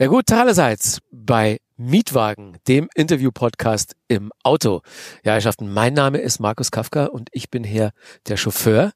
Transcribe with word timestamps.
Ja 0.00 0.06
gut, 0.06 0.30
allerseits 0.30 1.00
bei 1.10 1.58
Mietwagen, 1.76 2.58
dem 2.68 2.88
Interview-Podcast 2.94 3.96
im 4.06 4.30
Auto. 4.44 4.82
Ja, 5.24 5.32
Herrschaften, 5.32 5.74
mein 5.74 5.92
Name 5.92 6.18
ist 6.18 6.38
Markus 6.38 6.70
Kafka 6.70 7.06
und 7.06 7.28
ich 7.32 7.50
bin 7.50 7.64
hier 7.64 7.90
der 8.28 8.36
Chauffeur. 8.36 8.92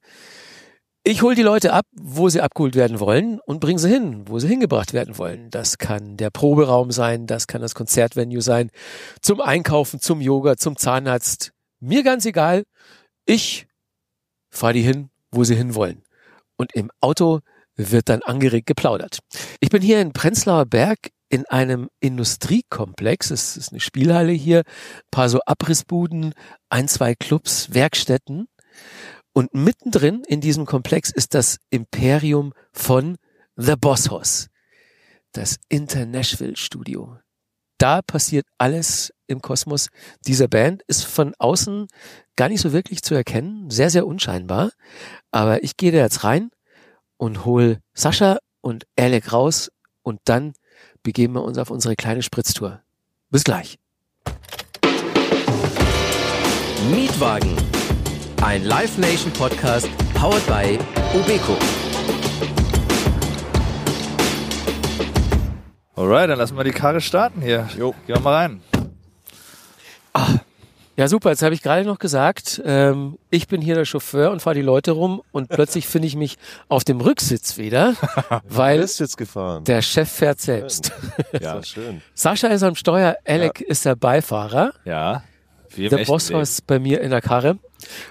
Ich 1.03 1.23
hole 1.23 1.35
die 1.35 1.43
Leute 1.43 1.73
ab, 1.73 1.87
wo 1.91 2.29
sie 2.29 2.41
abgeholt 2.41 2.77
werden 2.77 3.01
wollen 3.01 3.41
und 3.41 3.59
bringe 3.59 3.81
sie 3.81 3.89
hin, 3.89 4.29
wo 4.29 4.39
sie 4.39 4.47
hingebracht 4.47 4.93
werden 4.93 5.19
wollen. 5.19 5.51
Das 5.51 5.77
kann 5.79 6.17
der 6.17 6.31
Proberaum 6.31 6.93
sein, 6.93 7.27
das 7.27 7.49
kann 7.49 7.63
das 7.63 7.75
Konzertvenue 7.75 8.41
sein, 8.41 8.71
zum 9.21 9.41
Einkaufen, 9.41 9.99
zum 9.99 10.21
Yoga, 10.21 10.57
zum 10.57 10.77
Zahnarzt. 10.77 11.51
Mir 11.81 12.05
ganz 12.05 12.27
egal. 12.27 12.63
Ich 13.27 13.67
fahre 14.51 14.75
die 14.75 14.83
hin, 14.83 15.11
wo 15.33 15.43
sie 15.43 15.57
hin 15.57 15.75
wollen. 15.75 16.05
Und 16.57 16.73
im 16.77 16.93
Auto 17.01 17.41
wird 17.77 18.09
dann 18.09 18.23
angeregt 18.23 18.67
geplaudert. 18.67 19.21
Ich 19.61 19.71
bin 19.71 19.83
hier 19.83 20.01
in 20.01 20.13
Prenzlauer 20.13 20.67
Berg 20.67 21.11
in 21.29 21.47
einem 21.47 21.89
Industriekomplex. 22.01 23.31
Es 23.31 23.57
ist 23.57 23.73
eine 23.73 23.81
Spielhalle 23.81 24.33
hier, 24.33 24.59
ein 24.59 25.11
paar 25.11 25.29
so 25.29 25.41
Abrissbuden, 25.47 26.35
ein, 26.69 26.89
zwei 26.89 27.15
Clubs, 27.15 27.73
Werkstätten. 27.73 28.49
Und 29.33 29.55
mittendrin 29.55 30.23
in 30.27 30.43
diesem 30.43 30.67
Komplex 30.67 31.11
ist 31.11 31.35
das 31.35 31.59
Imperium 31.71 32.53
von 32.73 33.17
The 33.57 33.77
Boss 33.81 34.11
Hoss, 34.11 34.49
das 35.33 35.57
International 35.71 36.57
Studio. 36.57 37.17
Da 37.79 38.03
passiert 38.03 38.47
alles 38.59 39.13
im 39.27 39.41
Kosmos 39.41 39.89
dieser 40.27 40.49
Band, 40.49 40.83
ist 40.87 41.05
von 41.05 41.35
außen 41.39 41.89
gar 42.37 42.49
nicht 42.49 42.61
so 42.61 42.73
wirklich 42.73 43.03
zu 43.03 43.15
erkennen, 43.15 43.71
sehr, 43.71 43.89
sehr 43.89 44.07
unscheinbar. 44.07 44.71
Aber 45.31 45.65
ich 45.65 45.79
gehe 45.79 45.93
da 45.93 45.99
jetzt 45.99 46.25
rein 46.25 46.51
und 47.23 47.45
hol 47.45 47.79
Sascha 47.95 48.39
und 48.63 48.85
Alec 48.99 49.33
raus 49.33 49.71
und 50.03 50.19
dann 50.25 50.55
begeben 51.05 51.35
wir 51.35 51.45
uns 51.45 51.57
auf 51.57 51.71
unsere 51.71 51.95
kleine 51.95 52.21
Spritztour. 52.21 52.81
Bis 53.31 53.45
gleich. 53.45 53.79
Mietwagen, 56.91 57.55
ein 58.43 58.65
Live 58.65 58.99
Nation 58.99 59.33
Podcast 59.35 59.89
powered 60.15 60.45
by 60.49 60.77
Ubeco. 61.17 61.57
Alright, 65.95 66.29
dann 66.29 66.39
lassen 66.39 66.57
wir 66.57 66.65
die 66.65 66.73
Karre 66.73 67.01
starten 67.01 67.41
hier. 67.41 67.69
Jo. 67.79 67.93
Gehen 68.09 68.17
wir 68.17 68.21
mal 68.21 68.35
rein. 68.35 68.63
Ja, 70.97 71.09
super. 71.09 71.31
Jetzt 71.31 71.43
habe 71.43 71.55
ich 71.55 71.63
gerade 71.63 71.87
noch 71.87 71.99
gesagt, 71.99 72.61
ähm, 72.67 73.19
ich 73.31 73.49
bin 73.49 73.63
hier 73.63 73.75
der 73.75 73.87
Chauffeur 73.87 74.31
und 74.31 74.43
fahre 74.43 74.55
die 74.57 74.63
Leute 74.63 74.91
rum 74.91 75.23
und 75.33 75.49
plötzlich 75.49 75.87
finde 75.89 76.07
ich 76.07 76.17
mich 76.17 76.37
auf 76.69 76.85
dem 76.85 77.01
Rücksitz 77.01 77.57
wieder, 77.57 77.95
weil 78.49 78.81
bist 78.81 79.01
jetzt 79.01 79.17
gefahren. 79.17 79.65
der 79.65 79.81
Chef 79.81 80.11
fährt 80.11 80.41
selbst. 80.41 80.93
Ja, 81.41 81.63
schön. 81.63 82.03
Sascha 82.15 82.49
ist 82.49 82.63
am 82.63 82.75
Steuer, 82.75 83.17
Alec 83.27 83.61
ist 83.63 83.85
der 83.87 83.97
Beifahrer. 83.97 84.73
Ja. 84.85 85.23
Im 85.75 85.89
Der 85.89 86.05
Boss 86.05 86.29
ist 86.29 86.67
bei 86.67 86.79
mir 86.79 87.01
in 87.01 87.11
der 87.11 87.23
Karre. 87.23 87.57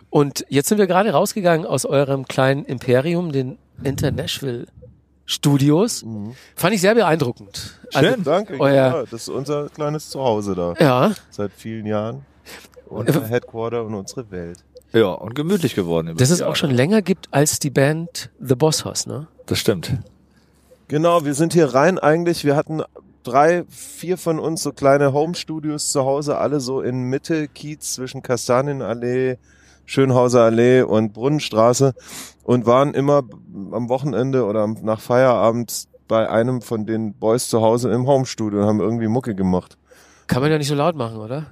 Und 0.09 0.43
jetzt 0.49 0.67
sind 0.69 0.79
wir 0.79 0.87
gerade 0.87 1.11
rausgegangen 1.11 1.67
aus 1.67 1.85
eurem 1.85 2.27
kleinen 2.27 2.65
Imperium, 2.65 3.31
den 3.31 3.59
International 3.83 4.65
Studios. 5.27 6.03
Fand 6.55 6.73
ich 6.73 6.81
sehr 6.81 6.95
beeindruckend. 6.95 7.79
Also, 7.93 8.09
Schön. 8.15 8.23
Danke. 8.23 8.59
Euer- 8.59 8.73
Ja, 8.73 9.01
das 9.03 9.13
ist 9.13 9.29
unser 9.29 9.69
kleines 9.69 10.09
Zuhause 10.09 10.55
da. 10.55 10.73
ja, 10.79 11.11
Seit 11.29 11.51
vielen 11.55 11.85
Jahren. 11.85 12.25
Unser 12.91 13.25
Headquarter 13.27 13.83
und 13.85 13.93
unsere 13.95 14.29
Welt. 14.31 14.63
Ja, 14.93 15.07
und 15.13 15.35
gemütlich 15.35 15.73
geworden. 15.75 16.15
dass 16.17 16.29
es 16.31 16.41
auch 16.41 16.55
schon 16.55 16.71
länger 16.71 17.01
gibt 17.01 17.29
als 17.31 17.59
die 17.59 17.69
Band 17.69 18.29
The 18.39 18.55
Boss 18.55 18.83
Hoss, 18.85 19.07
ne? 19.07 19.27
Das 19.45 19.57
stimmt. 19.59 19.93
Genau, 20.89 21.23
wir 21.23 21.33
sind 21.33 21.53
hier 21.53 21.73
rein 21.73 21.97
eigentlich. 21.97 22.43
Wir 22.43 22.55
hatten 22.57 22.81
drei, 23.23 23.63
vier 23.69 24.17
von 24.17 24.39
uns 24.39 24.61
so 24.63 24.73
kleine 24.73 25.13
Home-Studios 25.13 25.91
zu 25.91 26.03
Hause, 26.03 26.37
alle 26.37 26.59
so 26.59 26.81
in 26.81 27.03
Mitte, 27.03 27.47
Kiez 27.47 27.93
zwischen 27.93 28.21
Kastanienallee, 28.21 29.37
Schönhauser 29.85 30.41
Allee 30.41 30.81
und 30.81 31.13
Brunnenstraße 31.13 31.93
und 32.43 32.65
waren 32.65 32.93
immer 32.93 33.23
am 33.71 33.87
Wochenende 33.89 34.45
oder 34.45 34.61
am- 34.61 34.77
nach 34.81 34.99
Feierabend 34.99 35.87
bei 36.07 36.29
einem 36.29 36.61
von 36.61 36.85
den 36.85 37.13
Boys 37.13 37.47
zu 37.47 37.61
Hause 37.61 37.91
im 37.91 38.05
Home-Studio 38.07 38.59
und 38.61 38.65
haben 38.65 38.79
irgendwie 38.81 39.07
Mucke 39.07 39.33
gemacht. 39.35 39.77
Kann 40.27 40.41
man 40.41 40.51
ja 40.51 40.57
nicht 40.57 40.67
so 40.67 40.75
laut 40.75 40.95
machen, 40.95 41.17
oder? 41.17 41.45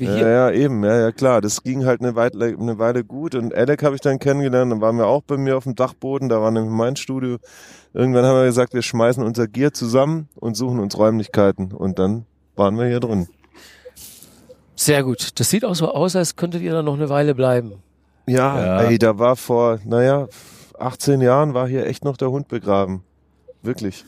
Wie 0.00 0.06
Ja, 0.06 0.14
hier. 0.14 0.28
ja, 0.28 0.50
eben, 0.50 0.82
ja, 0.82 0.98
ja, 0.98 1.12
klar. 1.12 1.40
Das 1.42 1.62
ging 1.62 1.84
halt 1.84 2.00
eine 2.00 2.14
Weile, 2.16 2.56
eine 2.58 2.78
Weile 2.78 3.04
gut. 3.04 3.34
Und 3.34 3.54
Alec 3.54 3.82
habe 3.82 3.94
ich 3.94 4.00
dann 4.00 4.18
kennengelernt, 4.18 4.72
dann 4.72 4.80
waren 4.80 4.96
wir 4.96 5.06
auch 5.06 5.20
bei 5.22 5.36
mir 5.36 5.56
auf 5.56 5.64
dem 5.64 5.74
Dachboden, 5.74 6.28
da 6.30 6.40
war 6.40 6.50
nämlich 6.50 6.72
mein 6.72 6.96
Studio. 6.96 7.36
Irgendwann 7.92 8.24
haben 8.24 8.36
wir 8.38 8.46
gesagt, 8.46 8.72
wir 8.72 8.82
schmeißen 8.82 9.22
unser 9.22 9.46
Gear 9.46 9.72
zusammen 9.72 10.28
und 10.36 10.56
suchen 10.56 10.80
uns 10.80 10.96
Räumlichkeiten. 10.96 11.72
Und 11.72 11.98
dann 11.98 12.24
waren 12.56 12.78
wir 12.78 12.86
hier 12.86 13.00
drin. 13.00 13.28
Sehr 14.74 15.02
gut. 15.04 15.38
Das 15.38 15.50
sieht 15.50 15.64
auch 15.64 15.74
so 15.74 15.92
aus, 15.92 16.16
als 16.16 16.36
könntet 16.36 16.62
ihr 16.62 16.72
da 16.72 16.82
noch 16.82 16.94
eine 16.94 17.08
Weile 17.10 17.34
bleiben. 17.34 17.74
Ja, 18.26 18.58
Ja. 18.78 18.80
ey, 18.82 18.98
da 18.98 19.18
war 19.18 19.36
vor, 19.36 19.78
naja, 19.84 20.28
18 20.78 21.20
Jahren 21.20 21.52
war 21.52 21.68
hier 21.68 21.86
echt 21.86 22.04
noch 22.04 22.16
der 22.16 22.30
Hund 22.30 22.48
begraben. 22.48 23.02
Wirklich. 23.62 24.04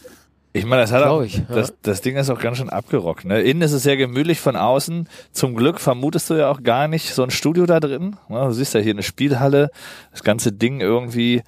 Ich 0.54 0.66
meine, 0.66 0.82
das 0.82 0.92
hat 0.92 1.02
auch, 1.04 1.22
ich, 1.22 1.38
ja. 1.38 1.44
das, 1.48 1.72
das 1.80 2.02
Ding 2.02 2.16
ist 2.16 2.28
auch 2.28 2.38
ganz 2.38 2.58
schön 2.58 2.68
abgerockt. 2.68 3.24
Ne? 3.24 3.40
Innen 3.40 3.62
ist 3.62 3.72
es 3.72 3.82
sehr 3.82 3.96
gemütlich, 3.96 4.38
von 4.40 4.54
außen. 4.54 5.08
Zum 5.32 5.56
Glück 5.56 5.80
vermutest 5.80 6.28
du 6.28 6.34
ja 6.34 6.50
auch 6.50 6.62
gar 6.62 6.88
nicht 6.88 7.14
so 7.14 7.22
ein 7.22 7.30
Studio 7.30 7.64
da 7.64 7.80
drin. 7.80 8.16
Ne? 8.28 8.44
Du 8.44 8.52
siehst 8.52 8.74
ja 8.74 8.80
hier 8.80 8.92
eine 8.92 9.02
Spielhalle, 9.02 9.70
das 10.10 10.22
ganze 10.22 10.52
Ding 10.52 10.80
irgendwie 10.80 11.42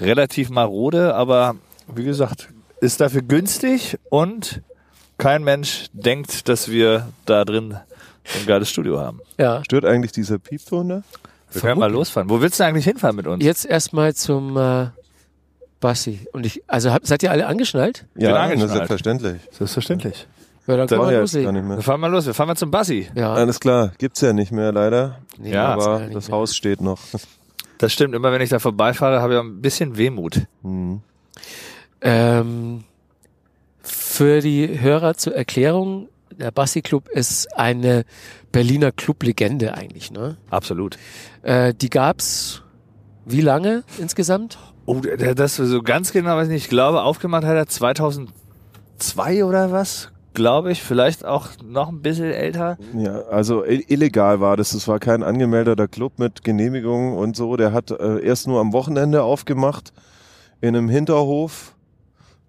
relativ 0.00 0.48
marode, 0.48 1.14
aber 1.14 1.56
wie 1.94 2.04
gesagt, 2.04 2.48
ist 2.80 3.00
dafür 3.00 3.22
günstig 3.22 3.98
und 4.08 4.62
kein 5.18 5.44
Mensch 5.44 5.86
denkt, 5.92 6.48
dass 6.48 6.70
wir 6.70 7.08
da 7.26 7.44
drin 7.44 7.76
so 8.24 8.38
ein 8.38 8.46
geiles 8.46 8.70
Studio 8.70 9.00
haben. 9.00 9.20
Ja. 9.38 9.62
Stört 9.64 9.84
eigentlich 9.84 10.12
dieser 10.12 10.38
Piepton 10.38 10.88
da? 10.88 11.02
Wir 11.52 11.62
können 11.62 11.80
mal 11.80 11.90
losfahren. 11.90 12.28
Wo 12.28 12.40
willst 12.40 12.60
du 12.60 12.64
eigentlich 12.64 12.84
hinfahren 12.84 13.16
mit 13.16 13.26
uns? 13.26 13.42
Jetzt 13.42 13.64
erstmal 13.64 14.14
zum 14.14 14.56
äh, 14.56 14.88
Bassi. 15.80 16.26
Und 16.32 16.44
ich, 16.46 16.62
also 16.66 16.92
habt, 16.92 17.06
seid 17.06 17.22
ihr 17.22 17.30
alle 17.30 17.46
angeschnallt? 17.46 18.06
Ja, 18.16 18.34
angeschnallt. 18.36 18.72
selbstverständlich. 18.72 19.40
Selbstverständlich. 19.52 20.26
Ja, 20.66 20.76
dann 20.76 20.98
man 20.98 21.08
ja 21.12 21.20
jetzt 21.20 21.32
gar 21.32 21.42
loslegen. 21.42 21.54
nicht 21.54 21.64
mehr. 21.64 21.76
Dann 21.76 21.82
fahren 21.82 22.00
wir 22.00 22.08
los. 22.10 22.26
Wir 22.26 22.34
fahren 22.34 22.48
mal 22.48 22.56
zum 22.56 22.70
Bassi. 22.70 23.08
Ja, 23.14 23.32
Alles 23.32 23.58
klar, 23.58 23.92
gibt's 23.98 24.20
ja 24.20 24.32
nicht 24.34 24.52
mehr 24.52 24.70
leider. 24.72 25.18
nee, 25.38 25.52
Ja, 25.52 25.66
aber 25.68 26.00
nicht 26.00 26.14
das 26.14 26.28
mehr. 26.28 26.36
Haus 26.36 26.54
steht 26.54 26.80
noch. 26.82 26.98
Das 27.78 27.92
stimmt. 27.92 28.14
Immer 28.14 28.32
wenn 28.32 28.42
ich 28.42 28.50
da 28.50 28.58
vorbeifahre, 28.58 29.22
habe 29.22 29.32
ich 29.34 29.38
auch 29.38 29.44
ein 29.44 29.62
bisschen 29.62 29.96
Wehmut. 29.96 30.42
Hm. 30.62 31.00
Ähm, 32.00 32.84
für 33.82 34.40
die 34.40 34.80
Hörer 34.80 35.14
zur 35.14 35.34
Erklärung, 35.34 36.08
der 36.36 36.50
Bassi 36.50 36.82
Club 36.82 37.08
ist 37.08 37.56
eine 37.56 38.04
Berliner 38.52 38.92
Clublegende 38.92 39.74
eigentlich, 39.74 40.10
ne? 40.10 40.36
Absolut. 40.50 40.98
Äh, 41.42 41.72
die 41.74 41.88
gab's 41.90 42.62
wie 43.24 43.40
lange 43.40 43.84
insgesamt? 43.98 44.58
Oh, 44.88 45.02
das 45.02 45.56
so 45.56 45.82
ganz 45.82 46.12
genau 46.12 46.36
weiß 46.36 46.46
ich 46.46 46.54
nicht. 46.54 46.62
Ich 46.64 46.70
glaube, 46.70 47.02
aufgemacht 47.02 47.44
hat 47.44 47.56
er 47.56 47.66
2002 47.66 49.44
oder 49.44 49.70
was? 49.70 50.10
Glaube 50.32 50.72
ich. 50.72 50.82
Vielleicht 50.82 51.26
auch 51.26 51.48
noch 51.62 51.90
ein 51.90 52.00
bisschen 52.00 52.30
älter. 52.30 52.78
Ja, 52.96 53.20
also 53.24 53.66
illegal 53.66 54.40
war 54.40 54.56
das. 54.56 54.72
Es 54.72 54.88
war 54.88 54.98
kein 54.98 55.22
angemeldeter 55.22 55.88
Club 55.88 56.18
mit 56.18 56.42
Genehmigung 56.42 57.18
und 57.18 57.36
so. 57.36 57.58
Der 57.58 57.74
hat 57.74 57.90
äh, 57.90 58.24
erst 58.24 58.46
nur 58.46 58.60
am 58.60 58.72
Wochenende 58.72 59.24
aufgemacht 59.24 59.92
in 60.62 60.74
einem 60.74 60.88
Hinterhof. 60.88 61.74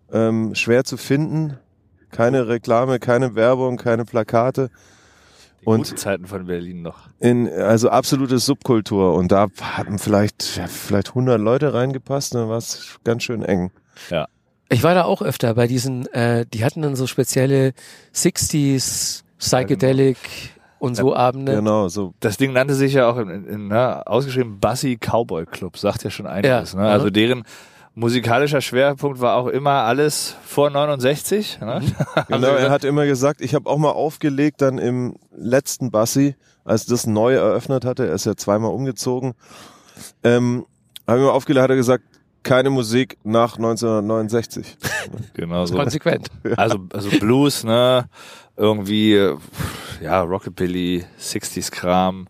Ähm, 0.09 0.55
schwer 0.55 0.85
zu 0.85 0.95
finden. 0.95 1.57
Keine 2.09 2.47
Reklame, 2.47 2.99
keine 2.99 3.35
Werbung, 3.35 3.75
keine 3.75 4.05
Plakate. 4.05 4.69
Die 5.69 5.73
Und- 5.73 5.83
guten 5.85 5.97
Zeiten 5.97 6.25
von 6.25 6.45
Berlin 6.45 6.81
noch. 6.81 7.09
In, 7.19 7.47
also 7.47 7.89
absolute 7.89 8.39
Subkultur. 8.39 9.13
Und 9.13 9.31
da 9.31 9.47
hatten 9.61 9.99
vielleicht, 9.99 10.57
ja, 10.57 10.67
vielleicht 10.67 11.09
100 11.09 11.39
Leute 11.39 11.73
reingepasst. 11.73 12.33
Dann 12.33 12.49
war 12.49 12.57
es 12.57 12.97
ganz 13.03 13.23
schön 13.23 13.43
eng. 13.43 13.71
Ich 14.69 14.83
war 14.83 14.93
da 14.93 15.03
auch 15.03 15.21
öfter 15.21 15.53
bei 15.53 15.67
diesen, 15.67 16.05
äh, 16.13 16.45
die 16.51 16.63
hatten 16.63 16.81
dann 16.81 16.95
so 16.95 17.07
spezielle 17.07 17.73
60s 18.13 19.23
Psychedelic 19.37 20.17
und 20.79 20.95
so 20.95 21.15
Abende. 21.15 21.55
Genau, 21.55 21.87
so. 21.87 22.13
Das 22.19 22.37
Ding 22.37 22.53
nannte 22.53 22.73
sich 22.73 22.93
ja 22.93 23.09
auch 23.09 23.17
in, 23.17 23.29
in, 23.29 23.45
in 23.45 23.67
ne, 23.67 24.05
ausgeschrieben 24.07 24.59
Bassi 24.59 24.97
Cowboy 24.97 25.45
Club. 25.45 25.77
Sagt 25.77 26.03
ja 26.03 26.09
schon 26.09 26.27
einiges. 26.27 26.73
Ja, 26.73 26.79
ne? 26.79 26.89
Also 26.89 27.07
ja. 27.07 27.11
deren 27.11 27.43
musikalischer 27.99 28.61
Schwerpunkt 28.61 29.19
war 29.19 29.35
auch 29.35 29.47
immer 29.47 29.83
alles 29.83 30.35
vor 30.45 30.69
69. 30.69 31.59
Ne? 31.61 31.81
Genau, 32.27 32.47
er 32.47 32.69
hat 32.69 32.83
immer 32.85 33.05
gesagt, 33.05 33.41
ich 33.41 33.53
habe 33.53 33.69
auch 33.69 33.77
mal 33.77 33.91
aufgelegt 33.91 34.61
dann 34.61 34.77
im 34.77 35.15
letzten 35.35 35.91
Bassi, 35.91 36.35
als 36.63 36.85
das 36.85 37.05
neu 37.05 37.33
eröffnet 37.33 37.85
hatte, 37.85 38.07
er 38.07 38.13
ist 38.13 38.25
ja 38.25 38.35
zweimal 38.35 38.71
umgezogen, 38.71 39.33
ähm, 40.23 40.65
habe 41.07 41.19
ich 41.19 41.25
mal 41.25 41.31
aufgelegt, 41.31 41.63
hat 41.63 41.69
er 41.69 41.75
gesagt, 41.75 42.03
keine 42.41 42.69
Musik 42.69 43.17
nach 43.23 43.57
1969. 43.57 44.77
genau 45.33 45.65
so. 45.65 45.75
Konsequent. 45.75 46.29
Also, 46.55 46.79
also 46.93 47.09
Blues, 47.19 47.63
ne? 47.65 48.07
Irgendwie, 48.55 49.35
ja, 50.01 50.21
Rockabilly, 50.21 51.05
60s 51.19 51.71
Kram, 51.71 52.27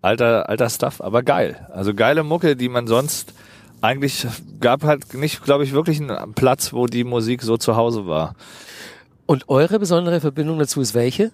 alter, 0.00 0.48
alter 0.48 0.70
Stuff, 0.70 1.00
aber 1.00 1.22
geil. 1.22 1.68
Also 1.72 1.94
geile 1.94 2.22
Mucke, 2.22 2.56
die 2.56 2.68
man 2.68 2.86
sonst 2.86 3.34
eigentlich 3.80 4.26
gab 4.60 4.84
halt 4.84 5.14
nicht, 5.14 5.42
glaube 5.44 5.64
ich, 5.64 5.72
wirklich 5.72 6.00
einen 6.00 6.34
Platz, 6.34 6.72
wo 6.72 6.86
die 6.86 7.04
Musik 7.04 7.42
so 7.42 7.56
zu 7.56 7.76
Hause 7.76 8.06
war. 8.06 8.34
Und 9.26 9.48
eure 9.48 9.78
besondere 9.78 10.20
Verbindung 10.20 10.58
dazu 10.58 10.80
ist 10.80 10.94
welche? 10.94 11.30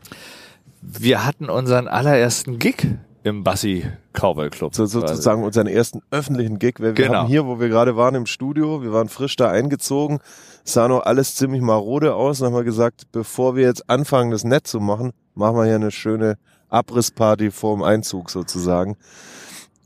Wir 0.83 1.25
hatten 1.25 1.49
unseren 1.49 1.89
allerersten 1.89 2.59
Gig 2.59 2.87
im 3.25 3.43
Bassi 3.43 3.85
Cowboy 4.13 4.51
Club. 4.51 4.75
So, 4.75 4.87
sozusagen 4.87 5.43
unseren 5.43 5.67
ersten 5.67 6.01
öffentlichen 6.11 6.59
Gig. 6.61 6.75
Wir, 6.79 6.89
wir 6.89 6.93
Genau. 6.93 7.21
haben 7.21 7.27
hier, 7.27 7.47
wo 7.47 7.59
wir 7.59 7.69
gerade 7.69 7.97
waren 7.97 8.15
im 8.15 8.27
Studio, 8.27 8.83
wir 8.83 8.93
waren 8.93 9.09
frisch 9.09 9.35
da 9.37 9.51
eingezogen, 9.51 10.21
sah 10.63 10.87
noch 10.87 11.01
alles 11.05 11.35
ziemlich 11.35 11.61
marode 11.63 12.15
aus 12.15 12.41
und 12.41 12.47
haben 12.47 12.55
wir 12.55 12.63
gesagt, 12.65 13.11
bevor 13.11 13.57
wir 13.57 13.65
jetzt 13.65 13.91
anfangen, 13.91 14.31
das 14.31 14.45
nett 14.45 14.67
zu 14.67 14.79
machen, 14.79 15.13
machen 15.35 15.57
wir 15.57 15.65
hier 15.65 15.75
eine 15.75 15.91
schöne 15.91 16.39
Abrissparty 16.69 17.51
vorm 17.51 17.83
Einzug 17.83 18.31
sozusagen. 18.31 18.97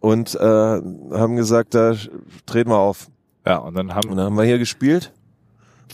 Und 0.01 0.35
äh, 0.35 0.39
haben 0.41 1.37
gesagt, 1.37 1.75
da 1.75 1.95
treten 2.47 2.71
wir 2.71 2.79
auf. 2.79 3.09
Ja, 3.47 3.59
und 3.59 3.75
dann 3.75 3.95
haben 3.95 4.09
Und 4.11 4.17
dann 4.17 4.27
haben 4.27 4.37
wir 4.37 4.45
hier 4.45 4.59
gespielt. 4.59 5.13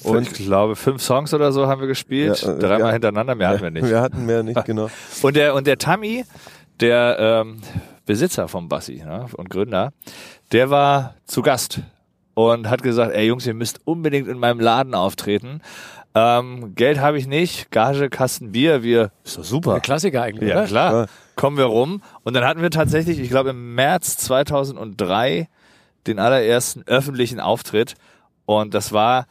und 0.04 0.26
ich 0.26 0.32
glaube 0.34 0.76
fünf 0.76 1.02
Songs 1.02 1.32
oder 1.34 1.52
so 1.52 1.66
haben 1.66 1.80
wir 1.80 1.88
gespielt, 1.88 2.40
Ja, 2.42 2.52
äh, 2.54 2.58
dreimal 2.58 2.80
ja. 2.80 2.92
hintereinander, 2.92 3.34
mehr 3.34 3.48
hatten 3.48 3.62
wir 3.62 3.70
nicht. 3.70 3.88
Wir 3.88 4.00
hatten 4.00 4.26
mehr 4.26 4.42
nicht, 4.42 4.64
genau. 4.64 4.88
Und 5.22 5.36
der 5.36 5.54
und 5.54 5.66
der 5.66 5.78
Tammy, 5.78 6.24
der 6.80 7.16
ähm, 7.18 7.60
Besitzer 8.04 8.46
vom 8.48 8.68
Bassi 8.68 9.02
ne, 9.04 9.26
und 9.36 9.50
Gründer, 9.50 9.92
der 10.52 10.70
war 10.70 11.14
zu 11.24 11.42
Gast 11.42 11.80
und 12.34 12.68
hat 12.68 12.82
gesagt, 12.82 13.12
ey 13.14 13.26
Jungs, 13.26 13.46
ihr 13.46 13.54
müsst 13.54 13.80
unbedingt 13.86 14.28
in 14.28 14.38
meinem 14.38 14.60
Laden 14.60 14.94
auftreten. 14.94 15.60
Ähm, 16.18 16.74
Geld 16.74 16.98
habe 16.98 17.18
ich 17.18 17.26
nicht, 17.26 17.70
Gage, 17.70 18.08
Kasten 18.08 18.50
Bier, 18.52 18.82
wir 18.82 19.10
ist 19.22 19.36
doch 19.36 19.44
super. 19.44 19.72
Der 19.72 19.80
Klassiker 19.82 20.22
eigentlich, 20.22 20.48
Ja, 20.48 20.56
oder? 20.60 20.66
klar. 20.66 20.92
Ja. 20.94 21.06
Kommen 21.34 21.58
wir 21.58 21.66
rum. 21.66 22.00
Und 22.24 22.32
dann 22.32 22.42
hatten 22.46 22.62
wir 22.62 22.70
tatsächlich, 22.70 23.18
ich 23.20 23.28
glaube 23.28 23.50
im 23.50 23.74
März 23.74 24.16
2003, 24.16 25.46
den 26.06 26.18
allerersten 26.18 26.84
öffentlichen 26.86 27.38
Auftritt. 27.38 27.94
Und 28.46 28.72
das 28.72 28.92
war, 28.94 29.26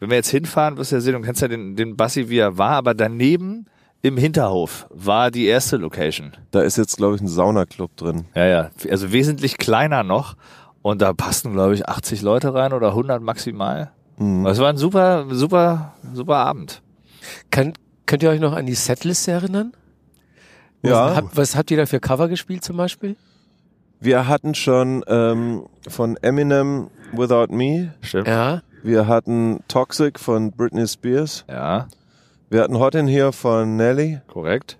wenn 0.00 0.10
wir 0.10 0.16
jetzt 0.18 0.28
hinfahren, 0.28 0.76
wirst 0.76 0.92
du 0.92 0.96
ja 0.96 1.00
sehen, 1.00 1.14
du 1.14 1.20
kennst 1.22 1.40
ja 1.40 1.48
den, 1.48 1.76
den 1.76 1.96
Bassi, 1.96 2.28
wie 2.28 2.38
er 2.38 2.58
war, 2.58 2.72
aber 2.72 2.92
daneben 2.92 3.64
im 4.02 4.18
Hinterhof 4.18 4.86
war 4.90 5.30
die 5.30 5.46
erste 5.46 5.78
Location. 5.78 6.32
Da 6.50 6.60
ist 6.60 6.76
jetzt, 6.76 6.98
glaube 6.98 7.16
ich, 7.16 7.22
ein 7.22 7.28
Saunaclub 7.28 7.96
drin. 7.96 8.26
Ja, 8.34 8.44
ja. 8.46 8.70
Also 8.90 9.12
wesentlich 9.12 9.56
kleiner 9.56 10.02
noch. 10.02 10.36
Und 10.82 11.00
da 11.00 11.14
passten, 11.14 11.52
glaube 11.52 11.72
ich, 11.74 11.88
80 11.88 12.20
Leute 12.20 12.52
rein 12.52 12.72
oder 12.74 12.88
100 12.90 13.22
maximal. 13.22 13.92
Mhm. 14.18 14.44
Das 14.44 14.58
war 14.58 14.68
ein 14.68 14.76
super, 14.76 15.26
super, 15.30 15.94
super 16.12 16.36
Abend. 16.36 16.82
Kann, 17.50 17.72
könnt 18.06 18.22
ihr 18.22 18.30
euch 18.30 18.40
noch 18.40 18.52
an 18.52 18.66
die 18.66 18.74
Setlist 18.74 19.26
erinnern? 19.28 19.72
Ja. 20.82 21.16
Hab, 21.16 21.36
was 21.36 21.56
habt 21.56 21.70
ihr 21.70 21.76
da 21.76 21.86
für 21.86 22.00
Cover 22.00 22.28
gespielt 22.28 22.64
zum 22.64 22.76
Beispiel? 22.76 23.16
Wir 24.00 24.28
hatten 24.28 24.54
schon 24.54 25.04
ähm, 25.08 25.66
von 25.88 26.16
Eminem 26.18 26.88
Without 27.12 27.52
Me, 27.52 27.94
Stimmt. 28.00 28.28
Ja. 28.28 28.62
wir 28.84 29.08
hatten 29.08 29.60
Toxic 29.66 30.20
von 30.20 30.52
Britney 30.52 30.86
Spears, 30.86 31.44
ja 31.48 31.88
wir 32.50 32.62
hatten 32.62 32.78
Hot 32.78 32.94
in 32.94 33.06
Here 33.06 33.32
von 33.32 33.76
Nelly. 33.76 34.20
korrekt. 34.26 34.78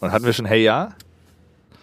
Und 0.00 0.12
hatten 0.12 0.26
wir 0.26 0.34
schon 0.34 0.44
Hey 0.44 0.62
Ja? 0.62 0.90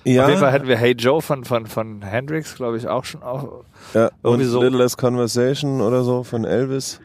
Ja, 0.05 0.23
Auf 0.23 0.29
jeden 0.29 0.41
Fall 0.41 0.51
hatten 0.51 0.67
wir 0.67 0.77
Hey 0.77 0.91
Joe 0.93 1.21
von, 1.21 1.45
von, 1.45 1.65
von 1.65 2.01
Hendrix, 2.01 2.55
glaube 2.55 2.77
ich, 2.77 2.87
auch 2.87 3.05
schon. 3.05 3.23
Auch. 3.23 3.63
ja 3.93 4.07
und 4.07 4.13
irgendwie 4.23 4.45
so- 4.45 4.61
Little 4.61 4.77
Less 4.79 4.97
Conversation 4.97 5.81
oder 5.81 6.03
so 6.03 6.23
von 6.23 6.43
Elvis. 6.45 6.99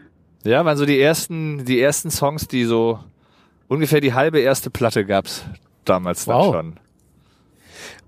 Ja, 0.44 0.64
waren 0.64 0.76
so 0.76 0.84
die 0.86 1.00
ersten, 1.00 1.64
die 1.64 1.80
ersten 1.80 2.10
Songs, 2.10 2.48
die 2.48 2.64
so 2.64 2.98
ungefähr 3.68 4.00
die 4.00 4.14
halbe 4.14 4.40
erste 4.40 4.70
Platte 4.70 5.04
gab's 5.04 5.44
damals 5.84 6.24
dann 6.24 6.36
Wow. 6.36 6.54
schon. 6.54 6.80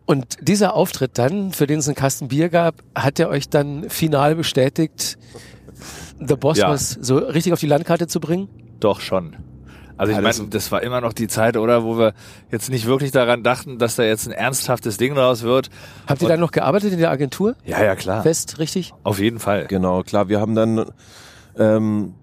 Und 0.07 0.39
dieser 0.41 0.75
Auftritt 0.75 1.19
dann, 1.19 1.53
für 1.53 1.67
den 1.69 1.79
es 1.79 1.87
einen 1.87 1.95
Kasten 1.95 2.29
Bier 2.29 2.49
gab, 2.49 2.77
hat 2.97 3.21
er 3.21 3.29
euch 3.29 3.49
dann 3.49 3.89
final 3.91 4.35
bestätigt, 4.35 5.19
The 6.19 6.35
Boss 6.37 6.59
Ja. 6.59 6.69
was 6.69 6.91
so 7.01 7.19
richtig 7.19 7.53
auf 7.53 7.61
die 7.61 7.67
Landkarte 7.69 8.07
zu 8.09 8.19
bringen? 8.21 8.49
Doch 8.81 9.01
schon. 9.01 9.37
Also 10.01 10.13
ich 10.13 10.17
Ja, 10.17 10.23
das- 10.23 10.39
meine, 10.39 10.49
das 10.49 10.73
war 10.73 10.83
immer 10.83 11.03
noch 11.03 11.13
die 11.13 11.29
Zeit, 11.29 11.59
oder, 11.59 11.85
wo 11.85 11.99
wir 11.99 12.15
jetzt 12.51 12.71
nicht 12.71 12.87
wirklich 12.87 13.11
daran 13.11 13.43
dachten, 13.43 13.79
dass 13.79 13.97
da 13.97 14.03
jetzt 14.03 14.27
ein 14.27 14.33
ernsthaftes 14.33 14.97
Ding 14.97 15.15
draus 15.15 15.43
wird. 15.43 15.69
Habt 16.07 16.23
ihr 16.23 16.29
dann 16.29 16.41
noch 16.41 16.53
gearbeitet 16.53 16.95
in 16.95 16.99
der 16.99 17.11
Agentur? 17.11 17.55
Ja, 17.67 17.85
ja, 17.85 17.95
klar. 17.97 18.23
Fest, 18.23 18.59
richtig? 18.59 18.95
Auf 19.03 19.19
jeden 19.19 19.39
Fall. 19.41 19.67
Genau, 19.67 20.03
klar, 20.03 20.31
wir 20.31 20.41
haben 20.41 20.55
dann 20.55 20.87
ähm, 21.59 22.15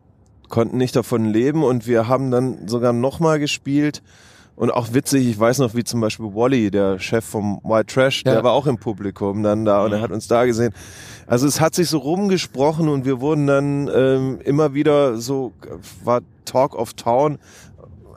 konnten 0.49 0.77
nicht 0.77 0.95
davon 0.95 1.25
leben 1.25 1.63
und 1.63 1.85
wir 1.85 2.07
haben 2.07 2.31
dann 2.31 2.67
sogar 2.67 2.93
nochmal 2.93 3.37
gespielt. 3.37 4.01
Und 4.57 4.71
auch 4.71 4.91
witzig, 4.91 5.27
ich 5.27 5.39
weiß 5.39 5.59
noch, 5.59 5.75
wie 5.75 5.83
zum 5.83 6.01
Beispiel 6.01 6.25
Wally, 6.33 6.71
der 6.71 6.97
Chef 6.97 7.23
vom 7.23 7.61
White 7.63 7.93
Trash, 7.93 8.23
Ja. 8.25 8.33
der 8.33 8.43
war 8.43 8.53
auch 8.53 8.65
im 8.65 8.79
Publikum 8.79 9.43
dann 9.43 9.65
da 9.65 9.85
und 9.85 9.93
er 9.93 10.01
hat 10.01 10.09
uns 10.11 10.27
da 10.27 10.45
gesehen. 10.45 10.73
Also 11.27 11.45
es 11.45 11.61
hat 11.61 11.75
sich 11.75 11.87
so 11.89 11.99
rumgesprochen 11.99 12.89
und 12.89 13.05
wir 13.05 13.21
wurden 13.21 13.45
dann 13.45 13.87
ähm, 13.93 14.39
immer 14.43 14.73
wieder 14.73 15.17
so, 15.17 15.53
war 16.03 16.21
Talk 16.45 16.73
of 16.75 16.93
Town, 16.95 17.37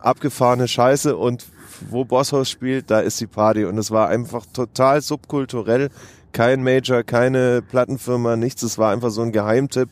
abgefahrene 0.00 0.66
Scheiße 0.66 1.14
und 1.14 1.44
wo 1.90 2.06
Bosshaus 2.06 2.48
spielt, 2.48 2.90
da 2.90 3.00
ist 3.00 3.20
die 3.20 3.26
Party. 3.26 3.66
Und 3.66 3.76
es 3.76 3.90
war 3.90 4.08
einfach 4.08 4.46
total 4.50 5.02
subkulturell. 5.02 5.90
Kein 6.32 6.62
Major, 6.62 7.02
keine 7.02 7.60
Plattenfirma, 7.62 8.36
nichts. 8.36 8.62
Es 8.62 8.78
war 8.78 8.92
einfach 8.92 9.10
so 9.10 9.20
ein 9.22 9.32
Geheimtipp. 9.32 9.90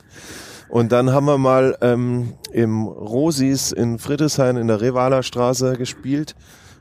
Und 0.68 0.92
dann 0.92 1.12
haben 1.12 1.26
wir 1.26 1.38
mal 1.38 1.76
ähm, 1.80 2.34
im 2.52 2.86
Rosis 2.86 3.72
in 3.72 3.98
Friedrichshain 3.98 4.56
in 4.56 4.68
der 4.68 4.80
Revaler 4.80 5.22
Straße 5.22 5.76
gespielt. 5.78 6.34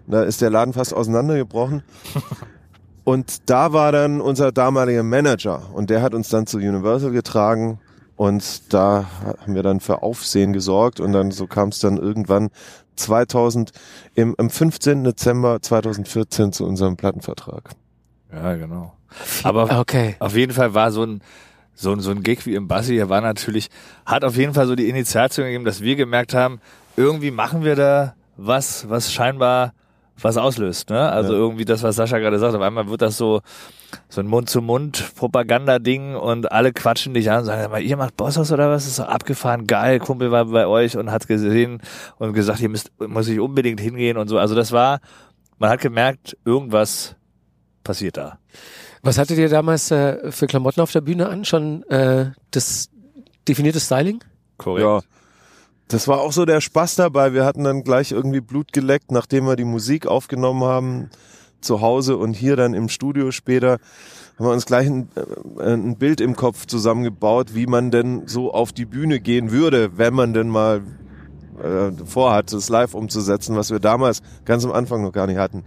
Da 0.07 0.23
ist 0.23 0.41
der 0.41 0.49
Laden 0.49 0.73
fast 0.73 0.93
auseinandergebrochen. 0.93 1.83
Und 3.03 3.49
da 3.49 3.71
war 3.71 3.93
dann 3.93 4.19
unser 4.19 4.51
damaliger 4.51 5.01
Manager 5.03 5.69
und 5.73 5.89
der 5.89 6.01
hat 6.01 6.13
uns 6.13 6.27
dann 6.27 6.45
zu 6.45 6.57
Universal 6.57 7.11
getragen 7.11 7.79
und 8.17 8.73
da 8.73 9.05
haben 9.39 9.55
wir 9.55 9.63
dann 9.63 9.79
für 9.79 10.03
Aufsehen 10.03 10.51
gesorgt 10.51 10.99
und 10.99 11.13
dann 11.13 11.31
so 11.31 11.47
kam 11.47 11.69
es 11.69 11.79
dann 11.79 11.95
irgendwann 11.95 12.49
2000 12.97 13.71
im, 14.15 14.35
am 14.37 14.49
15. 14.49 15.05
Dezember 15.05 15.61
2014 15.61 16.51
zu 16.51 16.65
unserem 16.65 16.97
Plattenvertrag. 16.97 17.69
Ja, 18.29 18.55
genau. 18.55 18.91
Aber 19.43 19.79
Okay. 19.79 20.17
auf 20.19 20.35
jeden 20.35 20.51
Fall 20.51 20.73
war 20.73 20.91
so 20.91 21.03
ein, 21.05 21.21
so 21.79 21.91
ein, 21.91 21.99
so 21.99 22.09
ein 22.11 22.23
Gig 22.23 22.45
wie 22.47 22.55
im 22.55 22.67
Bassi, 22.67 22.95
der 22.95 23.07
war 23.07 23.21
natürlich, 23.21 23.69
hat 24.05 24.23
auf 24.25 24.35
jeden 24.35 24.53
Fall 24.55 24.65
so 24.65 24.75
die 24.75 24.89
Initiation 24.89 25.45
gegeben, 25.45 25.63
dass 25.63 25.81
wir 25.81 25.95
gemerkt 25.95 26.33
haben, 26.33 26.59
irgendwie 26.97 27.29
machen 27.31 27.63
wir 27.63 27.75
da 27.75 28.15
was, 28.35 28.89
was 28.89 29.13
scheinbar 29.13 29.73
was 30.19 30.35
auslöst, 30.37 30.89
ne? 30.89 31.09
Also 31.11 31.33
Ja. 31.33 31.39
irgendwie 31.39 31.63
das, 31.65 31.83
was 31.83 31.95
Sascha 31.95 32.17
gerade 32.17 32.39
sagt, 32.39 32.55
auf 32.55 32.61
einmal 32.61 32.89
wird 32.89 33.03
das 33.03 33.17
so, 33.17 33.41
so 34.09 34.19
ein 34.21 34.25
Mund-zu-Mund-Propaganda-Ding 34.27 36.15
und 36.15 36.51
alle 36.51 36.73
quatschen 36.73 37.13
dich 37.13 37.29
an 37.29 37.39
und 37.41 37.45
sagen, 37.45 37.71
mal, 37.71 37.83
ihr 37.83 37.97
macht 37.97 38.17
Bosshaus 38.17 38.51
oder 38.51 38.71
was? 38.71 38.83
Das 38.85 38.91
ist 38.93 38.99
doch 38.99 39.07
abgefahren, 39.09 39.67
geil, 39.67 39.99
Kumpel 39.99 40.31
war 40.31 40.45
bei 40.45 40.65
euch 40.65 40.97
und 40.97 41.11
hat 41.11 41.27
gesehen 41.27 41.81
und 42.17 42.33
gesagt, 42.33 42.59
ihr 42.61 42.69
müsst, 42.69 42.91
muss 42.99 43.27
ich 43.27 43.39
unbedingt 43.39 43.79
hingehen 43.79 44.17
und 44.17 44.27
so. 44.27 44.39
Also 44.39 44.55
das 44.55 44.71
war, 44.71 44.99
man 45.59 45.69
hat 45.69 45.81
gemerkt, 45.81 46.35
irgendwas 46.45 47.15
passiert 47.83 48.17
da. 48.17 48.39
Was 49.01 49.17
hattet 49.17 49.37
ihr 49.37 49.49
damals 49.49 49.91
äh, 49.91 50.31
für 50.31 50.47
Klamotten 50.47 50.81
auf 50.81 50.91
der 50.91 51.01
Bühne 51.01 51.29
an? 51.29 51.45
Schon 51.45 51.83
äh, 51.83 52.31
das 52.51 52.89
definierte 53.47 53.79
Styling? 53.79 54.23
Korrekt. 54.57 54.85
Ja. 54.85 55.01
Das 55.87 56.07
war 56.07 56.19
auch 56.19 56.33
so 56.33 56.45
der 56.45 56.59
Spaß 56.59 56.95
dabei. 56.95 57.33
Wir 57.33 57.45
hatten 57.45 57.63
dann 57.63 57.83
gleich 57.83 58.11
irgendwie 58.11 58.41
Blut 58.41 58.73
geleckt, 58.73 59.11
nachdem 59.11 59.45
wir 59.45 59.55
die 59.55 59.63
Musik 59.63 60.05
aufgenommen 60.05 60.63
haben 60.63 61.09
zu 61.61 61.81
Hause 61.81 62.17
und 62.17 62.35
hier 62.35 62.55
dann 62.55 62.73
im 62.73 62.89
Studio 62.89 63.31
später 63.31 63.79
haben 64.37 64.45
wir 64.45 64.51
uns 64.51 64.65
gleich 64.65 64.87
ein, 64.87 65.09
äh, 65.59 65.73
ein 65.73 65.97
Bild 65.97 66.21
im 66.21 66.35
Kopf 66.35 66.65
zusammengebaut, 66.65 67.55
wie 67.55 67.65
man 67.65 67.89
denn 67.89 68.27
so 68.27 68.53
auf 68.53 68.71
die 68.71 68.85
Bühne 68.85 69.19
gehen 69.19 69.51
würde, 69.51 69.97
wenn 69.97 70.13
man 70.13 70.33
denn 70.33 70.49
mal 70.49 70.81
äh, 71.61 71.91
vorhat, 72.05 72.53
das 72.53 72.69
live 72.69 72.93
umzusetzen, 72.93 73.55
was 73.55 73.71
wir 73.71 73.79
damals 73.79 74.21
ganz 74.45 74.63
am 74.63 74.71
Anfang 74.71 75.01
noch 75.01 75.11
gar 75.11 75.25
nicht 75.25 75.37
hatten. 75.37 75.63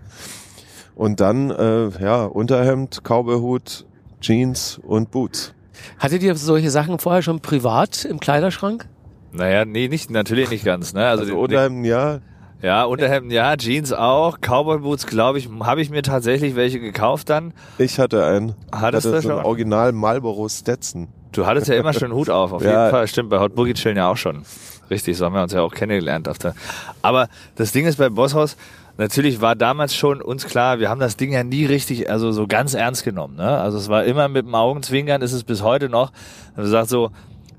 Und 1.00 1.18
dann, 1.20 1.48
äh, 1.50 1.88
ja, 2.02 2.26
Unterhemd, 2.26 3.00
Cowboyhut, 3.04 3.86
Jeans 4.20 4.78
und 4.86 5.10
Boots. 5.10 5.54
Hattet 5.98 6.22
ihr 6.22 6.34
solche 6.36 6.68
Sachen 6.68 6.98
vorher 6.98 7.22
schon 7.22 7.40
privat 7.40 8.04
im 8.04 8.20
Kleiderschrank? 8.20 8.86
Naja, 9.32 9.64
nee, 9.64 9.88
nicht, 9.88 10.10
natürlich 10.10 10.50
nicht 10.50 10.62
ganz, 10.62 10.92
ne? 10.92 11.06
Also, 11.06 11.22
Also 11.22 11.32
die- 11.32 11.38
Unterhemden, 11.40 11.84
ja, 11.86 12.18
ja, 12.60 12.84
Unterhemden, 12.84 13.30
ja, 13.30 13.56
Jeans 13.56 13.94
auch, 13.94 14.40
Cowboy 14.42 14.80
Boots, 14.80 15.06
glaube 15.06 15.38
ich, 15.38 15.48
habe 15.60 15.80
ich 15.80 15.88
mir 15.88 16.02
tatsächlich 16.02 16.54
welche 16.54 16.80
gekauft 16.80 17.30
dann. 17.30 17.54
Ich 17.78 17.98
hatte 17.98 18.22
einen. 18.26 18.54
Hattest 18.70 19.06
hatte 19.06 19.22
du 19.22 19.22
schon? 19.22 19.42
Original 19.42 19.92
Marlboro 19.92 20.50
Stetson. 20.50 21.08
Du 21.32 21.46
hattest 21.46 21.68
ja 21.68 21.76
immer 21.76 21.94
schon 21.94 22.10
einen 22.10 22.14
Hut 22.14 22.28
auf, 22.28 22.52
auf 22.52 22.62
Ja. 22.62 22.68
jeden 22.84 22.90
Fall. 22.90 23.08
Stimmt, 23.08 23.30
bei 23.30 23.38
Hot 23.40 23.54
Boogie 23.54 23.72
chillen 23.72 23.96
ja 23.96 24.10
auch 24.10 24.18
schon. 24.18 24.42
Richtig, 24.90 25.16
so 25.16 25.24
haben 25.24 25.34
wir 25.34 25.42
uns 25.42 25.54
ja 25.54 25.62
auch 25.62 25.72
kennengelernt. 25.72 26.28
Auf 26.28 26.36
der 26.36 26.54
Aber 27.00 27.28
das 27.56 27.72
Ding 27.72 27.86
ist 27.86 27.96
bei 27.96 28.10
Bosshaus, 28.10 28.58
natürlich 29.00 29.40
war 29.40 29.56
damals 29.56 29.94
schon 29.96 30.22
uns 30.22 30.46
klar, 30.46 30.78
wir 30.78 30.90
haben 30.90 31.00
das 31.00 31.16
Ding 31.16 31.32
ja 31.32 31.42
nie 31.42 31.64
richtig, 31.64 32.10
also 32.10 32.30
so 32.32 32.46
ganz 32.46 32.74
ernst 32.74 33.02
genommen. 33.02 33.36
Ne? 33.36 33.48
Also 33.48 33.78
es 33.78 33.88
war 33.88 34.04
immer 34.04 34.28
mit 34.28 34.46
dem 34.46 34.54
Augenzwinkern, 34.54 35.22
ist 35.22 35.32
es 35.32 35.42
bis 35.42 35.62
heute 35.62 35.88
noch. 35.88 36.12
Also 36.54 36.70
sagt 36.70 36.90
so, 36.90 37.10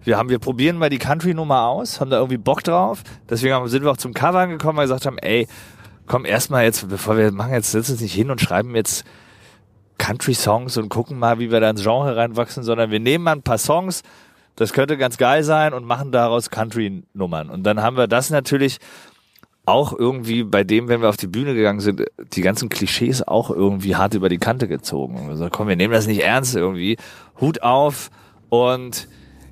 wir 0.03 0.17
haben, 0.17 0.29
wir 0.29 0.39
probieren 0.39 0.77
mal 0.77 0.89
die 0.89 1.00
Country-Nummer 1.00 1.67
aus, 1.67 2.00
haben 2.00 2.12
da 2.12 2.17
irgendwie 2.17 2.38
Bock 2.38 2.63
drauf. 2.63 3.03
Deswegen 3.29 3.67
sind 3.67 3.83
wir 3.83 3.91
auch 3.91 3.98
zum 3.98 4.13
Cover 4.13 4.48
gekommen, 4.48 4.77
weil 4.77 4.83
wir 4.83 4.93
gesagt 4.93 5.07
haben, 5.07 5.17
ey, 5.17 5.48
komm 6.05 6.25
erstmal 6.25 6.63
jetzt, 6.63 6.88
bevor 6.88 7.17
wir 7.17 7.31
machen 7.31 7.53
jetzt, 7.53 7.71
setzen 7.71 7.93
uns 7.93 8.01
nicht 8.01 8.13
hin 8.13 8.29
und 8.29 8.39
schreiben 8.39 8.75
jetzt 8.75 9.03
Country-Songs 9.98 10.77
und 10.77 10.89
gucken 10.89 11.17
mal, 11.17 11.39
wie 11.39 11.51
wir 11.51 11.60
da 11.60 11.71
ins 11.71 11.81
Genre 11.81 12.15
reinwachsen, 12.15 12.63
sondern 12.63 12.91
wir 12.91 13.00
nehmen 13.00 13.24
mal 13.24 13.33
ein 13.33 13.43
paar 13.43 13.57
Songs, 13.57 14.03
das 14.55 14.74
könnte 14.74 14.98
ganz 14.98 15.17
geil 15.17 15.43
sein 15.43 15.74
und 15.74 15.86
machen 15.86 16.12
daraus 16.12 16.51
Country-Nummern. 16.51 17.50
Und 17.50 17.63
dann 17.63 17.81
haben 17.81 17.98
wir 17.98 18.07
das 18.07 18.29
natürlich 18.29 18.77
auch 19.65 19.98
irgendwie 19.98 20.44
bei 20.44 20.63
dem, 20.63 20.88
wenn 20.88 21.01
wir 21.01 21.10
auf 21.10 21.18
die 21.18 21.27
Bühne 21.27 21.53
gegangen 21.53 21.80
sind, 21.80 22.03
die 22.34 22.41
ganzen 22.41 22.70
Klischees 22.70 23.22
auch 23.22 23.50
irgendwie 23.51 23.96
hart 23.96 24.13
über 24.15 24.30
die 24.30 24.39
Kante 24.39 24.68
gezogen. 24.68 25.30
Und 25.30 25.51
komm, 25.51 25.68
wir 25.68 25.75
nehmen 25.75 25.94
das 25.94 26.08
nicht 26.08 26.24
ernst 26.24 26.56
irgendwie. 26.56 26.98
Hut 27.39 27.62
auf 27.62 28.10
und 28.50 29.08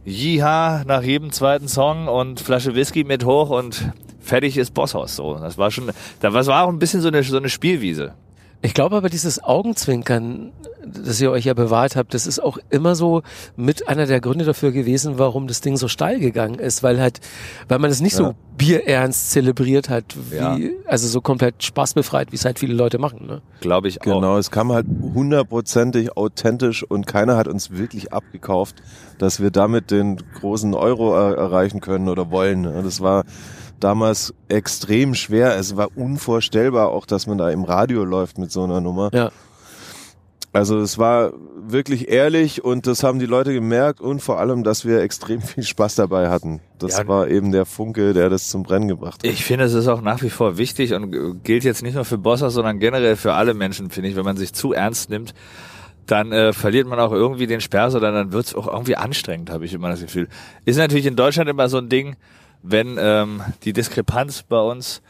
Jiha 0.06 0.84
nach 0.86 1.04
jedem 1.04 1.32
zweiten 1.32 1.68
Song 1.68 2.08
und 2.08 2.40
Flasche 2.40 2.74
Whisky 2.74 3.04
mit 3.04 3.24
hoch 3.24 3.50
und 3.50 3.92
fertig 4.20 4.58
ist 4.58 4.74
Bosshaus 4.74 5.16
so. 5.16 5.36
Das 5.36 5.58
war 5.58 5.70
schon, 5.70 5.92
das 6.20 6.48
war 6.48 6.64
auch 6.64 6.70
ein 6.70 6.80
bisschen 6.80 7.02
so 7.02 7.10
eine, 7.10 7.22
so 7.24 7.38
eine 7.38 7.50
Spielwiese. 7.50 8.16
Ich 8.62 8.74
glaube 8.74 8.98
aber 8.98 9.08
dieses 9.10 9.42
Augenzwinkern, 9.42 10.52
das 10.86 11.22
ihr 11.22 11.32
euch 11.32 11.46
ja 11.46 11.54
bewahrt 11.54 11.96
habt, 11.96 12.14
das 12.14 12.28
ist 12.28 12.40
auch 12.44 12.58
immer 12.70 12.94
so 12.96 13.22
mit 13.56 13.88
einer 13.88 14.06
der 14.06 14.20
Gründe 14.20 14.44
dafür 14.44 14.72
gewesen, 14.74 15.18
warum 15.18 15.48
das 15.48 15.62
Ding 15.62 15.78
so 15.78 15.88
steil 15.88 16.20
gegangen 16.20 16.60
ist, 16.60 16.84
weil 16.84 17.00
halt, 17.00 17.22
weil 17.70 17.80
man 17.80 17.90
es 17.90 18.02
nicht 18.02 18.14
Ja. 18.20 18.26
so 18.26 18.34
bierernst 18.58 19.32
zelebriert 19.32 19.88
hat, 19.88 20.04
wie, 20.30 20.36
Ja. 20.36 20.58
also 20.86 21.08
so 21.08 21.22
komplett 21.22 21.64
spaßbefreit, 21.64 22.34
wie 22.34 22.36
es 22.36 22.44
halt 22.44 22.60
viele 22.60 22.74
Leute 22.74 22.98
machen, 22.98 23.26
ne? 23.28 23.42
Glaube 23.62 23.88
ich 23.88 24.02
auch. 24.02 24.06
Genau, 24.06 24.38
es 24.38 24.52
kam 24.52 24.74
halt 24.74 24.88
hundertprozentig 25.14 26.18
authentisch 26.18 26.84
und 26.84 27.08
keiner 27.08 27.38
hat 27.38 27.48
uns 27.48 27.72
wirklich 27.72 28.12
abgekauft, 28.12 28.82
dass 29.20 29.40
wir 29.40 29.52
damit 29.52 29.92
den 29.92 30.18
großen 30.42 30.74
Euro 30.74 31.14
er 31.16 31.38
erreichen 31.38 31.80
können 31.80 32.10
oder 32.10 32.30
wollen. 32.32 32.64
Das 32.64 33.00
war 33.00 33.24
damals 33.80 34.34
extrem 34.48 35.16
schwer. 35.16 35.58
Es 35.58 35.76
war 35.78 35.90
unvorstellbar 35.96 36.90
auch, 36.90 37.06
dass 37.06 37.28
man 37.28 37.38
da 37.38 37.50
im 37.50 37.64
Radio 37.64 38.04
läuft 38.04 38.38
mit 38.38 38.52
so 38.52 38.64
einer 38.64 38.82
Nummer. 38.82 39.10
Ja. 39.14 39.32
Also 40.52 40.80
es 40.80 40.98
war 40.98 41.32
wirklich 41.68 42.10
ehrlich 42.10 42.64
und 42.64 42.88
das 42.88 43.04
haben 43.04 43.20
die 43.20 43.28
Leute 43.28 43.54
gemerkt 43.54 44.02
und 44.02 44.20
vor 44.20 44.40
allem, 44.40 44.64
dass 44.64 44.84
wir 44.84 45.02
extrem 45.02 45.42
viel 45.42 45.64
Spaß 45.64 45.94
dabei 45.96 46.30
hatten. 46.30 46.60
Das 46.80 46.98
Ja. 46.98 47.08
war 47.08 47.28
eben 47.28 47.52
der 47.52 47.66
Funke, 47.68 48.14
der 48.14 48.30
das 48.30 48.50
zum 48.50 48.64
Brennen 48.64 48.88
gebracht 48.88 49.22
hat. 49.24 49.26
Ich 49.32 49.46
finde, 49.46 49.66
es 49.66 49.74
ist 49.74 49.88
auch 49.88 50.02
nach 50.02 50.24
wie 50.24 50.32
vor 50.32 50.58
wichtig 50.58 50.94
und 50.96 51.44
gilt 51.44 51.64
jetzt 51.64 51.84
nicht 51.84 51.94
nur 51.94 52.04
für 52.06 52.18
Bossers, 52.18 52.56
sondern 52.56 52.80
generell 52.80 53.16
für 53.16 53.34
alle 53.34 53.54
Menschen, 53.54 53.92
finde 53.92 54.10
ich. 54.10 54.16
Wenn 54.16 54.26
man 54.26 54.38
sich 54.38 54.52
zu 54.54 54.74
ernst 54.74 55.12
nimmt, 55.12 55.36
dann 56.08 56.32
äh, 56.32 56.52
verliert 56.52 56.88
man 56.88 57.00
auch 57.00 57.12
irgendwie 57.12 57.46
den 57.46 57.62
Spaß 57.62 57.94
oder 57.94 58.12
dann 58.12 58.32
wird 58.34 58.48
es 58.48 58.56
auch 58.56 58.66
irgendwie 58.68 58.96
anstrengend, 58.96 59.52
habe 59.52 59.66
ich 59.66 59.74
immer 59.76 59.90
das 59.90 60.02
Gefühl. 60.02 60.28
Ist 60.66 60.78
natürlich 60.78 61.06
in 61.06 61.16
Deutschland 61.16 61.48
immer 61.48 61.70
so 61.70 61.78
ein 61.78 61.90
Ding, 61.90 62.16
wenn 62.64 62.98
ähm, 63.00 63.42
die 63.64 63.74
Diskrepanz 63.74 64.44
bei 64.44 64.60
uns 64.60 65.02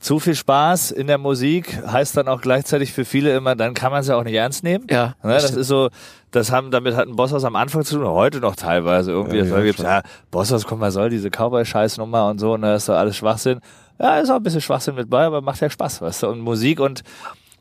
zu 0.00 0.18
viel 0.18 0.34
Spaß 0.34 0.92
in 0.92 1.06
der 1.06 1.18
Musik 1.18 1.78
heißt 1.86 2.16
dann 2.16 2.26
auch 2.26 2.40
gleichzeitig 2.40 2.92
für 2.92 3.04
viele 3.04 3.36
immer, 3.36 3.54
dann 3.54 3.74
kann 3.74 3.92
man 3.92 4.00
es 4.00 4.08
ja 4.08 4.16
auch 4.16 4.24
nicht 4.24 4.34
ernst 4.34 4.64
nehmen. 4.64 4.86
Ja, 4.90 5.14
Ne, 5.22 5.34
das 5.34 5.50
ist 5.50 5.68
so, 5.68 5.90
das 6.30 6.50
haben, 6.50 6.70
damit 6.70 6.96
hat 6.96 7.06
ein 7.06 7.16
Bosshaus 7.16 7.44
am 7.44 7.54
Anfang 7.54 7.84
zu 7.84 7.96
tun, 7.96 8.06
heute 8.06 8.40
noch 8.40 8.56
teilweise 8.56 9.10
irgendwie. 9.12 9.36
Ja, 9.36 9.42
das 9.44 9.52
ja, 9.52 9.60
gibt's, 9.60 9.82
ja, 9.82 10.02
Bosshaus, 10.30 10.66
komm 10.66 10.78
mal, 10.78 10.90
soll 10.90 11.10
diese 11.10 11.28
Cowboy-Scheißnummer 11.28 12.30
und 12.30 12.38
so, 12.38 12.54
und 12.54 12.62
da 12.62 12.74
ist 12.74 12.88
doch 12.88 12.94
alles 12.94 13.16
Schwachsinn. 13.16 13.60
Ja, 13.98 14.18
ist 14.18 14.30
auch 14.30 14.36
ein 14.36 14.42
bisschen 14.42 14.62
Schwachsinn 14.62 14.94
mit 14.94 15.10
bei, 15.10 15.24
aber 15.24 15.42
macht 15.42 15.60
ja 15.60 15.68
Spaß, 15.68 16.00
weißt 16.00 16.22
du. 16.22 16.28
Und 16.28 16.40
Musik 16.40 16.80
und, 16.80 17.02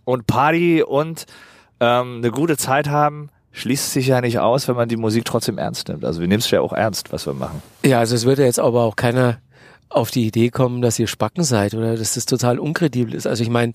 und 0.05 0.25
Party 0.25 0.81
und 0.81 1.25
ähm, 1.81 2.19
eine 2.19 2.31
gute 2.31 2.55
Zeit 2.55 2.87
haben, 2.87 3.29
schließt 3.51 3.93
sich 3.93 4.07
ja 4.07 4.21
nicht 4.21 4.39
aus, 4.39 4.67
wenn 4.67 4.75
man 4.75 4.89
die 4.89 4.97
Musik 4.97 5.25
trotzdem 5.25 5.57
ernst 5.57 5.87
nimmt. 5.87 6.05
Also 6.05 6.21
wir 6.21 6.27
nehmen 6.27 6.39
es 6.39 6.51
ja 6.51 6.61
auch 6.61 6.73
ernst, 6.73 7.11
was 7.11 7.25
wir 7.25 7.33
machen. 7.33 7.61
Ja, 7.83 7.99
also 7.99 8.15
es 8.15 8.25
würde 8.25 8.43
jetzt 8.43 8.59
aber 8.59 8.83
auch 8.83 8.95
keiner 8.95 9.39
auf 9.89 10.11
die 10.11 10.27
Idee 10.27 10.49
kommen, 10.49 10.81
dass 10.81 10.99
ihr 10.99 11.07
Spacken 11.07 11.43
seid 11.43 11.73
oder 11.73 11.97
dass 11.97 12.13
das 12.13 12.25
total 12.25 12.59
unkredibel 12.59 13.13
ist. 13.13 13.25
Also 13.25 13.43
ich 13.43 13.49
meine, 13.49 13.71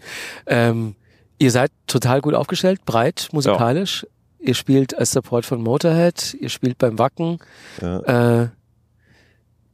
ähm, 0.46 0.94
ihr 1.38 1.50
seid 1.50 1.72
total 1.86 2.20
gut 2.20 2.34
aufgestellt, 2.34 2.84
breit 2.84 3.28
musikalisch. 3.32 4.06
Ihr 4.38 4.54
spielt 4.54 4.96
als 4.96 5.10
Support 5.10 5.46
von 5.46 5.62
Motorhead, 5.62 6.34
ihr 6.38 6.50
spielt 6.50 6.78
beim 6.78 6.98
Wacken. 6.98 7.38
Ja. 7.80 8.42
Äh, 8.42 8.48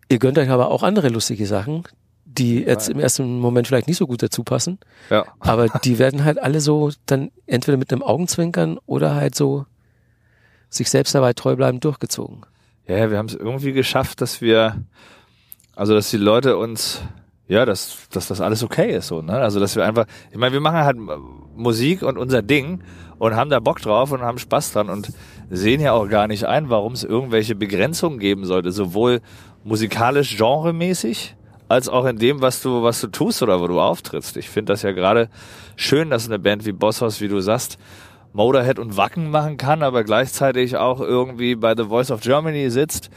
ihr 0.09 0.19
gönnt 0.19 0.38
euch 0.38 0.49
aber 0.49 0.71
auch 0.71 0.83
andere 0.83 1.09
lustige 1.09 1.47
Sachen, 1.47 1.83
die 2.25 2.62
jetzt 2.62 2.88
im 2.88 3.00
ersten 3.00 3.40
Moment 3.40 3.66
vielleicht 3.66 3.88
nicht 3.88 3.97
so 3.97 4.07
gut 4.07 4.23
dazu 4.23 4.45
passen. 4.45 4.78
Ja. 5.11 5.26
Aber 5.40 5.69
die 5.85 5.99
werden 5.99 6.25
halt 6.25 6.40
alle 6.40 6.61
so 6.61 6.90
dann 7.07 7.33
entweder 7.47 7.76
mit 7.76 7.92
einem 7.92 8.02
Augenzwinkern 8.02 8.78
oder 8.87 9.14
halt 9.16 9.35
so 9.35 9.66
sich 10.70 10.88
selbst 10.88 11.14
dabei 11.14 11.34
treu 11.34 11.56
bleiben 11.56 11.80
durchgezogen. 11.80 12.46
Ja, 12.86 13.10
wir 13.10 13.18
haben 13.18 13.26
es 13.26 13.34
irgendwie 13.34 13.72
geschafft, 13.72 14.20
dass 14.20 14.40
wir, 14.40 14.82
also 15.76 15.94
dass 15.94 16.10
die 16.10 16.16
Leute 16.16 16.56
uns, 16.56 17.02
ja, 17.46 17.66
dass, 17.66 18.08
dass 18.10 18.28
das 18.28 18.40
alles 18.40 18.62
okay 18.62 18.96
ist 18.96 19.08
so, 19.08 19.22
ne? 19.22 19.34
Also 19.34 19.60
dass 19.60 19.76
wir 19.76 19.84
einfach, 19.84 20.06
ich 20.30 20.38
meine, 20.38 20.52
wir 20.52 20.60
machen 20.60 20.78
halt 20.78 20.96
Musik 21.54 22.02
und 22.02 22.16
unser 22.16 22.42
Ding 22.42 22.82
und 23.18 23.36
haben 23.36 23.50
da 23.50 23.60
Bock 23.60 23.80
drauf 23.80 24.12
und 24.12 24.22
haben 24.22 24.38
Spaß 24.38 24.72
dran 24.72 24.88
und 24.88 25.12
sehen 25.50 25.80
ja 25.80 25.92
auch 25.92 26.08
gar 26.08 26.26
nicht 26.26 26.44
ein, 26.44 26.70
warum 26.70 26.94
es 26.94 27.04
irgendwelche 27.04 27.54
Begrenzungen 27.54 28.18
geben 28.18 28.44
sollte, 28.44 28.72
sowohl 28.72 29.20
musikalisch 29.62 30.36
genremäßig 30.36 31.36
als 31.68 31.88
auch 31.88 32.04
in 32.06 32.18
dem, 32.18 32.40
was 32.40 32.62
du, 32.62 32.82
was 32.82 33.00
du 33.00 33.06
tust 33.06 33.42
oder 33.42 33.60
wo 33.60 33.68
du 33.68 33.80
auftrittst. 33.80 34.36
Ich 34.36 34.50
finde 34.50 34.72
das 34.72 34.82
ja 34.82 34.90
gerade 34.90 35.28
schön, 35.76 36.10
dass 36.10 36.26
eine 36.26 36.40
Band 36.40 36.66
wie 36.66 36.72
Bosshaus, 36.72 37.20
wie 37.20 37.28
du 37.28 37.40
sagst, 37.40 37.78
Motorhead 38.32 38.78
und 38.78 38.96
Wacken 38.96 39.30
machen 39.30 39.56
kann, 39.56 39.82
aber 39.82 40.04
gleichzeitig 40.04 40.76
auch 40.76 41.00
irgendwie 41.00 41.54
bei 41.56 41.75
The 41.76 41.84
Voice 41.84 42.10
of 42.10 42.20
Germany 42.20 42.70
sitzt 42.70 43.10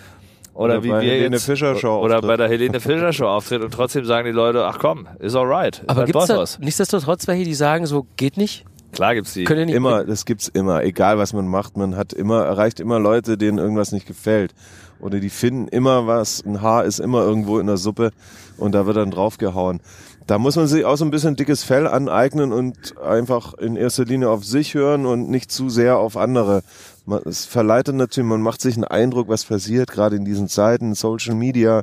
oder, 0.54 0.76
Oder 0.76 0.84
wie 0.84 0.90
bei 0.90 1.02
wir 1.02 1.12
Helene 1.12 1.36
jetzt, 1.36 1.46
Fischer 1.46 1.76
Show 1.76 2.00
oder 2.00 2.16
auftritt. 2.16 2.28
bei 2.28 2.38
der 2.38 2.48
Helene 2.48 2.80
Fischer 2.80 3.14
Show 3.14 3.28
auftritt 3.28 3.64
und 3.64 3.74
trotzdem 3.74 4.06
sagen 4.06 4.26
die 4.26 4.32
Leute, 4.32 4.66
ach 4.66 4.78
komm, 4.80 5.08
ist 5.20 5.36
alright. 5.36 5.80
ist 5.80 5.90
Aber 5.90 6.02
halt 6.02 6.12
gibt's 6.12 6.28
da 6.28 6.46
nichtsdestotrotz 6.60 7.28
welche, 7.28 7.44
die 7.44 7.56
sagen, 7.56 7.86
so 7.86 8.06
geht 8.18 8.38
nicht? 8.38 8.66
Klar 8.92 9.16
gibt's 9.16 9.34
die. 9.34 9.44
Könnt 9.46 9.60
ihr 9.60 9.66
nicht 9.66 9.76
Immer, 9.76 10.04
das 10.04 10.26
gibt's 10.26 10.48
immer. 10.48 10.84
Egal 10.84 11.18
was 11.18 11.34
man 11.34 11.48
macht, 11.48 11.78
man 11.78 11.96
hat 11.96 12.14
immer, 12.14 12.46
erreicht 12.46 12.80
immer 12.80 13.00
Leute, 13.00 13.38
denen 13.38 13.58
irgendwas 13.58 13.92
nicht 13.92 14.06
gefällt. 14.06 14.54
Oder 15.00 15.20
die 15.20 15.32
finden 15.32 15.68
immer 15.68 16.06
was, 16.08 16.46
ein 16.46 16.62
Haar 16.62 16.86
ist 16.86 17.00
immer 17.00 17.24
irgendwo 17.24 17.60
in 17.60 17.68
der 17.68 17.78
Suppe 17.78 18.12
und 18.58 18.74
da 18.74 18.86
wird 18.86 18.98
dann 18.98 19.12
draufgehauen. 19.12 19.82
Da 20.26 20.38
muss 20.38 20.56
man 20.56 20.68
sich 20.68 20.86
auch 20.86 20.96
so 20.96 21.04
ein 21.04 21.12
bisschen 21.12 21.36
dickes 21.36 21.64
Fell 21.64 21.86
aneignen 21.86 22.54
und 22.54 22.98
einfach 22.98 23.54
in 23.56 23.76
erster 23.76 24.06
Linie 24.06 24.30
auf 24.30 24.46
sich 24.46 24.74
hören 24.74 25.06
und 25.06 25.30
nicht 25.30 25.52
zu 25.52 25.70
sehr 25.70 25.98
auf 25.98 26.16
andere. 26.16 26.64
Man, 27.06 27.22
es 27.26 27.46
verleitet 27.46 27.96
natürlich, 27.96 28.30
man 28.30 28.42
macht 28.42 28.62
sich 28.62 28.76
einen 28.76 28.86
Eindruck, 28.86 29.28
was 29.28 29.44
passiert, 29.44 29.92
gerade 29.92 30.16
in 30.16 30.24
diesen 30.24 30.48
Zeiten, 30.48 30.96
Social 30.96 31.36
Media, 31.36 31.82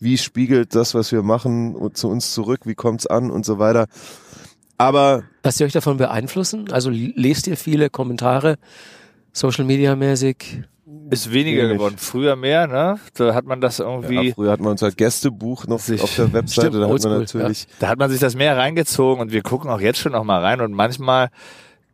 wie 0.00 0.18
spiegelt 0.18 0.74
das, 0.74 0.94
was 0.94 1.12
wir 1.12 1.22
machen, 1.22 1.76
zu 1.94 2.08
uns 2.08 2.34
zurück, 2.34 2.60
wie 2.64 2.74
kommt's 2.74 3.06
an 3.06 3.30
und 3.30 3.46
so 3.46 3.58
weiter. 3.58 3.86
Aber 4.76 5.24
Lasst 5.44 5.60
ihr 5.60 5.66
euch 5.66 5.72
davon 5.72 5.96
beeinflussen? 5.96 6.72
Also 6.72 6.90
lest 6.90 7.46
ihr 7.46 7.56
viele 7.56 7.90
Kommentare, 7.90 8.56
Social 9.32 9.64
Media 9.64 9.94
mäßig? 9.94 10.62
Ist 11.10 11.32
weniger 11.32 11.62
Wenig. 11.64 11.74
geworden. 11.78 11.94
Früher 11.98 12.36
mehr, 12.36 12.66
ne? 12.66 12.98
Da 13.14 13.34
hat 13.34 13.44
man 13.46 13.60
das 13.60 13.78
irgendwie, 13.78 14.28
Ja, 14.28 14.34
früher 14.34 14.50
hat 14.52 14.60
man 14.60 14.72
unser 14.72 14.90
Gästebuch 14.92 15.66
noch 15.66 15.78
Sich- 15.80 16.02
auf 16.02 16.14
der 16.16 16.32
Webseite, 16.32 16.68
Stimmt, 16.68 16.82
da 16.84 16.88
hat 16.92 17.02
man 17.04 17.18
natürlich, 17.20 17.66
da 17.78 17.88
hat 17.88 17.98
man 17.98 18.10
sich 18.10 18.20
das 18.20 18.34
mehr 18.34 18.56
reingezogen 18.56 19.20
und 19.22 19.32
wir 19.32 19.42
gucken 19.42 19.70
auch 19.70 19.80
jetzt 19.80 19.98
schon 19.98 20.12
noch 20.12 20.24
mal 20.24 20.40
rein 20.42 20.60
und 20.60 20.72
manchmal 20.72 21.28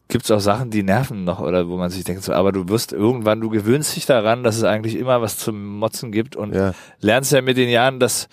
gibt's 0.08 0.30
auch 0.30 0.40
Sachen, 0.40 0.70
die 0.70 0.82
nerven 0.82 1.24
noch 1.24 1.40
oder 1.40 1.68
wo 1.68 1.76
man 1.76 1.90
sich 1.90 2.04
denkt, 2.04 2.22
so, 2.24 2.32
aber 2.32 2.52
du 2.52 2.68
wirst 2.68 2.92
irgendwann, 2.92 3.40
du 3.40 3.48
gewöhnst 3.50 3.96
dich 3.96 4.04
daran, 4.06 4.42
dass 4.44 4.56
es 4.56 4.64
eigentlich 4.64 4.96
immer 4.96 5.22
was 5.22 5.38
zum 5.38 5.78
Motzen 5.78 6.12
gibt 6.12 6.36
und 6.36 6.54
ja, 6.54 6.72
lernst 7.00 7.32
ja 7.32 7.40
mit 7.40 7.56
den 7.56 7.70
Jahren, 7.70 8.00
dass 8.00 8.28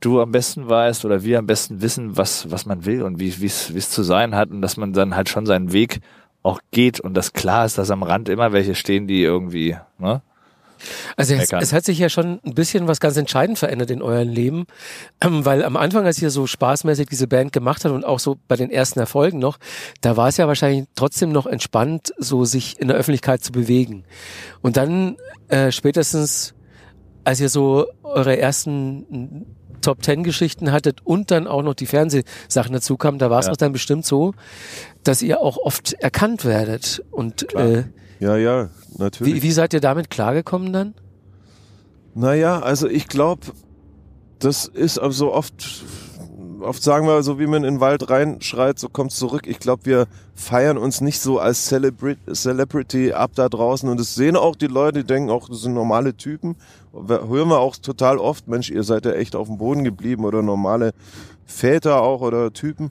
du 0.00 0.20
am 0.20 0.32
besten 0.32 0.68
weißt 0.68 1.04
oder 1.04 1.22
wir 1.22 1.38
am 1.38 1.46
besten 1.46 1.82
wissen, 1.82 2.16
was, 2.16 2.50
was 2.50 2.66
man 2.66 2.84
will 2.84 3.02
und 3.02 3.20
wie 3.20 3.40
wie 3.40 3.46
es 3.46 3.74
wie 3.74 3.78
es 3.78 3.90
zu 3.90 4.02
sein 4.02 4.34
hat 4.34 4.50
und 4.50 4.60
dass 4.62 4.76
man 4.76 4.92
dann 4.92 5.14
halt 5.16 5.28
schon 5.28 5.44
seinen 5.46 5.72
Weg 5.72 6.00
auch 6.42 6.60
geht 6.70 7.00
und 7.00 7.14
das 7.14 7.32
klar 7.32 7.64
ist, 7.66 7.78
dass 7.78 7.90
am 7.90 8.02
Rand 8.02 8.28
immer 8.28 8.52
welche 8.52 8.74
stehen, 8.74 9.06
die 9.06 9.22
irgendwie, 9.22 9.76
ne? 9.98 10.22
Also 11.16 11.34
es, 11.34 11.52
es 11.52 11.72
hat 11.72 11.84
sich 11.84 11.98
ja 11.98 12.08
schon 12.08 12.38
ein 12.46 12.54
bisschen 12.54 12.86
was 12.86 13.00
ganz 13.00 13.16
entscheidend 13.16 13.58
verändert 13.58 13.90
in 13.90 14.00
euren 14.00 14.28
Leben, 14.28 14.64
ähm, 15.20 15.44
weil 15.44 15.64
am 15.64 15.76
Anfang, 15.76 16.06
als 16.06 16.22
ihr 16.22 16.30
so 16.30 16.46
spaßmäßig 16.46 17.08
diese 17.08 17.26
Band 17.26 17.52
gemacht 17.52 17.84
habt 17.84 17.92
und 17.92 18.04
auch 18.04 18.20
so 18.20 18.36
bei 18.46 18.54
den 18.54 18.70
ersten 18.70 19.00
Erfolgen 19.00 19.40
noch, 19.40 19.58
da 20.02 20.16
war 20.16 20.28
es 20.28 20.36
ja 20.36 20.46
wahrscheinlich 20.46 20.86
trotzdem 20.94 21.32
noch 21.32 21.46
entspannt, 21.46 22.12
so 22.18 22.44
sich 22.44 22.78
in 22.78 22.86
der 22.86 22.96
Öffentlichkeit 22.96 23.42
zu 23.42 23.50
bewegen. 23.50 24.04
Und 24.62 24.76
dann 24.76 25.16
äh, 25.48 25.72
spätestens, 25.72 26.54
als 27.24 27.40
ihr 27.40 27.48
so 27.48 27.86
eure 28.04 28.38
ersten 28.38 29.46
Top 29.80 30.02
Ten 30.02 30.22
Geschichten 30.22 30.70
hattet 30.72 31.00
und 31.04 31.30
dann 31.30 31.46
auch 31.48 31.62
noch 31.62 31.74
die 31.74 31.86
Fernsehsachen 31.86 32.72
dazu 32.72 32.96
kamen, 32.96 33.18
da 33.18 33.30
war 33.30 33.40
es 33.40 33.46
Ja. 33.46 33.52
doch 33.52 33.56
dann 33.56 33.72
bestimmt 33.72 34.04
so, 34.06 34.32
dass 35.08 35.22
ihr 35.22 35.40
auch 35.40 35.56
oft 35.56 35.94
erkannt 35.94 36.44
werdet. 36.44 37.02
Und 37.10 37.54
äh, 37.54 37.84
ja, 38.20 38.36
ja, 38.36 38.68
natürlich. 38.98 39.36
wie, 39.36 39.42
wie 39.42 39.52
seid 39.52 39.72
ihr 39.72 39.80
damit 39.80 40.10
klargekommen 40.10 40.70
dann? 40.70 40.94
Naja, 42.14 42.60
also 42.60 42.88
ich 42.88 43.08
glaube, 43.08 43.46
das 44.38 44.66
ist 44.66 44.98
aber 44.98 45.12
so 45.12 45.32
oft, 45.32 45.82
oft 46.60 46.82
sagen 46.82 47.06
wir 47.06 47.22
so, 47.22 47.38
wie 47.38 47.46
man 47.46 47.64
in 47.64 47.76
den 47.76 47.80
Wald 47.80 48.10
reinschreit, 48.10 48.78
so 48.78 48.90
kommt's 48.90 49.16
zurück. 49.16 49.46
Ich 49.46 49.60
glaube, 49.60 49.86
wir 49.86 50.06
feiern 50.34 50.76
uns 50.76 51.00
nicht 51.00 51.20
so 51.20 51.38
als 51.38 51.68
Celebri 51.68 52.16
Celebrity 52.30 53.14
ab 53.14 53.30
da 53.34 53.48
draußen 53.48 53.88
und 53.88 53.98
das 53.98 54.14
sehen 54.14 54.36
auch 54.36 54.56
die 54.56 54.66
Leute, 54.66 55.00
die 55.00 55.06
denken 55.06 55.30
auch, 55.30 55.48
das 55.48 55.62
sind 55.62 55.72
normale 55.72 56.18
Typen. 56.18 56.56
Hören 56.92 57.48
wir 57.48 57.60
auch 57.60 57.76
total 57.76 58.18
oft, 58.18 58.46
Mensch, 58.46 58.68
ihr 58.68 58.82
seid 58.82 59.06
ja 59.06 59.12
echt 59.12 59.36
auf 59.36 59.46
dem 59.46 59.56
Boden 59.56 59.84
geblieben 59.84 60.26
oder 60.26 60.42
normale 60.42 60.92
Väter 61.46 62.02
auch 62.02 62.20
oder 62.20 62.52
Typen. 62.52 62.90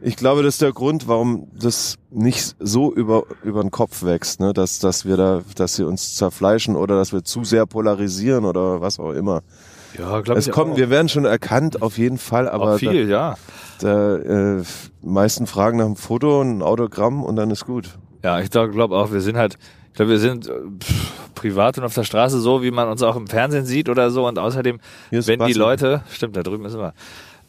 Ich 0.00 0.16
glaube, 0.16 0.42
das 0.42 0.54
ist 0.54 0.62
der 0.62 0.72
Grund, 0.72 1.08
warum 1.08 1.48
das 1.58 1.96
nicht 2.10 2.54
so 2.60 2.92
über, 2.92 3.24
über 3.42 3.62
den 3.62 3.70
Kopf 3.70 4.02
wächst, 4.02 4.40
ne? 4.40 4.52
dass, 4.52 4.78
dass 4.78 5.04
wir 5.04 5.16
da, 5.16 5.42
dass 5.56 5.74
sie 5.76 5.84
uns 5.84 6.14
zerfleischen 6.14 6.76
oder 6.76 6.96
dass 6.96 7.12
wir 7.12 7.24
zu 7.24 7.44
sehr 7.44 7.66
polarisieren 7.66 8.44
oder 8.44 8.80
was 8.80 9.00
auch 9.00 9.12
immer. 9.12 9.42
Ja, 9.98 10.20
glaube 10.20 10.38
Es 10.38 10.50
kommt, 10.50 10.76
wir 10.76 10.90
werden 10.90 11.08
schon 11.08 11.24
erkannt, 11.24 11.82
auf 11.82 11.98
jeden 11.98 12.18
Fall, 12.18 12.48
aber 12.48 12.74
auch 12.74 12.78
viel, 12.78 13.08
ja. 13.08 13.36
da, 13.80 14.18
da 14.18 14.58
äh, 14.58 14.62
meisten 15.02 15.46
fragen 15.46 15.78
nach 15.78 15.86
einem 15.86 15.96
Foto, 15.96 16.42
ein 16.42 16.62
Autogramm 16.62 17.24
und 17.24 17.36
dann 17.36 17.50
ist 17.50 17.64
gut. 17.64 17.98
Ja, 18.22 18.40
ich 18.40 18.50
glaube 18.50 18.96
auch, 18.96 19.12
wir 19.12 19.20
sind 19.20 19.36
halt, 19.36 19.58
ich 19.88 19.94
glaube, 19.94 20.12
wir 20.12 20.18
sind 20.18 20.48
äh, 20.48 20.52
pff, 20.78 21.12
privat 21.34 21.78
und 21.78 21.84
auf 21.84 21.94
der 21.94 22.04
Straße 22.04 22.38
so, 22.40 22.62
wie 22.62 22.70
man 22.70 22.88
uns 22.88 23.02
auch 23.02 23.16
im 23.16 23.26
Fernsehen 23.26 23.64
sieht 23.64 23.88
oder 23.88 24.10
so. 24.10 24.26
Und 24.26 24.38
außerdem, 24.38 24.80
wenn 25.10 25.38
Basti. 25.38 25.52
die 25.52 25.58
Leute, 25.58 26.02
stimmt, 26.10 26.36
da 26.36 26.42
drüben 26.42 26.64
ist 26.64 26.74
immer, 26.74 26.92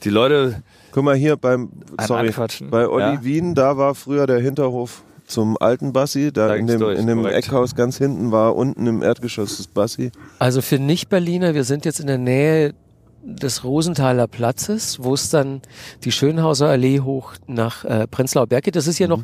die 0.04 0.10
Leute 0.10 0.62
Guck 0.92 1.04
mal 1.04 1.16
hier 1.16 1.36
beim, 1.38 1.70
sorry, 2.02 2.28
Anquatschen, 2.28 2.70
bei 2.72 2.88
Olli 2.88 3.04
ja. 3.16 3.24
Wien, 3.24 3.54
da 3.54 3.78
war 3.78 3.94
früher 3.96 4.26
der 4.26 4.40
Hinterhof 4.40 5.04
zum 5.28 5.56
alten 5.60 5.94
Bassi, 5.94 6.32
da, 6.34 6.48
Da 6.48 6.56
in 6.56 6.66
dem, 6.66 6.80
durch, 6.80 6.98
in 6.98 7.06
dem. 7.06 7.24
Eckhaus 7.28 7.76
ganz 7.76 7.98
hinten 8.00 8.32
war 8.32 8.56
unten 8.56 8.88
im 8.88 9.04
Erdgeschoss 9.04 9.58
das 9.58 9.68
Bassi. 9.68 10.12
Also 10.40 10.62
für 10.62 10.80
Nicht-Berliner, 10.80 11.54
wir 11.54 11.64
sind 11.64 11.86
jetzt 11.86 12.00
in 12.00 12.08
der 12.08 12.18
Nähe 12.18 12.74
des 13.22 13.64
Rosenthaler 13.64 14.28
Platzes, 14.28 14.98
wo 15.04 15.14
es 15.14 15.30
dann 15.30 15.62
die 16.04 16.12
Schönhauser 16.12 16.70
Allee 16.70 17.02
hoch 17.02 17.34
nach 17.46 17.86
äh, 17.86 18.08
Prenzlauer 18.08 18.48
Berg 18.48 18.64
geht. 18.64 18.76
Das 18.76 18.88
ist 18.88 18.98
hier 18.98 19.08
Mhm. 19.08 19.12
noch 19.14 19.24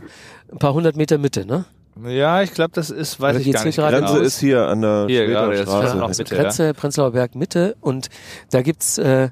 ein 0.51 0.59
paar 0.59 0.73
hundert 0.75 0.95
Meter 0.95 1.17
Mitte, 1.17 1.45
ne? 1.47 1.65
Ja, 2.07 2.41
ich 2.43 2.53
glaube, 2.53 2.71
das 2.73 2.89
ist, 2.91 3.19
weiß 3.21 3.37
Oder 3.37 3.45
ich 3.45 3.53
gar 3.53 3.63
nicht. 3.65 3.75
gerade 3.77 3.95
genau. 3.97 4.11
Grenze 4.11 4.25
ist 4.25 4.39
hier 4.39 4.67
an 4.67 4.81
der 4.81 5.05
Hier 5.07 5.25
gerade, 5.27 5.55
Straße. 5.63 5.97
noch 5.97 6.09
also 6.09 6.21
Mitte, 6.21 6.35
Grenze 6.35 6.73
Prenzlauer 6.75 7.11
Berg 7.11 7.33
Mitte 7.35 7.75
und 7.81 8.09
da 8.51 8.61
gibt's 8.61 8.97
äh, 8.97 9.29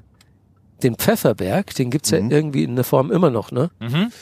den 0.84 0.94
Pfefferberg, 0.96 1.74
den 1.74 1.90
gibt's 1.90 2.12
Mhm. 2.12 2.30
ja 2.30 2.36
irgendwie 2.36 2.62
in 2.64 2.76
der 2.76 2.84
Form 2.84 3.10
immer 3.10 3.30
noch, 3.30 3.50
ne? 3.50 3.70
Mhm. 3.80 4.12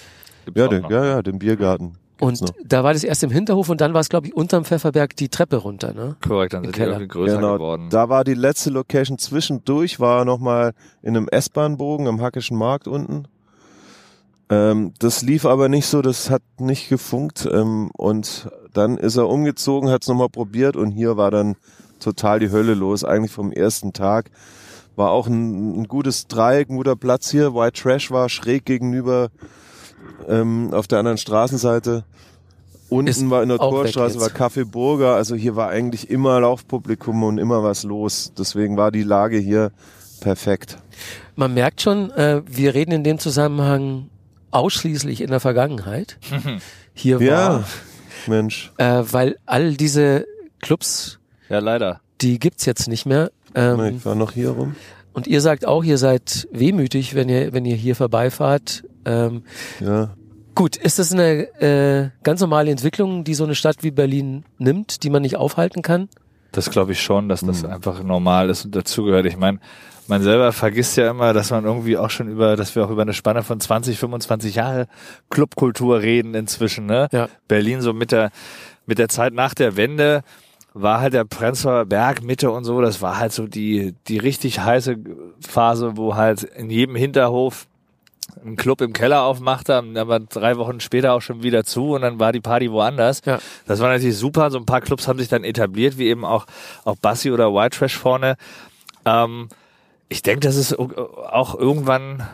Ja, 0.54 0.68
den, 0.68 0.82
noch. 0.82 0.90
ja, 0.90 1.04
ja, 1.04 1.22
den 1.22 1.38
Biergarten. 1.38 1.94
Und 2.20 2.40
da 2.64 2.84
war 2.84 2.92
das 2.92 3.02
erst 3.02 3.24
im 3.24 3.30
Hinterhof 3.30 3.68
und 3.68 3.80
dann 3.80 3.94
war 3.94 4.00
es, 4.00 4.08
glaube 4.08 4.28
ich, 4.28 4.34
unterm 4.36 4.64
Pfefferberg 4.64 5.16
die 5.16 5.28
Treppe 5.28 5.56
runter, 5.56 5.92
ne? 5.92 6.14
Korrekt, 6.26 6.52
dann 6.52 6.60
Im 6.62 6.66
sind 6.66 6.76
die 6.76 6.78
Keller. 6.78 6.92
irgendwie 6.92 7.08
größer 7.08 7.36
genau, 7.36 7.54
geworden. 7.54 7.88
da 7.90 8.08
war 8.08 8.22
die 8.22 8.34
letzte 8.34 8.70
Location 8.70 9.18
zwischendurch, 9.18 9.98
war 9.98 10.24
nochmal 10.24 10.72
in 11.02 11.16
einem 11.16 11.28
S-Bahn-Bogen 11.28 12.06
am 12.06 12.20
Hackischen 12.20 12.56
Markt 12.56 12.86
unten. 12.86 13.24
Ähm, 14.50 14.92
das 14.98 15.22
lief 15.22 15.44
aber 15.46 15.68
nicht 15.68 15.86
so, 15.86 16.02
das 16.02 16.30
hat 16.30 16.42
nicht 16.58 16.88
gefunkt. 16.88 17.48
Ähm, 17.50 17.90
und 17.96 18.48
dann 18.72 18.98
ist 18.98 19.16
er 19.16 19.28
umgezogen, 19.28 19.90
hat 19.90 20.02
es 20.02 20.08
nochmal 20.08 20.28
probiert 20.28 20.76
und 20.76 20.90
hier 20.92 21.16
war 21.16 21.30
dann 21.30 21.56
total 22.00 22.38
die 22.38 22.50
Hölle 22.50 22.74
los, 22.74 23.04
eigentlich 23.04 23.32
vom 23.32 23.52
ersten 23.52 23.92
Tag. 23.92 24.30
War 24.96 25.10
auch 25.10 25.26
ein, 25.26 25.80
ein 25.82 25.88
gutes 25.88 26.26
Dreieck, 26.26 26.68
ein 26.70 26.76
guter 26.76 26.96
Platz 26.96 27.30
hier. 27.30 27.54
White 27.54 27.80
Trash 27.80 28.10
war 28.10 28.28
schräg 28.28 28.64
gegenüber 28.64 29.30
ähm, 30.28 30.72
auf 30.72 30.86
der 30.86 30.98
anderen 30.98 31.18
Straßenseite. 31.18 32.04
Unten 32.88 33.08
Ist 33.08 33.30
war 33.30 33.42
in 33.42 33.48
der 33.48 33.56
Torstraße 33.58 34.20
war 34.20 34.28
Café 34.28 34.66
Burger, 34.66 35.14
also 35.14 35.34
hier 35.34 35.56
war 35.56 35.70
eigentlich 35.70 36.10
immer 36.10 36.38
Laufpublikum 36.40 37.22
und 37.22 37.38
immer 37.38 37.62
was 37.62 37.84
los. 37.84 38.32
Deswegen 38.36 38.76
war 38.76 38.90
die 38.92 39.02
Lage 39.02 39.38
hier 39.38 39.72
perfekt. 40.20 40.76
Man 41.34 41.54
merkt 41.54 41.80
schon, 41.80 42.10
äh, 42.10 42.42
wir 42.46 42.74
reden 42.74 42.92
in 42.92 43.02
dem 43.02 43.18
Zusammenhang 43.18 44.10
ausschließlich 44.50 45.22
in 45.22 45.30
der 45.30 45.40
Vergangenheit. 45.40 46.18
Hier 46.94 47.18
war, 47.20 47.26
Ja, 47.26 47.64
Mensch. 48.26 48.70
äh, 48.76 49.02
weil 49.10 49.38
all 49.46 49.72
diese 49.74 50.26
Clubs, 50.60 51.18
Ja, 51.48 51.60
leider. 51.60 52.00
die 52.20 52.38
gibt's 52.38 52.66
jetzt 52.66 52.86
nicht 52.88 53.06
mehr. 53.06 53.30
Ähm, 53.54 53.96
Ich 53.96 54.04
war 54.06 54.14
noch 54.14 54.32
hier 54.32 54.50
rum. 54.50 54.74
und 55.12 55.26
ihr 55.26 55.40
sagt 55.40 55.66
auch, 55.66 55.84
ihr 55.84 55.98
seid 55.98 56.48
wehmütig, 56.52 57.14
wenn 57.14 57.28
ihr, 57.28 57.52
wenn 57.52 57.64
ihr 57.64 57.76
hier 57.76 57.96
vorbeifahrt. 57.96 58.84
Ähm, 59.04 59.42
Ja. 59.80 60.10
gut, 60.54 60.76
ist 60.76 60.98
das 60.98 61.12
eine 61.12 61.42
äh, 61.60 62.10
ganz 62.22 62.40
normale 62.40 62.70
Entwicklung, 62.70 63.24
die 63.24 63.34
so 63.34 63.44
eine 63.44 63.54
Stadt 63.54 63.76
wie 63.82 63.90
Berlin 63.90 64.44
nimmt, 64.58 65.02
die 65.02 65.10
man 65.10 65.22
nicht 65.22 65.36
aufhalten 65.36 65.82
kann? 65.82 66.08
Das 66.52 66.70
glaube 66.70 66.92
ich 66.92 67.00
schon, 67.02 67.28
dass 67.28 67.42
Mhm. 67.42 67.46
das 67.48 67.64
einfach 67.64 68.02
normal 68.02 68.50
ist 68.50 68.64
und 68.64 68.76
dazugehört. 68.76 69.26
Ich 69.26 69.36
meine, 69.38 69.58
man 70.08 70.22
selber 70.22 70.52
vergisst 70.52 70.96
ja 70.96 71.10
immer, 71.10 71.32
dass 71.32 71.50
man 71.50 71.64
irgendwie 71.64 71.96
auch 71.96 72.10
schon 72.10 72.28
über, 72.28 72.56
dass 72.56 72.74
wir 72.76 72.84
auch 72.84 72.90
über 72.90 73.02
eine 73.02 73.14
Spanne 73.14 73.42
von 73.42 73.58
20, 73.60 73.98
25 73.98 74.56
Jahre 74.56 74.86
Clubkultur 75.30 76.00
reden 76.02 76.34
inzwischen. 76.34 76.86
Ne? 76.86 77.08
Ja. 77.12 77.28
Berlin 77.48 77.80
so 77.80 77.92
mit 77.92 78.12
der 78.12 78.30
mit 78.84 78.98
der 78.98 79.08
Zeit 79.08 79.32
nach 79.32 79.54
der 79.54 79.76
Wende 79.76 80.22
war 80.74 81.00
halt 81.00 81.14
der 81.14 81.24
Prenzlauer 81.24 81.84
Berg 81.84 82.22
Mitte 82.22 82.50
und 82.50 82.64
so. 82.64 82.80
Das 82.80 83.02
war 83.02 83.18
halt 83.18 83.32
so 83.32 83.46
die 83.46 83.94
die 84.08 84.18
richtig 84.18 84.60
heiße 84.60 84.96
Phase, 85.40 85.96
wo 85.96 86.14
halt 86.14 86.42
in 86.42 86.70
jedem 86.70 86.96
Hinterhof 86.96 87.66
ein 88.44 88.56
Club 88.56 88.80
im 88.80 88.92
Keller 88.92 89.22
aufmachte, 89.22 89.82
aber 89.96 90.20
drei 90.20 90.56
Wochen 90.56 90.80
später 90.80 91.12
auch 91.12 91.20
schon 91.20 91.42
wieder 91.42 91.64
zu 91.64 91.92
und 91.92 92.02
dann 92.02 92.18
war 92.18 92.32
die 92.32 92.40
Party 92.40 92.70
woanders. 92.70 93.22
Ja. 93.24 93.38
Das 93.66 93.80
war 93.80 93.88
natürlich 93.88 94.16
super. 94.16 94.50
So 94.50 94.58
ein 94.58 94.66
paar 94.66 94.80
Clubs 94.80 95.06
haben 95.06 95.18
sich 95.18 95.28
dann 95.28 95.44
etabliert, 95.44 95.98
wie 95.98 96.06
eben 96.06 96.24
auch, 96.24 96.46
auch 96.84 96.96
Bassi 96.96 97.30
oder 97.30 97.52
White 97.52 97.78
Trash 97.78 97.96
vorne. 97.96 98.36
Ähm, 99.04 99.48
ich 100.08 100.22
denke, 100.22 100.40
das 100.40 100.56
ist 100.56 100.78
auch 100.78 101.54
irgendwann 101.54 102.26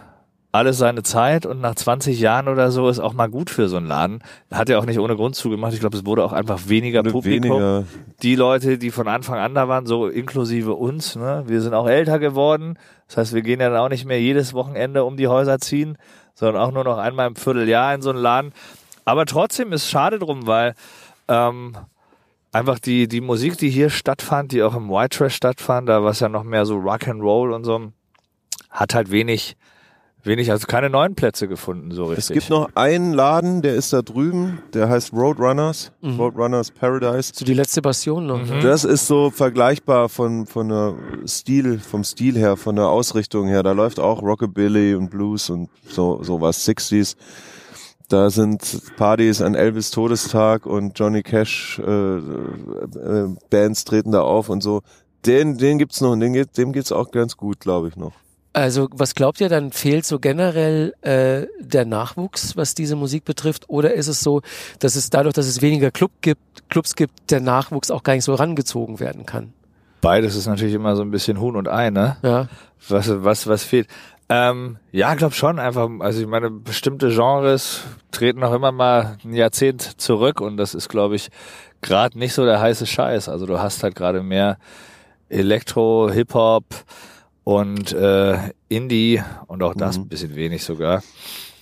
alles 0.51 0.79
seine 0.79 1.03
Zeit 1.03 1.45
und 1.45 1.61
nach 1.61 1.75
20 1.75 2.19
Jahren 2.19 2.49
oder 2.49 2.71
so 2.71 2.89
ist 2.89 3.01
auch 3.01 3.13
mal 3.13 3.29
gut 3.29 3.51
für 3.51 3.69
so 3.69 3.77
einen 3.77 3.87
Laden. 3.87 4.23
Hat 4.51 4.69
ja 4.69 4.79
auch 4.79 4.87
nicht 4.87 4.99
ohne 4.99 5.15
Grund 5.15 5.37
zugemacht. 5.37 5.75
Ich 5.75 5.81
glaube, 5.81 5.97
es 5.97 6.07
wurde 6.07 6.25
auch 6.25 6.33
einfach 6.33 6.69
weniger 6.69 7.01
Oder 7.01 7.13
Publikum. 7.13 7.51
weniger. 7.51 7.85
Die 8.23 8.35
Leute, 8.35 8.79
die 8.79 8.91
von 8.91 9.09
Anfang 9.09 9.39
an 9.39 9.55
da 9.55 9.69
waren, 9.69 9.85
so 9.85 10.09
inklusive 10.09 10.75
uns, 10.75 11.17
ne? 11.17 11.45
wir 11.47 11.61
sind 11.61 11.75
auch 11.75 11.87
älter 11.87 12.19
geworden. 12.19 12.79
Das 13.09 13.19
heißt, 13.19 13.35
wir 13.35 13.43
gehen 13.43 13.61
ja 13.61 13.69
dann 13.69 13.79
auch 13.81 13.91
nicht 13.91 14.07
mehr 14.07 14.21
jedes 14.21 14.55
Wochenende 14.55 15.05
um 15.05 15.17
die 15.17 15.29
Häuser 15.29 15.59
ziehen, 15.59 15.99
sondern 16.35 16.63
auch 16.63 16.73
nur 16.73 16.85
noch 16.85 16.99
einmal 16.99 17.27
im 17.27 17.37
Vierteljahr 17.37 17.95
in 17.95 18.01
so 18.03 18.11
einen 18.11 18.19
Laden. 18.19 18.53
Aber 19.05 19.27
trotzdem 19.27 19.73
ist 19.73 19.89
schade 19.89 20.19
drum, 20.19 20.47
weil 20.47 20.75
ähm, 21.29 21.77
einfach 22.53 22.79
die, 22.79 23.07
die 23.09 23.21
Musik, 23.21 23.59
die 23.59 23.71
hier 23.71 23.91
stattfand, 23.91 24.53
die 24.53 24.63
auch 24.63 24.75
im 24.75 24.89
White 24.89 25.19
Trash 25.19 25.35
stattfand, 25.35 25.89
da 25.89 26.03
war 26.03 26.11
es 26.11 26.21
ja 26.21 26.29
noch 26.29 26.45
mehr 26.45 26.67
so 26.67 26.77
Rock 26.77 27.09
and 27.09 27.23
Roll 27.23 27.53
und 27.53 27.65
so, 27.65 27.93
hat 28.71 28.95
halt 28.95 29.11
wenig, 29.11 29.57
wenig, 30.29 30.53
also 30.53 30.67
keine 30.69 30.88
neuen 30.91 31.17
Plätze 31.17 31.49
gefunden, 31.49 31.91
so 31.91 32.05
richtig. 32.05 32.25
Es 32.25 32.33
gibt 32.33 32.51
noch 32.51 32.69
einen 32.77 33.12
Laden, 33.12 33.62
der 33.62 33.75
ist 33.75 33.93
da 33.93 34.03
drüben, 34.03 34.61
der 34.73 34.88
heißt 34.88 35.12
Roadrunners. 35.12 35.91
Mhm. 36.01 36.21
Roadrunners 36.21 36.71
Paradise. 36.71 37.33
So 37.35 37.45
die 37.45 37.55
letzte 37.55 37.83
Bastion 37.83 38.27
noch. 38.27 38.41
Mhm. 38.45 38.49
Ne? 38.59 38.61
Das 38.61 38.85
ist 38.85 39.09
so 39.09 39.31
vergleichbar 39.31 40.09
von, 40.09 40.47
von 40.47 40.69
der 40.69 40.95
Stil, 41.27 41.81
vom 41.81 42.05
Stil 42.05 42.37
her, 42.38 42.57
von 42.57 42.77
der 42.77 42.87
Ausrichtung 42.88 43.49
her. 43.49 43.64
Da 43.64 43.73
läuft 43.73 43.99
auch 43.99 44.23
Rockabilly 44.23 44.95
und 44.95 45.11
Blues 45.11 45.51
und 45.51 45.69
so, 45.88 46.23
sowas, 46.23 46.64
60s. 46.69 47.17
Da 48.09 48.31
sind 48.31 48.81
Partys 48.97 49.43
an 49.43 49.55
Elvis 49.55 49.91
Todestag 49.91 50.64
und 50.64 50.99
Johnny 50.99 51.23
Cash 51.23 51.79
äh, 51.79 52.17
äh, 52.17 53.29
Bands 53.51 53.85
treten 53.85 54.12
da 54.12 54.23
auf 54.23 54.49
und 54.49 54.62
so. 54.62 54.81
Den, 55.27 55.59
den 55.59 55.79
gibt's 55.79 56.01
noch 56.01 56.12
und 56.12 56.21
den, 56.21 56.33
geht- 56.33 56.57
dem 56.57 56.73
geht's 56.73 56.91
auch 56.93 57.11
ganz 57.11 57.37
gut, 57.37 57.61
glaube 57.61 57.88
ich 57.88 57.97
noch. 57.97 58.12
Also 58.59 58.88
was 58.92 59.14
glaubt 59.14 59.40
ihr, 59.40 59.49
dann 59.49 59.71
fehlt 59.71 60.05
so 60.05 60.18
generell 60.18 60.92
äh, 61.03 61.47
der 61.61 61.85
Nachwuchs, 61.85 62.57
was 62.57 62.75
diese 62.75 62.97
Musik 62.97 63.25
betrifft? 63.25 63.68
Oder 63.68 63.94
ist 63.94 64.09
es 64.09 64.21
so, 64.21 64.42
dass 64.81 64.97
es 64.97 65.11
dadurch, 65.11 65.35
dass 65.35 65.47
es 65.47 65.62
weniger 65.62 65.90
Club 65.90 66.11
gibt, 66.23 66.68
Clubs 66.68 66.97
gibt, 66.97 67.31
der 67.31 67.40
Nachwuchs 67.40 67.90
auch 67.90 68.03
gar 68.03 68.14
nicht 68.14 68.25
so 68.25 68.35
rangezogen 68.35 69.01
werden 69.01 69.27
kann? 69.27 69.53
Beides 70.01 70.37
ist 70.37 70.47
natürlich 70.47 70.75
immer 70.75 70.97
so 70.97 71.03
ein 71.03 71.11
bisschen 71.11 71.40
Huhn 71.40 71.57
und 71.57 71.68
Ei, 71.68 71.90
ne? 71.90 72.16
Ja. 72.23 72.49
Was, 72.88 73.09
was, 73.09 73.47
was 73.47 73.64
fehlt? 73.64 73.88
Ähm, 74.29 74.79
ja, 74.92 75.14
glaub 75.14 75.35
schon 75.35 75.59
einfach. 75.59 75.88
Also 76.01 76.21
ich 76.21 76.27
meine, 76.27 76.51
bestimmte 76.51 77.09
Genres 77.09 77.83
treten 78.11 78.40
noch 78.40 78.53
immer 78.53 78.73
mal 78.73 79.18
ein 79.25 79.35
Jahrzehnt 79.35 80.01
zurück 80.01 80.40
und 80.40 80.57
das 80.57 80.75
ist, 80.75 80.88
glaube 80.88 81.16
ich, 81.16 81.31
gerade 81.81 82.18
nicht 82.18 82.35
so 82.35 82.44
der 82.44 82.61
heiße 82.61 82.87
Scheiß. 82.87 83.29
Also 83.29 83.47
du 83.47 83.59
hast 83.59 83.83
halt 83.83 83.94
gerade 83.94 84.23
mehr 84.23 84.59
Elektro, 85.29 86.11
Hip 86.11 86.35
Hop 86.35 86.64
und 87.49 87.93
äh, 87.93 88.37
Indie 88.69 89.23
und 89.47 89.63
auch 89.63 89.75
das 89.75 89.97
Mhm. 89.97 90.05
ein 90.05 90.09
bisschen 90.09 90.35
wenig 90.37 90.65
sogar. 90.65 91.03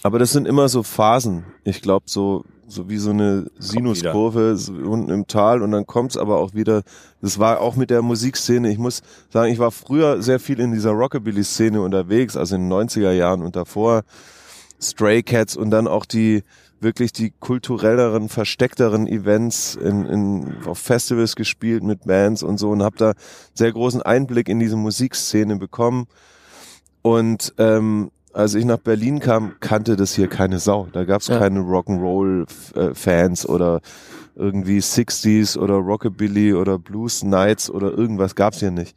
Aber 0.03 0.19
das 0.19 0.33
sind 0.33 0.49
immer 0.49 0.69
so 0.69 0.83
Phasen. 0.83 1.45
Ich 1.63 1.81
glaube, 1.81 2.07
so, 2.09 2.45
so 2.67 2.89
wie 2.89 2.97
so 2.97 3.11
eine 3.11 3.47
Sinuskurve 3.61 4.57
so 4.57 4.73
unten 4.73 5.13
im 5.13 5.29
Tal 5.29 5.63
und 5.63 5.71
dann 5.71 5.87
kommt's 5.87 6.17
aber 6.17 6.39
auch 6.39 6.55
wieder. 6.55 6.83
Das 7.23 7.39
war 7.39 7.61
auch 7.61 7.77
mit 7.77 7.91
der 7.91 8.03
Musikszene. 8.03 8.69
Ich 8.73 8.79
muss 8.79 9.03
sagen, 9.31 9.53
ich 9.53 9.61
war 9.61 9.71
früher 9.71 10.23
sehr 10.23 10.41
viel 10.41 10.59
in 10.59 10.73
dieser 10.73 10.91
Rockabilly-Szene 10.91 11.81
unterwegs, 11.81 12.37
also 12.37 12.57
in 12.57 12.63
den 12.63 12.73
90er 12.73 13.13
Jahren 13.13 13.43
und 13.43 13.55
davor 13.55 14.03
Stray 14.83 15.23
Cats 15.23 15.57
und 15.57 15.71
dann 15.71 15.87
auch 15.87 16.05
die 16.05 16.43
wirklich 16.81 17.13
die 17.13 17.33
kulturelleren, 17.41 18.29
versteckteren 18.29 19.07
Events 19.07 19.75
in, 19.77 20.05
in, 20.07 20.55
auf 20.67 20.79
Festivals 20.79 21.35
gespielt 21.37 21.83
mit 21.83 22.05
Bands 22.07 22.43
und 22.43 22.59
so 22.59 22.71
und 22.71 22.83
habe 22.83 22.97
da 22.97 23.13
sehr 23.55 23.73
großen 23.73 24.03
Einblick 24.03 24.49
in 24.49 24.59
diese 24.59 24.77
Musikszene 24.77 25.57
bekommen. 25.57 26.07
Und 27.03 27.55
ähm, 27.59 28.11
als 28.33 28.55
ich 28.55 28.65
nach 28.67 28.79
Berlin 28.79 29.21
kam, 29.21 29.55
kannte 29.61 29.97
das 29.97 30.15
hier 30.15 30.29
keine 30.29 30.59
Sau. 30.59 30.89
Da 30.93 31.05
gab's 31.05 31.29
Ja. 31.29 31.39
keine 31.39 31.61
Rock'n'Roll-Fans 31.61 33.49
oder 33.49 33.81
irgendwie 34.35 34.79
60s 34.81 35.57
oder 35.57 35.75
Rockabilly 35.77 36.53
oder 36.53 36.79
Blues 36.79 37.23
Nights 37.23 37.71
oder 37.71 37.93
irgendwas 37.93 38.35
gab's 38.35 38.61
hier 38.61 38.71
nicht. 38.71 38.95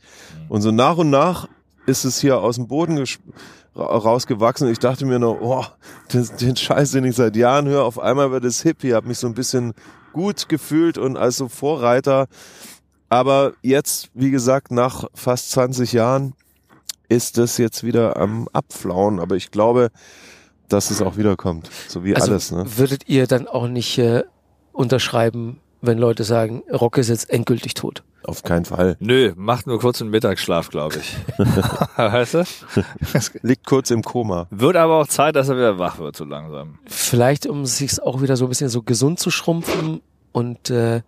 Und 0.49 0.61
so 0.61 0.71
nach 0.71 0.97
und 0.97 1.09
nach 1.09 1.47
ist 1.85 2.03
es 2.03 2.19
hier 2.19 2.39
aus 2.39 2.55
dem 2.57 2.67
Boden 2.67 3.01
rausgewachsen. 3.79 4.69
Ich 4.69 4.79
dachte 4.79 5.05
mir 5.05 5.19
noch, 5.19 5.37
oh, 5.41 5.65
den, 6.13 6.27
den 6.39 6.55
Scheiß, 6.55 6.91
den 6.91 7.05
ich 7.05 7.15
seit 7.15 7.35
Jahren 7.35 7.67
höre, 7.67 7.83
auf 7.83 7.99
einmal 7.99 8.31
wird 8.31 8.45
es 8.45 8.61
Hippie. 8.61 8.93
Hab 8.93 9.05
mich 9.05 9.17
so 9.17 9.27
ein 9.27 9.33
bisschen 9.33 9.73
gut 10.13 10.49
gefühlt 10.49 10.97
und 10.97 11.17
als 11.17 11.37
so 11.37 11.47
Vorreiter. 11.47 12.27
Aber 13.09 13.53
jetzt, 13.61 14.09
wie 14.13 14.31
gesagt, 14.31 14.71
nach 14.71 15.05
fast 15.13 15.51
20 15.51 15.93
Jahren 15.93 16.33
ist 17.07 17.37
das 17.37 17.57
jetzt 17.57 17.83
wieder 17.83 18.17
am 18.17 18.47
Abflauen. 18.53 19.19
Aber 19.19 19.35
ich 19.35 19.51
glaube, 19.51 19.89
dass 20.67 20.91
es 20.91 21.01
auch 21.01 21.17
wiederkommt. 21.17 21.69
So 21.87 22.03
wie 22.03 22.15
Also 22.15 22.31
alles, 22.31 22.51
ne? 22.51 22.65
würdet 22.77 23.07
ihr 23.07 23.27
dann 23.27 23.47
auch 23.47 23.67
nicht 23.67 23.97
äh, 23.97 24.23
unterschreiben, 24.71 25.59
wenn 25.81 25.97
Leute 25.97 26.23
sagen, 26.23 26.63
Rock 26.71 26.97
ist 26.97 27.09
jetzt 27.09 27.29
endgültig 27.29 27.73
tot? 27.73 28.03
Auf 28.29 28.43
keinen 28.43 28.65
Fall. 28.65 28.95
Nö, 28.99 29.33
macht 29.35 29.65
nur 29.65 29.79
kurz 29.79 30.01
einen 30.01 30.11
Mittagsschlaf, 30.11 30.69
glaube 30.69 30.97
ich. 30.97 31.17
weißt 31.97 32.33
du? 32.35 32.43
Liegt 33.41 33.65
kurz 33.65 33.89
im 33.89 34.03
Koma. 34.03 34.45
Wird 34.51 34.75
aber 34.75 34.97
auch 35.01 35.07
Zeit, 35.07 35.35
dass 35.35 35.49
er 35.49 35.55
wieder 35.55 35.79
wach 35.79 35.97
wird, 35.97 36.15
so 36.15 36.25
langsam. 36.25 36.77
Vielleicht, 36.85 37.47
um 37.47 37.65
sich 37.65 37.99
auch 38.03 38.21
wieder 38.21 38.37
so 38.37 38.45
ein 38.45 38.49
bisschen 38.49 38.69
so 38.69 38.83
gesund 38.83 39.19
zu 39.19 39.31
schrumpfen 39.31 40.01
und 40.31 40.69
äh, 40.69 41.01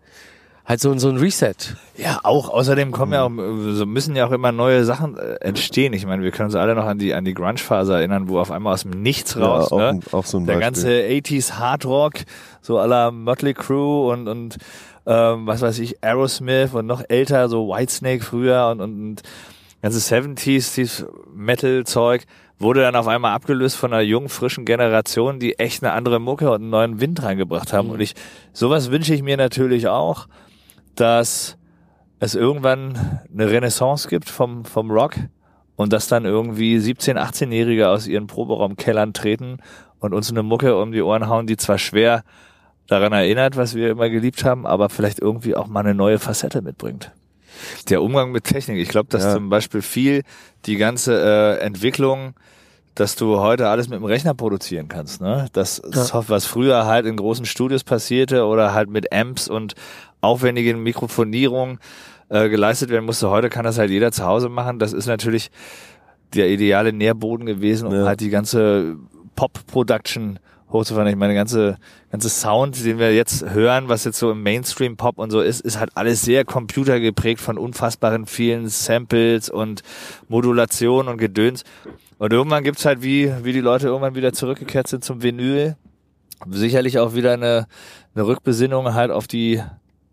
halt 0.66 0.80
so, 0.80 0.98
so 0.98 1.10
ein 1.10 1.18
Reset. 1.18 1.54
Ja, 1.96 2.22
auch. 2.24 2.50
Außerdem 2.50 2.92
kommen 2.92 3.14
ja 3.14 3.24
auch, 3.24 3.30
so 3.30 3.86
müssen 3.86 4.16
ja 4.16 4.26
auch 4.26 4.32
immer 4.32 4.52
neue 4.52 4.84
Sachen 4.84 5.18
äh, 5.18 5.36
entstehen. 5.42 5.94
Ich 5.94 6.06
meine, 6.06 6.24
wir 6.24 6.32
können 6.32 6.48
uns 6.48 6.56
alle 6.56 6.74
noch 6.74 6.86
an 6.86 6.98
die, 6.98 7.14
an 7.14 7.26
die 7.26 7.34
Grunge-Phase 7.34 7.94
erinnern, 7.94 8.30
wo 8.30 8.40
auf 8.40 8.50
einmal 8.50 8.74
aus 8.74 8.82
dem 8.82 9.02
Nichts 9.02 9.38
raus, 9.38 9.70
ja, 9.70 9.76
auch, 9.78 9.94
ne? 9.94 10.00
auch 10.12 10.26
so 10.26 10.38
ein 10.38 10.48
der 10.48 10.56
Beispiel. 10.56 10.66
ganze 10.66 10.90
80s 10.90 11.60
Hard 11.60 11.86
Rock, 11.86 12.14
so 12.62 12.80
à 12.80 12.88
la 12.88 13.12
Motley 13.12 13.54
Crue 13.54 14.12
und, 14.12 14.28
und 14.28 14.58
ähm, 15.06 15.48
was 15.48 15.62
weiß 15.62 15.80
ich, 15.80 16.04
Aerosmith 16.04 16.74
und 16.74 16.86
noch 16.86 17.04
älter, 17.08 17.50
so 17.50 17.70
Whitesnake 17.70 18.24
früher 18.24 18.70
und, 18.72 18.82
und, 18.82 19.02
und 19.02 19.22
ganze 19.82 20.00
70s, 20.00 20.76
dieses 20.76 21.06
Metal-Zeug, 21.34 22.26
wurde 22.60 22.82
dann 22.82 22.96
auf 22.96 23.08
einmal 23.08 23.34
abgelöst 23.34 23.76
von 23.76 23.92
einer 23.92 24.04
jungen, 24.04 24.30
frischen 24.30 24.66
Generation, 24.66 25.40
die 25.40 25.58
echt 25.58 25.84
eine 25.84 25.94
andere 25.94 26.20
Mucke 26.20 26.50
und 26.50 26.62
einen 26.62 26.70
neuen 26.70 27.02
Wind 27.02 27.24
reingebracht 27.24 27.74
haben. 27.74 27.90
Und 27.90 28.00
ich, 28.00 28.14
sowas 28.54 28.92
wünsche 28.92 29.16
ich 29.16 29.24
mir 29.24 29.38
natürlich 29.38 29.88
auch, 29.88 30.28
dass 30.96 31.58
es 32.20 32.36
irgendwann 32.36 33.22
eine 33.34 33.50
Renaissance 33.50 34.08
gibt 34.08 34.30
vom, 34.30 34.64
vom 34.64 34.92
Rock 34.92 35.16
und 35.76 35.92
dass 35.92 36.08
dann 36.08 36.26
irgendwie 36.26 36.78
17-, 36.78 37.16
18-Jährige 37.18 37.90
aus 37.90 38.06
ihren 38.06 38.28
Proberaumkellern 38.28 39.14
treten 39.14 39.58
und 40.00 40.14
uns 40.14 40.30
eine 40.30 40.44
Mucke 40.44 40.78
um 40.78 40.92
die 40.92 41.02
Ohren 41.02 41.28
hauen, 41.28 41.48
die 41.48 41.58
zwar 41.58 41.80
schwer 41.80 42.24
daran 42.92 43.14
erinnert, 43.14 43.56
was 43.58 43.74
wir 43.76 43.90
immer 43.92 44.10
geliebt 44.10 44.44
haben, 44.44 44.66
aber 44.68 44.90
vielleicht 44.90 45.20
irgendwie 45.20 45.56
auch 45.56 45.68
mal 45.68 45.80
eine 45.82 45.96
neue 45.96 46.20
Facette 46.20 46.62
mitbringt. 46.62 47.12
Der 47.90 48.02
Umgang 48.02 48.32
mit 48.32 48.44
Technik. 48.44 48.78
Ich 48.80 48.90
glaube, 48.90 49.10
dass 49.10 49.24
Ja. 49.24 49.34
zum 49.34 49.50
Beispiel 49.50 49.82
viel 49.82 50.24
die 50.66 50.78
ganze 50.78 51.14
äh, 51.60 51.60
Entwicklung, 51.64 52.34
dass 52.96 53.16
du 53.16 53.40
heute 53.40 53.70
alles 53.70 53.88
mit 53.88 53.98
dem 54.00 54.04
Rechner 54.06 54.34
produzieren 54.34 54.88
kannst. 54.90 55.22
Ne? 55.22 55.46
Das, 55.54 55.82
Ja. 55.94 56.24
was 56.28 56.46
früher 56.46 56.86
halt 56.86 57.06
in 57.06 57.16
großen 57.16 57.46
Studios 57.46 57.84
passierte 57.86 58.46
oder 58.46 58.74
halt 58.74 58.90
mit 58.90 59.14
Amps 59.14 59.48
und 59.48 59.76
aufwendigen 60.20 60.84
Mikrofonierung 60.84 61.80
äh, 62.30 62.50
geleistet 62.50 62.90
werden 62.90 63.06
musste. 63.06 63.30
Heute 63.30 63.50
kann 63.50 63.64
das 63.64 63.78
halt 63.78 63.90
jeder 63.92 64.12
zu 64.12 64.26
Hause 64.26 64.50
machen. 64.50 64.80
Das 64.80 64.92
ist 64.94 65.06
natürlich 65.08 65.52
der 66.34 66.50
ideale 66.50 66.92
Nährboden 66.94 67.46
gewesen, 67.46 67.88
um 67.88 67.94
Ja. 67.94 68.06
halt 68.06 68.20
die 68.22 68.30
ganze 68.30 68.98
Pop-Production 69.36 70.40
hochzufahren. 70.72 71.08
Ich 71.08 71.16
meine, 71.16 71.34
ganze, 71.34 71.78
ganze 72.12 72.30
Sound, 72.30 72.84
den 72.86 73.00
wir 73.00 73.14
jetzt 73.14 73.44
hören, 73.50 73.90
was 73.90 74.04
jetzt 74.04 74.20
so 74.20 74.32
im 74.32 74.44
Mainstream-Pop 74.44 75.18
und 75.18 75.32
so 75.32 75.42
ist, 75.42 75.62
ist 75.62 75.80
halt 75.80 75.92
alles 75.96 76.22
sehr 76.22 76.46
computergeprägt 76.46 77.40
von 77.40 77.58
unfassbaren 77.58 78.26
vielen 78.26 78.68
Samples 78.70 79.50
und 79.50 79.84
Modulation 80.28 81.08
und 81.08 81.18
Gedöns. 81.18 81.64
Und 82.18 82.34
irgendwann 82.34 82.64
gibt's 82.64 82.86
halt, 82.86 83.02
wie, 83.02 83.32
wie 83.44 83.54
die 83.54 83.62
Leute 83.62 83.88
irgendwann 83.88 84.16
wieder 84.16 84.34
zurückgekehrt 84.34 84.88
sind 84.88 85.04
zum 85.04 85.24
Vinyl, 85.24 85.76
sicherlich 86.50 87.00
auch 87.00 87.14
wieder 87.14 87.34
eine, 87.34 87.68
eine 88.16 88.28
Rückbesinnung 88.28 88.94
halt 88.94 89.12
auf 89.12 89.28
die 89.28 89.62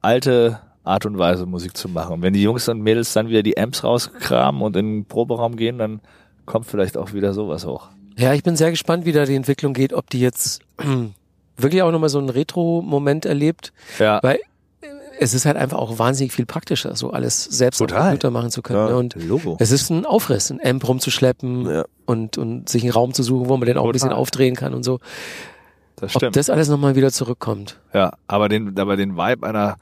alte 0.00 0.60
Art 0.84 1.04
und 1.04 1.18
Weise 1.18 1.46
Musik 1.46 1.76
zu 1.76 1.88
machen. 1.88 2.14
Und 2.14 2.22
wenn 2.22 2.32
die 2.32 2.42
Jungs 2.42 2.68
und 2.68 2.80
Mädels 2.80 3.12
dann 3.12 3.28
wieder 3.28 3.42
die 3.42 3.58
Amps 3.58 3.84
rauskramen 3.84 4.62
und 4.62 4.76
in 4.76 5.00
den 5.00 5.04
Proberaum 5.04 5.56
gehen, 5.56 5.78
dann 5.78 6.00
kommt 6.46 6.66
vielleicht 6.66 6.96
auch 6.96 7.12
wieder 7.12 7.34
sowas 7.34 7.66
hoch. 7.66 7.88
Ja, 8.18 8.34
ich 8.34 8.42
bin 8.42 8.56
sehr 8.56 8.70
gespannt, 8.70 9.04
wie 9.04 9.12
da 9.12 9.24
die 9.24 9.34
Entwicklung 9.36 9.72
geht, 9.72 9.92
ob 9.92 10.10
die 10.10 10.20
jetzt 10.20 10.60
wirklich 11.56 11.82
auch 11.82 11.90
nochmal 11.92 12.08
so 12.08 12.18
einen 12.18 12.28
Retro-Moment 12.30 13.24
erlebt, 13.24 13.72
Ja, 13.98 14.18
weil 14.22 14.36
äh, 14.80 14.86
es 15.20 15.34
ist 15.34 15.46
halt 15.46 15.56
einfach 15.56 15.78
auch 15.78 15.98
wahnsinnig 15.98 16.32
viel 16.32 16.46
praktischer, 16.46 16.94
so 16.96 17.10
alles 17.10 17.44
selbst 17.44 17.80
am 17.80 17.88
Total. 17.88 18.02
Computer 18.10 18.30
machen 18.30 18.50
zu 18.50 18.62
können. 18.62 18.78
Ja. 18.80 18.88
ne? 18.90 18.96
Und 18.96 19.14
Logo. 19.16 19.56
es 19.60 19.70
ist 19.70 19.90
ein 19.90 20.04
Aufriss, 20.06 20.50
ein 20.50 20.60
Amp 20.62 20.86
rumzuschleppen 20.86 21.68
Ja. 21.70 21.84
und, 22.06 22.38
und 22.38 22.68
sich 22.68 22.82
einen 22.82 22.92
Raum 22.92 23.14
zu 23.14 23.22
suchen, 23.22 23.48
wo 23.48 23.56
man 23.56 23.66
den 23.66 23.78
auch 23.78 23.86
ein 23.86 23.92
bisschen 23.92 24.08
Total. 24.10 24.20
aufdrehen 24.22 24.54
kann 24.56 24.74
und 24.74 24.82
so. 24.84 24.98
Das 25.96 26.14
Ob 26.14 26.20
stimmt. 26.20 26.36
das 26.36 26.48
alles 26.50 26.68
nochmal 26.68 26.94
wieder 26.94 27.10
zurückkommt. 27.10 27.78
ja, 27.92 28.12
aber 28.28 28.48
den, 28.48 28.78
aber 28.78 28.96
den 28.96 29.16
Vibe 29.16 29.46
einer 29.46 29.76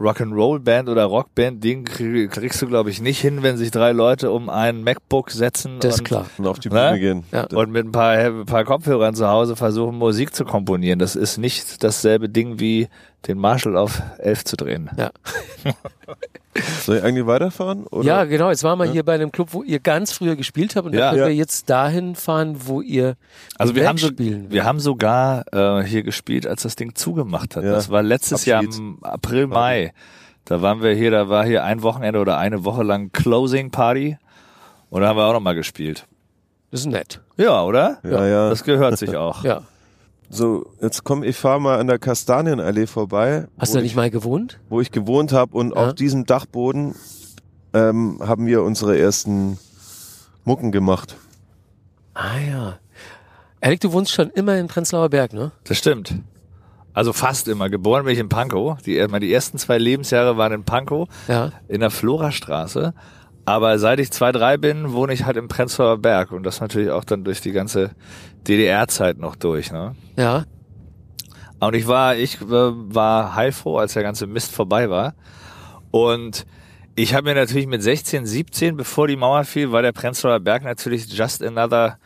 Rock'n'Roll-Band 0.00 0.88
oder 0.88 1.04
Rockband, 1.04 1.62
den 1.62 1.84
krieg, 1.84 2.30
kriegst 2.30 2.60
du, 2.60 2.66
glaube 2.66 2.90
ich, 2.90 3.00
nicht 3.00 3.20
hin, 3.20 3.42
wenn 3.42 3.56
sich 3.56 3.70
drei 3.70 3.92
Leute 3.92 4.30
um 4.32 4.48
ein 4.50 4.82
MacBook 4.82 5.30
setzen 5.30 5.78
Das 5.80 5.94
ist 5.94 6.00
und, 6.00 6.04
klar. 6.06 6.26
Und 6.38 6.46
auf 6.46 6.58
die 6.58 6.68
Ne? 6.68 6.74
Bühne 6.88 7.00
gehen. 7.00 7.24
Ja. 7.32 7.46
und 7.54 7.70
mit 7.70 7.86
ein 7.86 7.92
paar, 7.92 8.10
ein 8.10 8.44
paar 8.46 8.64
Kopfhörern 8.64 9.14
zu 9.14 9.28
Hause 9.28 9.56
versuchen, 9.56 9.96
Musik 9.96 10.34
zu 10.34 10.44
komponieren. 10.44 10.98
Das 10.98 11.14
ist 11.16 11.38
nicht 11.38 11.82
dasselbe 11.84 12.28
Ding 12.28 12.58
wie 12.58 12.88
den 13.28 13.38
Marshall 13.38 13.76
auf 13.76 14.02
11 14.18 14.44
zu 14.44 14.56
drehen. 14.56 14.90
Ja. 14.98 15.10
Soll 16.82 16.98
ich 16.98 17.02
eigentlich 17.04 17.26
weiterfahren? 17.26 17.86
Oder? 17.86 18.04
Ja, 18.06 18.24
genau. 18.24 18.50
Jetzt 18.50 18.62
waren 18.64 18.78
wir 18.78 18.86
hier 18.86 19.04
bei 19.04 19.14
einem 19.14 19.32
Club, 19.32 19.48
wo 19.52 19.62
ihr 19.62 19.80
ganz 19.80 20.12
früher 20.12 20.36
gespielt 20.36 20.76
habt 20.76 20.86
und 20.86 20.92
Ja. 20.94 21.00
dann 21.00 21.10
können 21.10 21.22
Ja. 21.22 21.28
wir 21.28 21.34
jetzt 21.34 21.68
dahin 21.68 22.14
fahren, 22.14 22.56
wo 22.66 22.80
ihr 22.80 23.16
Also 23.58 23.74
wir 23.74 23.88
haben, 23.88 23.98
so, 23.98 24.08
spielen. 24.08 24.50
wir 24.50 24.64
haben 24.64 24.78
sogar 24.80 25.44
äh, 25.52 25.82
hier 25.84 26.02
gespielt, 26.02 26.46
als 26.46 26.62
das 26.62 26.76
Ding 26.76 26.94
zugemacht 26.94 27.56
hat. 27.56 27.64
Ja. 27.64 27.72
Das 27.72 27.90
war 27.90 28.02
letztes 28.02 28.44
Jahr 28.44 28.60
Abschieds- 28.62 28.78
im 28.78 28.98
April, 29.02 29.46
Mai. 29.48 29.92
Da 30.44 30.60
waren 30.62 30.82
wir 30.82 30.94
hier, 30.94 31.10
da 31.10 31.28
war 31.28 31.44
hier 31.44 31.64
ein 31.64 31.82
Wochenende 31.82 32.20
oder 32.20 32.38
eine 32.38 32.64
Woche 32.64 32.82
lang 32.82 33.10
Closing 33.12 33.70
Party 33.70 34.18
und 34.90 35.00
da 35.00 35.08
haben 35.08 35.16
wir 35.16 35.24
auch 35.24 35.32
nochmal 35.32 35.54
gespielt. 35.54 36.06
Das 36.70 36.80
ist 36.80 36.86
nett. 36.86 37.20
Ja, 37.36 37.62
oder? 37.64 37.98
Ja, 38.04 38.26
ja. 38.26 38.50
Das 38.50 38.62
gehört 38.64 38.98
sich 38.98 39.16
auch. 39.16 39.42
Ja. 39.44 39.62
So, 40.30 40.66
jetzt 40.80 41.04
komm, 41.04 41.22
ich 41.22 41.36
fahr 41.36 41.60
mal 41.60 41.78
an 41.78 41.86
der 41.86 41.98
Kastanienallee 41.98 42.86
vorbei, 42.86 43.46
Hast 43.58 43.72
du 43.72 43.78
da 43.78 43.80
ich, 43.80 43.84
nicht 43.90 43.96
mal 43.96 44.10
gewohnt? 44.10 44.58
wo 44.68 44.80
ich 44.80 44.90
gewohnt 44.90 45.32
habe 45.32 45.56
und 45.56 45.70
Ja. 45.74 45.88
auf 45.88 45.94
diesem 45.94 46.26
Dachboden 46.26 46.94
ähm, 47.72 48.18
haben 48.24 48.46
wir 48.46 48.62
unsere 48.62 48.98
ersten 48.98 49.58
Mucken 50.44 50.72
gemacht. 50.72 51.16
Ah 52.14 52.38
ja. 52.38 52.78
Erik, 53.60 53.80
du 53.80 53.92
wohnst 53.92 54.12
schon 54.12 54.30
immer 54.30 54.56
in 54.58 54.66
Prenzlauer 54.68 55.08
Berg, 55.08 55.32
ne? 55.32 55.52
Das 55.64 55.78
stimmt. 55.78 56.14
Also 56.92 57.12
fast 57.12 57.48
immer. 57.48 57.68
Geboren 57.70 58.04
bin 58.04 58.12
ich 58.12 58.18
in 58.20 58.28
Pankow. 58.28 58.80
Die, 58.82 58.98
meine, 59.08 59.20
die 59.20 59.32
ersten 59.32 59.58
zwei 59.58 59.78
Lebensjahre 59.78 60.36
waren 60.36 60.52
in 60.52 60.64
Pankow, 60.64 61.08
Ja. 61.28 61.50
in 61.66 61.80
der 61.80 61.90
Florastraße. 61.90 62.94
Aber 63.46 63.78
seit 63.78 64.00
ich 64.00 64.10
zwei, 64.10 64.32
drei 64.32 64.56
bin, 64.56 64.92
wohne 64.92 65.12
ich 65.12 65.24
halt 65.26 65.36
im 65.36 65.48
Prenzlauer 65.48 65.98
Berg. 65.98 66.32
Und 66.32 66.44
das 66.44 66.60
natürlich 66.60 66.90
auch 66.90 67.04
dann 67.04 67.24
durch 67.24 67.40
die 67.42 67.52
ganze 67.52 67.90
DDR-Zeit 68.48 69.18
noch 69.18 69.36
durch. 69.36 69.70
Ne? 69.70 69.94
Ja. 70.16 70.44
Und 71.60 71.74
ich 71.74 71.86
war, 71.86 72.16
ich 72.16 72.40
äh, 72.40 72.46
war 72.48 73.34
heilfroh, 73.34 73.78
als 73.78 73.92
der 73.94 74.02
ganze 74.02 74.26
Mist 74.26 74.50
vorbei 74.52 74.88
war. 74.90 75.14
Und 75.90 76.46
ich 76.96 77.14
habe 77.14 77.24
mir 77.28 77.34
natürlich 77.34 77.66
mit 77.66 77.82
16, 77.82 78.24
17, 78.24 78.76
bevor 78.76 79.08
die 79.08 79.16
Mauer 79.16 79.44
fiel, 79.44 79.72
war 79.72 79.82
der 79.82 79.92
Prenzlauer 79.92 80.40
Berg 80.40 80.62
natürlich 80.64 81.06
just 81.12 81.42
another 81.42 81.98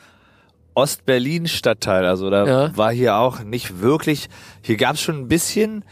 Ostberlin-Stadtteil. 0.74 2.04
Also 2.06 2.30
da 2.30 2.46
Ja. 2.46 2.76
war 2.76 2.92
hier 2.92 3.16
auch 3.16 3.40
nicht 3.42 3.80
wirklich, 3.80 4.28
hier 4.62 4.76
gab 4.76 4.94
es 4.94 5.00
schon 5.02 5.16
ein 5.18 5.28
bisschen 5.28 5.84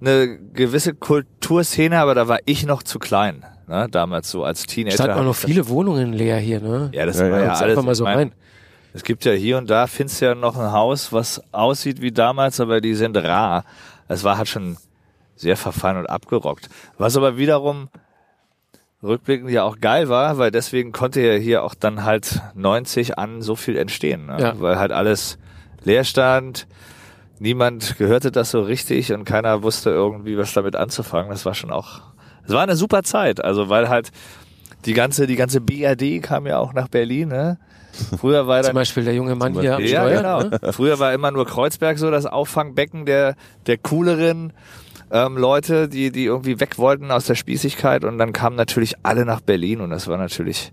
eine 0.00 0.38
gewisse 0.38 0.94
Kulturszene, 0.94 1.98
aber 1.98 2.14
da 2.14 2.26
war 2.28 2.38
ich 2.46 2.64
noch 2.66 2.82
zu 2.82 2.98
klein. 2.98 3.44
Ne? 3.70 3.86
Damals 3.90 4.30
so 4.30 4.44
als 4.44 4.64
Teenager. 4.66 4.96
Standen 5.04 5.18
auch 5.20 5.24
noch 5.24 5.36
viele 5.36 5.68
Wohnungen 5.68 6.12
leer 6.12 6.36
hier, 6.38 6.60
ne? 6.60 6.90
Ja, 6.92 7.06
das 7.06 7.18
Ja, 7.18 7.30
war 7.30 7.40
ja, 7.42 7.48
alles. 7.52 7.62
einfach 7.62 7.82
mal 7.84 7.94
so 7.94 8.04
rein. 8.04 8.32
es 8.92 9.02
gibt 9.04 9.24
ja 9.24 9.32
hier 9.32 9.56
und 9.58 9.70
da, 9.70 9.86
findest 9.86 10.20
du 10.20 10.26
ja 10.26 10.34
noch 10.34 10.56
ein 10.58 10.72
Haus, 10.72 11.12
was 11.12 11.40
aussieht 11.52 12.02
wie 12.02 12.10
damals, 12.12 12.60
aber 12.60 12.80
die 12.80 12.94
sind 12.94 13.16
rar. 13.16 13.64
Es 14.08 14.24
war 14.24 14.36
halt 14.36 14.48
schon 14.48 14.76
sehr 15.36 15.56
verfallen 15.56 15.96
und 15.98 16.10
abgerockt. 16.10 16.68
Was 16.98 17.16
aber 17.16 17.38
wiederum 17.38 17.88
rückblickend 19.02 19.50
ja 19.50 19.62
auch 19.62 19.78
geil 19.80 20.08
war, 20.08 20.36
weil 20.38 20.50
deswegen 20.50 20.92
konnte 20.92 21.20
ja 21.20 21.34
hier 21.34 21.62
auch 21.62 21.74
dann 21.74 22.04
halt 22.04 22.42
90 22.54 23.18
an 23.18 23.40
so 23.40 23.56
viel 23.56 23.78
entstehen. 23.78 24.26
Ne? 24.26 24.36
Ja. 24.40 24.60
Weil 24.60 24.78
halt 24.78 24.92
alles 24.92 25.38
leer 25.84 26.04
stand, 26.04 26.66
niemand 27.38 27.96
gehörte 27.96 28.30
das 28.30 28.50
so 28.50 28.60
richtig 28.60 29.12
und 29.12 29.24
keiner 29.24 29.62
wusste 29.62 29.90
irgendwie, 29.90 30.36
was 30.36 30.52
damit 30.52 30.76
anzufangen. 30.76 31.30
Das 31.30 31.46
war 31.46 31.54
schon 31.54 31.70
auch, 31.70 32.02
es 32.46 32.52
war 32.52 32.62
eine 32.62 32.76
super 32.76 33.02
Zeit. 33.02 33.44
Also 33.44 33.68
weil 33.68 33.88
halt 33.88 34.10
die 34.84 34.94
ganze, 34.94 35.26
die 35.26 35.36
ganze 35.36 35.60
BRD 35.60 36.22
kam 36.22 36.46
ja 36.46 36.58
auch 36.58 36.72
nach 36.72 36.88
Berlin, 36.88 37.28
ne? 37.28 37.58
Früher 38.18 38.46
war 38.46 38.58
Zum 38.62 38.68
dann 38.68 38.74
Beispiel 38.76 39.04
der 39.04 39.14
junge 39.14 39.34
Mann 39.34 39.58
hier 39.58 39.76
am 39.76 39.82
ja, 39.82 40.02
Steuer. 40.02 40.16
genau. 40.16 40.42
Ne? 40.42 40.72
Früher 40.72 40.98
war 40.98 41.12
immer 41.12 41.30
nur 41.30 41.46
Kreuzberg 41.46 41.98
so 41.98 42.10
das 42.10 42.26
Auffangbecken 42.26 43.04
der, 43.04 43.34
der 43.66 43.78
cooleren 43.78 44.52
ähm, 45.10 45.36
Leute, 45.36 45.88
die, 45.88 46.10
die 46.12 46.24
irgendwie 46.24 46.60
weg 46.60 46.78
wollten 46.78 47.10
aus 47.10 47.26
der 47.26 47.34
Spießigkeit 47.34 48.04
und 48.04 48.18
dann 48.18 48.32
kamen 48.32 48.56
natürlich 48.56 48.94
alle 49.02 49.24
nach 49.24 49.40
Berlin 49.40 49.80
und 49.80 49.90
das 49.90 50.06
war 50.08 50.16
natürlich 50.16 50.72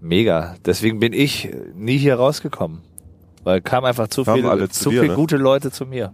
mega. 0.00 0.56
Deswegen 0.64 0.98
bin 0.98 1.12
ich 1.12 1.50
nie 1.74 1.96
hier 1.96 2.16
rausgekommen. 2.16 2.82
Weil 3.46 3.60
kam 3.60 3.84
einfach 3.84 4.08
zu 4.08 4.24
Kamen 4.24 4.40
viel, 4.40 4.50
alle 4.50 4.68
zu 4.68 4.80
zu 4.80 4.90
dir, 4.90 5.02
viel 5.02 5.10
ne? 5.10 5.14
gute 5.14 5.36
Leute 5.36 5.70
zu 5.70 5.86
mir. 5.86 6.12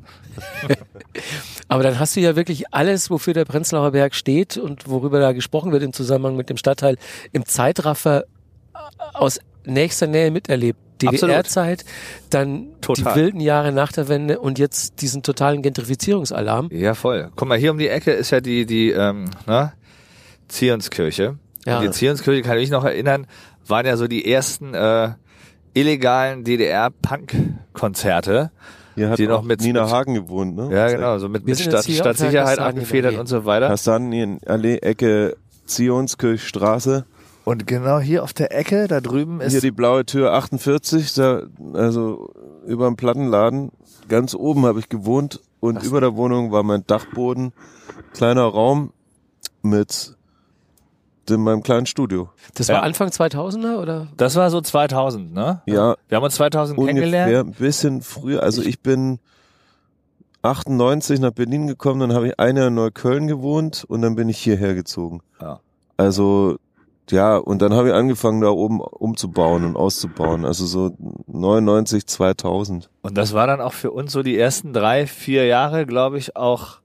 Aber 1.68 1.83
dann 1.83 1.99
hast 1.99 2.14
du 2.14 2.21
ja 2.21 2.37
wirklich 2.37 2.75
alles, 2.75 3.09
wofür 3.09 3.33
der 3.33 3.47
Prenzlauer 3.47 3.92
Berg 3.92 4.14
steht 4.14 4.59
und 4.59 4.87
worüber 4.87 5.18
da 5.18 5.33
gesprochen 5.33 5.73
wird 5.73 5.83
im 5.83 5.95
Zusammenhang 5.95 6.37
mit 6.37 6.51
dem 6.51 6.59
Stadtteil, 6.59 6.99
im 7.33 7.47
Zeitraffer 7.47 8.25
aus 9.14 9.40
nächster 9.64 10.09
Nähe 10.09 10.31
miterlebt. 10.31 10.79
DDR-Zeit, 11.01 11.87
dann 12.29 12.66
Total. 12.83 13.14
die 13.14 13.21
wilden 13.21 13.40
Jahre 13.40 13.73
nach 13.73 13.92
der 13.92 14.09
Wende 14.09 14.38
und 14.38 14.59
jetzt 14.59 15.01
diesen 15.01 15.23
totalen 15.23 15.62
Gentrifizierungsalarm. 15.62 16.68
Ja, 16.71 16.92
voll. 16.92 17.31
Guck 17.35 17.49
mal, 17.49 17.57
hier 17.57 17.71
um 17.71 17.79
die 17.79 17.88
Ecke 17.88 18.12
ist 18.12 18.31
ja 18.31 18.42
die, 18.42 18.66
die, 18.66 18.90
ähm, 18.90 19.31
ne? 19.47 19.73
Zionskirche. 20.49 21.38
Ja. 21.64 21.79
Und 21.79 21.85
die 21.85 21.90
Zionskirche 21.92 22.42
kann 22.42 22.59
ich 22.59 22.68
noch 22.68 22.85
erinnern, 22.85 23.27
waren 23.66 23.87
ja 23.87 23.97
so 23.97 24.07
die 24.07 24.31
ersten 24.31 24.75
äh, 24.75 25.12
illegalen 25.74 26.44
DDR-Punk-Konzerte. 26.44 28.50
Hier 28.94 29.08
hat 29.11 29.18
Die 29.18 29.26
noch 29.26 29.42
mit- 29.42 29.62
Nina 29.62 29.90
Hagen 29.90 30.14
gewohnt, 30.14 30.54
ne? 30.54 30.68
Ja, 30.70 30.88
genau, 30.88 31.18
so 31.18 31.28
mit, 31.28 31.46
mit 31.46 31.58
Stadt, 31.58 31.85
Stadtsicherheit 31.87 32.58
abgefedert 32.58 33.16
und 33.16 33.26
so 33.26 33.44
weiter. 33.46 33.68
Kastanienallee, 33.68 34.76
Ecke 34.78 35.37
Zionskirchstraße. 35.64 37.06
Und 37.44 37.66
genau 37.66 37.98
hier 37.98 38.22
auf 38.22 38.32
der 38.35 38.56
Ecke, 38.56 38.87
da 38.87 39.00
drüben 39.00 39.40
ist 39.40 39.52
Hier 39.52 39.61
die 39.62 39.70
blaue 39.72 40.04
Tür 40.04 40.32
48, 40.35 41.14
da, 41.14 41.42
also 41.72 42.30
über 42.66 42.87
dem 42.87 42.96
Plattenladen. 42.96 43.70
Ganz 44.08 44.35
oben 44.35 44.66
habe 44.66 44.78
ich 44.78 44.88
gewohnt 44.88 45.40
und 45.61 45.82
über 45.82 46.00
der 46.00 46.14
Wohnung 46.16 46.52
war 46.52 46.62
mein 46.62 46.87
Dachboden. 46.87 47.52
Kleiner 48.12 48.42
Raum 48.44 48.92
mit 49.62 50.16
dem, 51.28 51.42
meinem 51.42 51.62
kleinen 51.62 51.87
Studio. 51.87 52.30
Das 52.54 52.68
Ja. 52.68 52.74
war 52.76 52.82
Anfang 52.82 53.08
2000er 53.08 53.80
oder? 53.80 54.08
das 54.16 54.37
war 54.37 54.50
so 54.50 54.61
2000, 54.61 55.32
ne? 55.32 55.62
Ja, 55.66 55.96
Wir 56.08 56.16
haben 56.16 56.24
uns 56.24 56.35
2000 56.37 56.78
ungefähr 56.78 56.94
kennengelernt. 57.02 57.48
ein 57.48 57.52
bisschen 57.52 58.02
früher. 58.02 58.42
Also 58.42 58.62
ich 58.62 58.80
bin 58.80 59.18
98 60.42 61.20
nach 61.20 61.30
Berlin 61.30 61.66
gekommen, 61.68 62.00
dann 62.00 62.12
habe 62.14 62.28
ich 62.28 62.40
ein 62.40 62.56
Jahr 62.56 62.68
in 62.68 62.74
Neukölln 62.74 63.28
gewohnt 63.28 63.85
und 63.87 64.02
dann 64.02 64.16
bin 64.16 64.28
ich 64.28 64.38
hierher 64.38 64.74
gezogen. 64.74 65.20
Ja. 65.40 65.61
Also 65.96 66.56
ja, 67.11 67.37
und 67.37 67.61
dann 67.62 67.74
habe 67.74 67.88
ich 67.88 67.94
angefangen, 67.94 68.40
da 68.40 68.48
oben 68.48 68.80
umzubauen 68.80 69.64
und 69.64 69.76
auszubauen. 69.76 70.44
Also 70.46 70.66
so 70.66 70.96
99, 71.26 72.06
2000. 72.06 72.88
Und 73.02 73.18
das 73.18 73.35
war 73.35 73.46
dann 73.46 73.61
auch 73.61 73.72
für 73.72 73.90
uns 73.90 74.12
so 74.12 74.22
die 74.22 74.38
ersten 74.38 74.72
drei, 74.72 75.06
vier 75.06 75.44
Jahre, 75.46 75.85
glaube 75.85 76.16
ich, 76.18 76.37
auch 76.37 76.78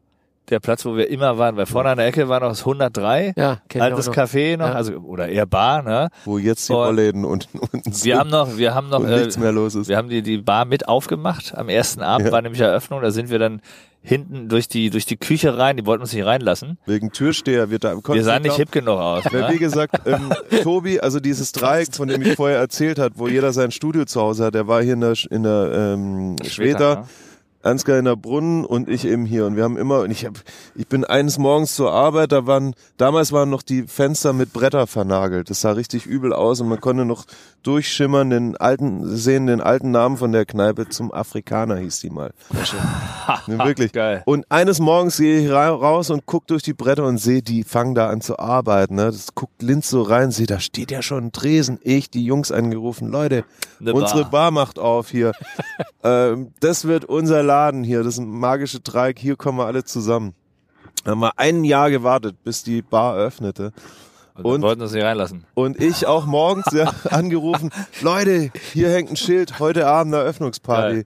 der 0.49 0.59
Platz, 0.59 0.85
wo 0.85 0.95
wir 0.95 1.09
immer 1.09 1.37
waren. 1.37 1.57
Weil 1.57 1.65
vorne 1.65 1.89
an 1.89 1.97
der 1.97 2.07
Ecke 2.07 2.29
war 2.29 2.39
noch 2.39 2.49
das 2.49 2.59
103, 2.61 3.33
Ja, 3.37 3.57
altes 3.79 4.07
noch. 4.07 4.15
Café 4.15 4.57
noch, 4.57 4.67
Ja. 4.67 4.73
also 4.73 4.93
oder 4.93 5.27
eher 5.29 5.45
Bar, 5.45 5.81
ne? 5.83 6.09
Wo 6.25 6.37
jetzt 6.37 6.67
die 6.69 6.73
Und 6.73 6.79
Rollläden 6.79 7.25
unten, 7.25 7.59
unten 7.59 7.91
sind 7.91 8.05
Wir 8.05 8.17
haben 8.19 8.29
noch, 8.29 8.57
wir 8.57 8.73
haben 8.75 8.89
noch, 8.89 8.99
und 8.99 9.07
äh, 9.09 9.17
nichts 9.19 9.37
mehr 9.37 9.51
los 9.51 9.75
ist. 9.75 9.87
wir 9.89 9.97
haben 9.97 10.09
die, 10.09 10.21
die 10.21 10.37
Bar 10.37 10.65
mit 10.65 10.87
aufgemacht. 10.87 11.53
Am 11.55 11.69
ersten 11.69 12.01
Abend 12.01 12.27
Ja. 12.27 12.31
war 12.31 12.41
nämlich 12.41 12.61
Eröffnung, 12.61 13.01
da 13.01 13.11
sind 13.11 13.29
wir 13.29 13.39
dann 13.39 13.61
hinten 14.01 14.47
durch 14.47 14.69
die, 14.69 14.89
durch 14.89 15.05
die 15.05 15.17
Küche 15.17 15.57
rein, 15.57 15.75
die 15.75 15.85
wollten 15.85 16.01
uns 16.01 16.13
nicht 16.13 16.25
reinlassen. 16.25 16.77
Wegen 16.85 17.11
Türsteher 17.11 17.69
wird 17.69 17.83
da 17.83 17.95
Wir 18.07 18.23
sahen 18.23 18.43
nicht 18.43 18.55
hip 18.55 18.71
genug 18.71 18.99
aus. 18.99 19.25
Weil, 19.25 19.49
wie 19.49 19.53
Ne? 19.53 19.57
gesagt, 19.59 19.99
ähm, 20.05 20.31
Tobi, 20.63 21.01
also 21.01 21.19
dieses 21.19 21.51
Dreieck, 21.51 21.93
von 21.93 22.07
dem 22.07 22.21
ich 22.21 22.35
vorher 22.35 22.57
erzählt 22.59 22.99
hat, 22.99 23.13
wo 23.15 23.27
jeder 23.27 23.51
sein 23.51 23.71
Studio 23.71 24.05
zu 24.05 24.21
Hause 24.21 24.45
hat, 24.45 24.55
der 24.55 24.67
war 24.67 24.81
hier 24.81 24.93
in 24.93 25.01
der, 25.01 25.13
in 25.29 25.43
der 25.43 25.71
ähm, 25.73 26.35
Schweder, 26.45 26.95
ne? 26.97 27.03
Ansgar 27.67 27.99
in 27.99 28.05
der 28.05 28.15
Brunnen 28.15 28.65
und 28.65 28.89
ich 28.89 29.05
eben 29.05 29.25
hier. 29.25 29.45
Und 29.45 29.55
wir 29.55 29.63
haben 29.63 29.77
immer, 29.77 29.99
und 30.01 30.11
ich 30.11 30.25
hab, 30.25 30.33
ich 30.75 30.87
bin 30.87 31.03
eines 31.05 31.37
Morgens 31.37 31.75
zur 31.75 31.91
Arbeit, 31.91 32.31
da 32.31 32.47
waren, 32.47 32.73
damals 32.97 33.31
waren 33.31 33.49
noch 33.49 33.61
die 33.61 33.83
Fenster 33.83 34.33
mit 34.33 34.53
Bretter 34.53 34.87
vernagelt. 34.87 35.49
Das 35.49 35.61
sah 35.61 35.71
richtig 35.71 36.05
übel 36.05 36.33
aus 36.33 36.61
und 36.61 36.69
man 36.69 36.79
konnte 36.81 37.05
noch 37.05 37.25
durchschimmern, 37.63 38.29
den 38.29 38.55
alten, 38.57 39.05
sehen 39.15 39.45
den 39.47 39.59
alten 39.61 39.91
Namen 39.91 40.17
von 40.17 40.31
der 40.31 40.45
Kneipe 40.45 40.87
zum 40.89 41.13
Afrikaner 41.13 41.75
hieß 41.77 41.99
die 41.99 42.09
mal. 42.09 42.31
Ne, 43.47 43.59
Wirklich. 43.59 43.91
Geil. 43.91 44.23
Und 44.25 44.45
eines 44.49 44.79
Morgens 44.79 45.17
gehe 45.17 45.39
ich 45.41 45.51
ra- 45.51 45.69
raus 45.69 46.09
und 46.09 46.25
guck 46.25 46.47
durch 46.47 46.63
die 46.63 46.73
Bretter 46.73 47.05
und 47.05 47.17
sehe, 47.17 47.41
die 47.41 47.63
fangen 47.65 47.93
da 47.93 48.09
an 48.09 48.21
zu 48.21 48.39
arbeiten. 48.39 48.95
Ne? 48.95 49.05
Das 49.05 49.35
guckt 49.35 49.61
Linz 49.61 49.89
so 49.89 50.01
rein, 50.01 50.31
sehe, 50.31 50.45
da 50.47 50.59
steht 50.61 50.91
ja 50.91 51.01
schon 51.01 51.25
ein 51.25 51.31
Tresen. 51.33 51.77
Ich, 51.81 52.09
die 52.09 52.23
Jungs 52.25 52.51
angerufen, 52.53 53.09
Leute, 53.09 53.43
Eine 53.81 53.93
unsere 53.93 54.21
Bar. 54.23 54.31
Bar 54.31 54.51
macht 54.51 54.79
auf 54.79 55.09
hier. 55.09 55.33
ähm, 56.03 56.51
das 56.61 56.85
wird 56.85 57.03
unser 57.05 57.43
Laden 57.43 57.56
hier, 57.83 58.03
das 58.03 58.13
ist 58.15 58.19
ein 58.19 58.29
magische 58.29 58.79
Dreieck, 58.79 59.19
hier 59.19 59.35
kommen 59.35 59.57
wir 59.57 59.65
alle 59.65 59.83
zusammen. 59.83 60.33
Da 61.03 61.11
haben 61.11 61.19
wir 61.19 61.31
ein 61.37 61.63
Jahr 61.63 61.89
gewartet, 61.89 62.35
bis 62.43 62.63
die 62.63 62.81
Bar 62.81 63.15
öffnete. 63.15 63.71
Und, 64.35 64.45
Und- 64.45 64.61
wollten 64.61 64.81
uns 64.81 64.91
nicht 64.91 65.03
reinlassen. 65.03 65.45
Und 65.55 65.81
ich 65.81 66.05
auch 66.05 66.25
morgens 66.25 66.67
ja, 66.71 66.91
angerufen, 67.09 67.71
Leute, 68.01 68.51
hier 68.73 68.89
hängt 68.91 69.09
ein 69.11 69.15
Schild, 69.15 69.59
heute 69.59 69.87
Abend 69.87 70.13
Eröffnungsparty. 70.13 70.95
Geil. 70.95 71.05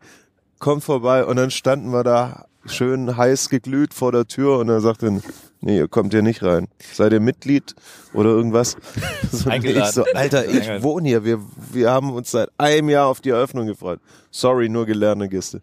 Kommt 0.60 0.84
vorbei. 0.84 1.26
Und 1.26 1.38
dann 1.38 1.50
standen 1.52 1.92
wir 1.92 2.04
da 2.04 2.46
schön 2.66 3.18
heiß 3.18 3.50
geglüht 3.50 3.94
vor 3.94 4.12
der 4.12 4.28
Tür 4.28 4.60
und 4.60 4.70
er 4.70 4.82
sagte, 4.82 5.22
nee, 5.62 5.78
ihr 5.78 5.88
kommt 5.88 6.14
hier 6.14 6.22
nicht 6.22 6.44
rein. 6.44 6.68
Seid 6.94 7.14
ihr 7.14 7.20
Mitglied 7.20 7.74
oder 8.14 8.30
irgendwas? 8.30 8.76
So, 9.32 9.50
Eingeladen. 9.50 9.88
Ich 9.88 9.96
so, 9.96 10.04
Alter, 10.14 10.46
ich 10.50 10.84
wohne 10.84 11.08
hier. 11.08 11.24
Wir, 11.24 11.40
wir 11.72 11.90
haben 11.90 12.12
uns 12.12 12.32
seit 12.32 12.50
einem 12.58 12.90
Jahr 12.90 13.08
auf 13.08 13.22
die 13.22 13.30
Eröffnung 13.30 13.66
gefreut. 13.66 14.02
Sorry, 14.30 14.68
nur 14.68 14.86
gelernte 14.86 15.30
Gäste. 15.30 15.62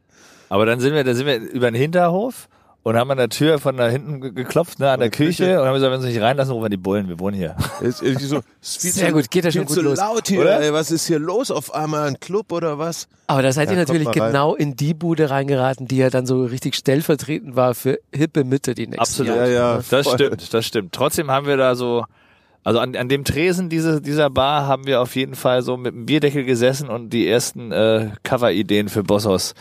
Aber 0.49 0.67
dann 0.67 0.81
sind 0.81 0.95
wir, 0.95 1.05
dann 1.05 1.15
sind 1.15 1.27
wir 1.27 1.37
über 1.41 1.71
den 1.71 1.75
Hinterhof 1.81 2.49
und 2.85 2.97
haben 2.97 3.11
an 3.11 3.19
der 3.19 3.29
Tür 3.29 3.59
von 3.59 3.77
da 3.77 3.89
hinten 3.89 4.21
ge- 4.21 4.33
geklopft, 4.33 4.79
ne, 4.79 4.91
an 4.91 5.01
der 5.01 5.11
der 5.11 5.17
Küche, 5.19 5.45
Küche. 5.45 5.61
und 5.61 5.67
haben 5.67 5.75
gesagt, 5.75 5.93
wenn 5.93 6.01
sie 6.01 6.09
nicht 6.09 6.21
reinlassen, 6.23 6.53
rufen 6.53 6.65
wir 6.65 6.71
die 6.71 6.77
Bullen, 6.79 7.09
wir 7.09 7.19
wohnen 7.21 7.37
hier. 7.37 7.55
Ist, 7.83 8.01
ist 8.03 8.21
so, 8.23 8.41
ist 8.63 8.81
viel 8.81 8.93
Sehr 8.93 9.09
zu, 9.09 9.15
gut, 9.15 9.31
geht 9.31 9.45
ja 9.45 9.51
schon 9.53 9.67
gut 9.67 9.75
zu 9.75 9.83
los. 9.83 9.99
laut 9.99 10.27
hier. 10.29 10.41
Oder? 10.41 10.61
Ey, 10.63 10.73
was 10.73 10.91
ist 10.91 11.07
hier 11.07 11.19
los? 11.19 11.51
Auf 11.51 11.75
einmal 11.75 12.07
ein 12.09 12.19
Club 12.21 12.51
oder 12.53 12.79
was? 12.79 13.07
Aber 13.27 13.43
da 13.43 13.53
seid 13.53 13.67
Ja, 13.69 13.73
ihr 13.75 13.79
natürlich 13.81 14.11
genau 14.11 14.55
in 14.55 14.75
die 14.75 14.95
Bude 14.95 15.29
reingeraten, 15.29 15.87
die 15.87 15.99
ja 15.99 16.09
dann 16.09 16.25
so 16.25 16.45
richtig 16.45 16.77
stellvertretend 16.77 17.57
war 17.57 17.75
für 17.75 17.99
hippe 18.15 18.45
Mitte 18.45 18.75
die 18.75 18.87
nächsten 18.87 19.01
Absolut. 19.03 19.35
Jahre. 19.37 19.53
Ja, 19.53 19.75
ja. 19.77 19.83
Das 19.91 20.07
voll. 20.07 20.15
stimmt, 20.15 20.55
das 20.55 20.65
stimmt. 20.65 20.93
Trotzdem 20.95 21.31
haben 21.31 21.47
wir 21.47 21.59
da 21.59 21.75
so, 21.75 22.05
also 22.65 22.79
an, 22.79 22.97
an 22.97 23.09
dem 23.11 23.25
Tresen 23.25 23.69
diese, 23.69 24.01
dieser 24.01 24.31
Bar 24.31 24.67
haben 24.67 24.87
wir 24.87 25.03
auf 25.03 25.15
jeden 25.15 25.35
Fall 25.35 25.61
so 25.63 25.77
mit 25.77 25.93
dem 25.95 26.07
Bierdeckel 26.07 26.45
gesessen 26.45 26.89
und 26.89 27.11
die 27.11 27.29
ersten 27.29 27.71
äh, 27.71 28.13
Cover-Ideen 28.23 28.89
für 28.89 29.03
Bossos 29.03 29.55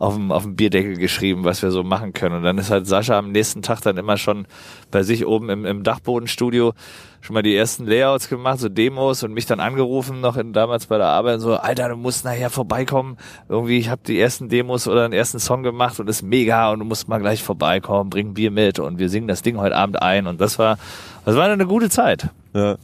auf 0.00 0.14
dem, 0.14 0.32
auf 0.32 0.44
dem 0.44 0.56
Bierdeckel 0.56 0.96
geschrieben, 0.96 1.44
was 1.44 1.62
wir 1.62 1.70
so 1.70 1.82
machen 1.84 2.14
können. 2.14 2.36
Und 2.36 2.42
dann 2.42 2.56
ist 2.56 2.70
halt 2.70 2.86
Sascha 2.86 3.18
am 3.18 3.32
nächsten 3.32 3.60
Tag 3.60 3.82
dann 3.82 3.98
immer 3.98 4.16
schon 4.16 4.46
bei 4.90 5.02
sich 5.02 5.26
oben 5.26 5.50
im, 5.50 5.66
im 5.66 5.82
Dachbodenstudio 5.84 6.72
schon 7.20 7.34
mal 7.34 7.42
die 7.42 7.54
ersten 7.54 7.84
Layouts 7.84 8.30
gemacht, 8.30 8.60
so 8.60 8.70
Demos 8.70 9.22
und 9.22 9.34
mich 9.34 9.44
dann 9.44 9.60
angerufen 9.60 10.22
noch 10.22 10.38
in, 10.38 10.54
damals 10.54 10.86
bei 10.86 10.96
der 10.96 11.08
Arbeit 11.08 11.34
und 11.34 11.40
so, 11.40 11.54
Alter, 11.54 11.90
du 11.90 11.96
musst 11.96 12.24
nachher 12.24 12.48
vorbeikommen. 12.48 13.18
Irgendwie, 13.50 13.76
ich 13.76 13.90
habe 13.90 14.00
die 14.06 14.18
ersten 14.18 14.48
Demos 14.48 14.88
oder 14.88 15.06
den 15.06 15.12
ersten 15.12 15.38
Song 15.38 15.62
gemacht 15.62 16.00
und 16.00 16.08
ist 16.08 16.22
mega 16.22 16.72
und 16.72 16.78
du 16.78 16.86
musst 16.86 17.06
mal 17.06 17.18
gleich 17.18 17.42
vorbeikommen, 17.42 18.08
bring 18.08 18.32
Bier 18.32 18.50
mit 18.50 18.78
und 18.78 18.98
wir 18.98 19.10
singen 19.10 19.28
das 19.28 19.42
Ding 19.42 19.58
heute 19.58 19.76
Abend 19.76 20.00
ein 20.00 20.26
und 20.26 20.40
das 20.40 20.58
war, 20.58 20.78
das 21.26 21.36
war 21.36 21.44
eine 21.44 21.66
gute 21.66 21.90
Zeit. 21.90 22.30
Ja. 22.54 22.76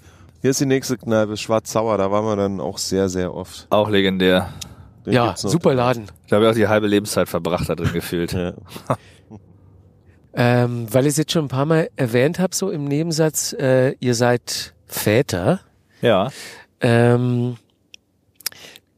Hier 0.42 0.50
ist 0.50 0.60
die 0.60 0.66
nächste 0.66 0.98
Kneipe, 0.98 1.38
Schwarz-Sauer. 1.38 1.96
Da 1.96 2.10
waren 2.12 2.26
wir 2.26 2.36
dann 2.36 2.60
auch 2.60 2.76
sehr, 2.76 3.08
sehr 3.08 3.34
oft. 3.34 3.66
Auch 3.70 3.88
legendär. 3.88 4.50
Den 5.06 5.12
Ja, 5.14 5.26
gibt's 5.28 5.44
noch. 5.44 5.50
super 5.50 5.72
Laden. 5.74 6.06
Da 6.28 6.36
habe 6.36 6.44
ich 6.46 6.50
auch 6.50 6.54
die 6.56 6.68
halbe 6.68 6.86
Lebenszeit 6.88 7.28
verbracht 7.28 7.68
da 7.68 7.74
drin 7.74 7.92
gefühlt. 7.92 8.32
Ja. 8.32 8.52
Ähm, 10.38 10.86
weil 10.92 11.06
ich 11.06 11.12
es 11.12 11.16
jetzt 11.16 11.32
schon 11.32 11.46
ein 11.46 11.48
paar 11.48 11.64
Mal 11.64 11.88
erwähnt 11.96 12.38
habe, 12.38 12.54
so 12.54 12.70
im 12.70 12.84
Nebensatz, 12.84 13.54
äh, 13.54 13.92
ihr 14.00 14.14
seid 14.14 14.74
Väter. 14.86 15.60
Ja. 16.02 16.28
Ähm, 16.82 17.56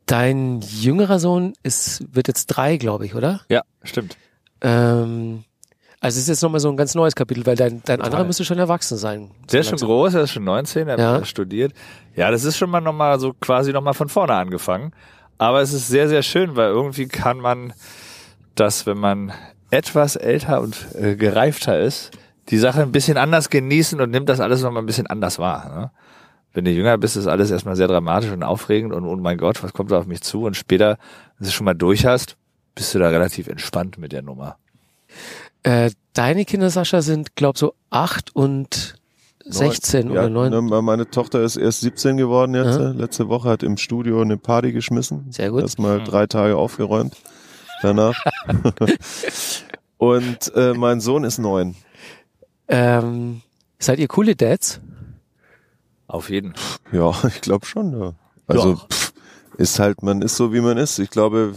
dein 0.06 0.60
jüngerer 0.62 1.20
Sohn 1.20 1.52
ist, 1.62 2.02
wird 2.12 2.26
jetzt 2.26 2.46
drei, 2.46 2.76
glaube 2.76 3.06
ich, 3.06 3.14
oder? 3.14 3.42
Ja, 3.48 3.62
stimmt. 3.84 4.16
Ähm, 4.62 5.44
also 6.00 6.16
es 6.16 6.22
ist 6.22 6.28
jetzt 6.28 6.42
nochmal 6.42 6.58
so 6.58 6.70
ein 6.70 6.76
ganz 6.76 6.96
neues 6.96 7.14
Kapitel, 7.14 7.46
weil 7.46 7.54
dein, 7.54 7.82
dein 7.84 8.00
anderer 8.00 8.24
müsste 8.24 8.44
schon 8.44 8.58
erwachsen 8.58 8.96
sein. 8.98 9.30
Der 9.52 9.60
ist 9.60 9.68
schon 9.68 9.78
groß, 9.78 10.14
er 10.14 10.22
ist 10.22 10.32
schon 10.32 10.42
19, 10.44 10.88
er 10.88 10.98
Ja. 10.98 11.12
hat 11.14 11.26
studiert. 11.28 11.72
Ja, 12.16 12.32
das 12.32 12.42
ist 12.42 12.56
schon 12.56 12.68
mal 12.70 12.80
nochmal 12.80 13.20
so 13.20 13.32
quasi 13.40 13.72
nochmal 13.72 13.94
von 13.94 14.08
vorne 14.08 14.34
angefangen. 14.34 14.92
Aber 15.38 15.62
es 15.62 15.72
ist 15.72 15.88
sehr, 15.88 16.08
sehr 16.08 16.22
schön, 16.22 16.56
weil 16.56 16.68
irgendwie 16.68 17.06
kann 17.06 17.38
man 17.38 17.72
das, 18.54 18.86
wenn 18.86 18.98
man 18.98 19.32
etwas 19.70 20.16
älter 20.16 20.60
und 20.60 20.76
äh, 20.94 21.14
gereifter 21.14 21.78
ist, 21.78 22.10
die 22.48 22.58
Sache 22.58 22.82
ein 22.82 22.92
bisschen 22.92 23.16
anders 23.16 23.50
genießen 23.50 24.00
und 24.00 24.10
nimmt 24.10 24.28
das 24.28 24.40
alles 24.40 24.62
nochmal 24.62 24.82
ein 24.82 24.86
bisschen 24.86 25.06
anders 25.06 25.38
wahr. 25.38 25.68
Ne? 25.68 25.90
Wenn 26.52 26.64
du 26.64 26.70
jünger 26.70 26.96
bist, 26.98 27.16
ist 27.16 27.26
alles 27.26 27.50
erstmal 27.50 27.76
sehr 27.76 27.88
dramatisch 27.88 28.30
und 28.30 28.42
aufregend 28.42 28.92
und 28.92 29.04
oh 29.04 29.16
mein 29.16 29.38
Gott, 29.38 29.62
was 29.62 29.72
kommt 29.72 29.90
da 29.90 29.98
auf 29.98 30.06
mich 30.06 30.22
zu? 30.22 30.44
Und 30.44 30.56
später, 30.56 30.98
wenn 31.38 31.44
du 31.44 31.48
es 31.48 31.54
schon 31.54 31.66
mal 31.66 31.74
durch 31.74 32.06
hast, 32.06 32.36
bist 32.74 32.94
du 32.94 32.98
da 32.98 33.08
relativ 33.08 33.48
entspannt 33.48 33.98
mit 33.98 34.12
der 34.12 34.22
Nummer. 34.22 34.56
Äh, 35.62 35.90
deine 36.14 36.44
Kinder, 36.44 36.70
Sascha, 36.70 37.02
sind, 37.02 37.36
glaub 37.36 37.58
so 37.58 37.74
acht 37.90 38.34
und 38.34 38.97
16 39.50 40.06
ja, 40.06 40.12
oder 40.12 40.30
neun. 40.30 40.50
ne, 40.50 40.82
Meine 40.82 41.10
Tochter 41.10 41.42
ist 41.42 41.56
erst 41.56 41.80
17 41.80 42.16
geworden 42.16 42.54
jetzt. 42.54 42.78
Äh, 42.78 42.90
Letzte 42.92 43.28
Woche 43.28 43.48
hat 43.48 43.62
im 43.62 43.76
Studio 43.76 44.20
eine 44.20 44.36
Party 44.36 44.72
geschmissen. 44.72 45.26
Sehr 45.30 45.50
gut. 45.50 45.62
Erstmal 45.62 46.02
drei 46.02 46.26
Tage 46.26 46.56
aufgeräumt. 46.56 47.16
Danach. 47.82 48.22
Und 49.98 50.52
äh, 50.54 50.74
mein 50.74 51.00
Sohn 51.00 51.24
ist 51.24 51.38
neun. 51.38 51.74
Ähm, 52.68 53.42
seid 53.78 53.98
ihr 53.98 54.08
coole 54.08 54.36
Dads? 54.36 54.80
Auf 56.06 56.30
jeden. 56.30 56.54
Ja, 56.92 57.12
ich 57.26 57.40
glaube 57.40 57.66
schon. 57.66 57.98
Ja. 57.98 58.14
Also 58.46 58.76
pff, 58.76 59.12
ist 59.56 59.78
halt, 59.78 60.02
man 60.02 60.22
ist 60.22 60.36
so 60.36 60.52
wie 60.52 60.60
man 60.60 60.78
ist. 60.78 60.98
Ich 60.98 61.10
glaube, 61.10 61.54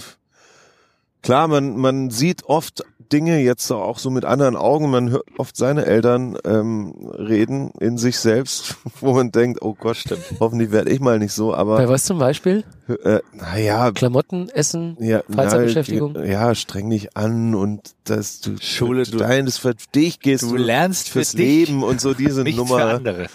klar, 1.23 1.47
man, 1.47 1.77
man 1.77 2.09
sieht 2.09 2.43
oft 2.45 2.83
Dinge 3.11 3.41
jetzt 3.41 3.69
auch 3.71 3.99
so 3.99 4.09
mit 4.09 4.23
anderen 4.23 4.55
Augen. 4.55 4.89
Man 4.89 5.09
hört 5.09 5.25
oft 5.37 5.57
seine 5.57 5.85
Eltern 5.85 6.37
ähm, 6.45 6.93
reden 7.11 7.71
in 7.81 7.97
sich 7.97 8.17
selbst, 8.17 8.77
wo 9.01 9.11
man 9.13 9.31
denkt, 9.33 9.61
oh 9.61 9.75
Gott, 9.77 9.97
stimmt. 9.97 10.23
hoffentlich 10.39 10.71
werde 10.71 10.91
ich 10.91 11.01
mal 11.01 11.19
nicht 11.19 11.33
so, 11.33 11.51
Bei 11.51 11.57
aber 11.57 11.89
was 11.89 12.05
zum 12.05 12.19
Beispiel? 12.19 12.63
äh, 13.03 13.19
naja, 13.33 13.91
Klamotten, 13.91 14.47
Essen, 14.49 14.95
ja, 15.01 15.23
Freizeitbeschäftigung? 15.29 16.13
na, 16.15 16.23
ja, 16.25 16.55
streng 16.55 16.89
dich 16.89 17.17
an 17.17 17.53
und 17.53 17.81
dass 18.05 18.39
du 18.39 18.55
Schule, 18.61 19.03
du 19.03 19.11
du- 19.11 19.17
dein, 19.17 19.45
das 19.45 19.57
für 19.57 19.75
dich 19.93 20.21
gehst 20.21 20.43
Du 20.43 20.55
lernst 20.55 21.07
für 21.09 21.19
fürs 21.19 21.33
Leben 21.33 21.83
und 21.83 21.99
so 21.99 22.13
diese 22.13 22.43
Nicht 22.45 22.55
für 22.55 22.61
Nummer 22.61 22.85
andere. 22.95 23.27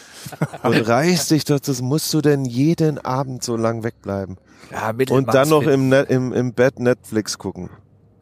und 0.62 0.74
reißt 0.88 1.30
dich 1.32 1.44
doch, 1.44 1.60
das 1.60 1.82
musst 1.82 2.12
du 2.14 2.22
denn 2.22 2.46
jeden 2.46 2.98
Abend 2.98 3.42
so 3.44 3.56
lang 3.56 3.82
wegbleiben 3.84 4.38
Ja, 4.72 4.92
und 5.10 5.32
dann 5.32 5.48
noch 5.48 5.62
im, 5.62 5.88
Net, 5.88 6.10
im, 6.10 6.32
im 6.32 6.52
Bett 6.52 6.78
Netflix 6.80 7.38
gucken. 7.38 7.70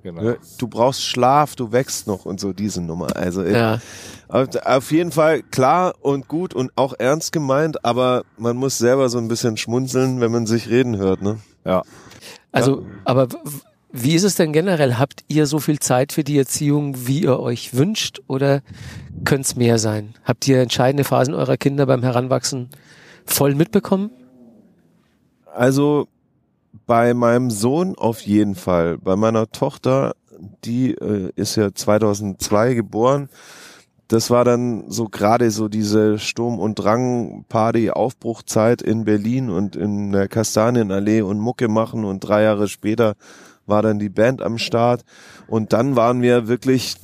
Genau. 0.02 0.22
Ne? 0.22 0.36
Du 0.58 0.68
brauchst 0.68 1.02
Schlaf, 1.02 1.56
du 1.56 1.72
wächst 1.72 2.06
noch 2.06 2.26
und 2.26 2.38
so 2.38 2.52
diese 2.52 2.82
Nummer. 2.82 3.16
Also 3.16 3.42
äh, 3.42 3.52
Ja. 3.58 3.80
auf, 4.28 4.48
auf 4.64 4.92
jeden 4.92 5.12
Fall 5.12 5.42
klar 5.42 5.94
und 6.02 6.28
gut 6.28 6.52
und 6.52 6.72
auch 6.76 6.92
ernst 6.98 7.32
gemeint, 7.32 7.82
aber 7.86 8.24
man 8.36 8.56
muss 8.58 8.76
selber 8.76 9.08
so 9.08 9.16
ein 9.16 9.28
bisschen 9.28 9.56
schmunzeln, 9.56 10.20
wenn 10.20 10.30
man 10.30 10.44
sich 10.46 10.68
reden 10.68 10.98
hört. 10.98 11.22
Ne? 11.22 11.38
Ja. 11.64 11.82
Also, 12.52 12.84
aber 13.06 13.32
w- 13.32 13.36
wie 13.92 14.14
ist 14.14 14.24
es 14.24 14.34
denn 14.34 14.52
generell? 14.52 14.98
Habt 14.98 15.24
ihr 15.28 15.46
so 15.46 15.58
viel 15.58 15.78
Zeit 15.78 16.12
für 16.12 16.22
die 16.24 16.36
Erziehung, 16.36 17.06
wie 17.06 17.22
ihr 17.22 17.40
euch 17.40 17.74
wünscht, 17.74 18.20
oder 18.26 18.60
könnte 19.24 19.42
es 19.42 19.56
mehr 19.56 19.78
sein? 19.78 20.14
Habt 20.24 20.46
ihr 20.48 20.60
entscheidende 20.60 21.04
Phasen 21.04 21.32
eurer 21.32 21.56
Kinder 21.56 21.86
beim 21.86 22.02
Heranwachsen 22.02 22.68
voll 23.24 23.54
mitbekommen? 23.54 24.10
Also 25.54 26.08
bei 26.86 27.14
meinem 27.14 27.50
Sohn 27.50 27.96
auf 27.96 28.20
jeden 28.20 28.54
Fall. 28.54 28.98
Bei 28.98 29.16
meiner 29.16 29.50
Tochter, 29.50 30.14
die 30.64 30.90
äh, 30.92 31.30
ist 31.36 31.56
ja 31.56 31.74
2002 31.74 32.74
geboren. 32.74 33.30
Das 34.08 34.30
war 34.30 34.44
dann 34.44 34.90
so 34.90 35.06
gerade 35.06 35.50
so 35.50 35.68
diese 35.68 36.18
Sturm- 36.18 36.58
und 36.58 36.74
Drang-Party-Aufbruchzeit 36.74 38.82
in 38.82 39.04
Berlin 39.04 39.48
und 39.48 39.76
in 39.76 40.12
der 40.12 40.28
Kastanienallee 40.28 41.22
und 41.22 41.38
Mucke 41.38 41.68
machen 41.68 42.04
und 42.04 42.20
drei 42.20 42.42
Jahre 42.42 42.68
später 42.68 43.14
war 43.66 43.80
dann 43.80 43.98
die 43.98 44.10
Band 44.10 44.42
am 44.42 44.58
Start 44.58 45.06
und 45.46 45.72
dann 45.72 45.96
waren 45.96 46.20
wir 46.20 46.48
wirklich 46.48 46.96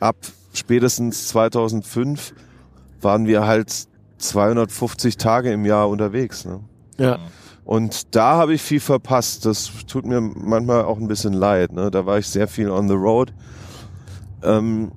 ab 0.00 0.16
spätestens 0.54 1.28
2005 1.28 2.32
waren 3.00 3.26
wir 3.26 3.46
halt 3.46 3.88
250 4.18 5.16
Tage 5.16 5.52
im 5.52 5.64
Jahr 5.64 5.88
unterwegs. 5.88 6.44
Ne? 6.44 6.60
Ja. 6.96 7.18
Und 7.68 8.16
da 8.16 8.36
habe 8.36 8.54
ich 8.54 8.62
viel 8.62 8.80
verpasst. 8.80 9.44
Das 9.44 9.70
tut 9.86 10.06
mir 10.06 10.22
manchmal 10.22 10.84
auch 10.86 10.96
ein 10.96 11.06
bisschen 11.06 11.34
leid. 11.34 11.70
Ne? 11.70 11.90
Da 11.90 12.06
war 12.06 12.16
ich 12.16 12.26
sehr 12.26 12.48
viel 12.48 12.70
on 12.70 12.88
the 12.88 12.94
road. 12.94 13.34
Ähm, 14.42 14.90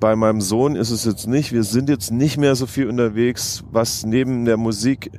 bei 0.00 0.16
meinem 0.16 0.40
Sohn 0.40 0.74
ist 0.74 0.88
es 0.90 1.04
jetzt 1.04 1.26
nicht. 1.26 1.52
Wir 1.52 1.64
sind 1.64 1.90
jetzt 1.90 2.10
nicht 2.10 2.38
mehr 2.38 2.54
so 2.54 2.64
viel 2.66 2.88
unterwegs, 2.88 3.62
was 3.70 4.06
neben 4.06 4.46
der 4.46 4.56
Musik 4.56 5.10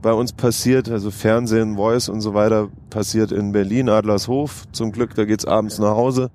bei 0.00 0.14
uns 0.14 0.32
passiert, 0.32 0.88
also 0.90 1.10
Fernsehen, 1.10 1.76
Voice 1.76 2.08
und 2.08 2.22
so 2.22 2.32
weiter, 2.32 2.68
passiert 2.88 3.30
in 3.30 3.52
Berlin, 3.52 3.90
Adlershof. 3.90 4.64
Zum 4.72 4.90
Glück, 4.90 5.14
da 5.16 5.26
geht's 5.26 5.44
abends 5.44 5.78
nach 5.78 5.96
Hause. 5.96 6.30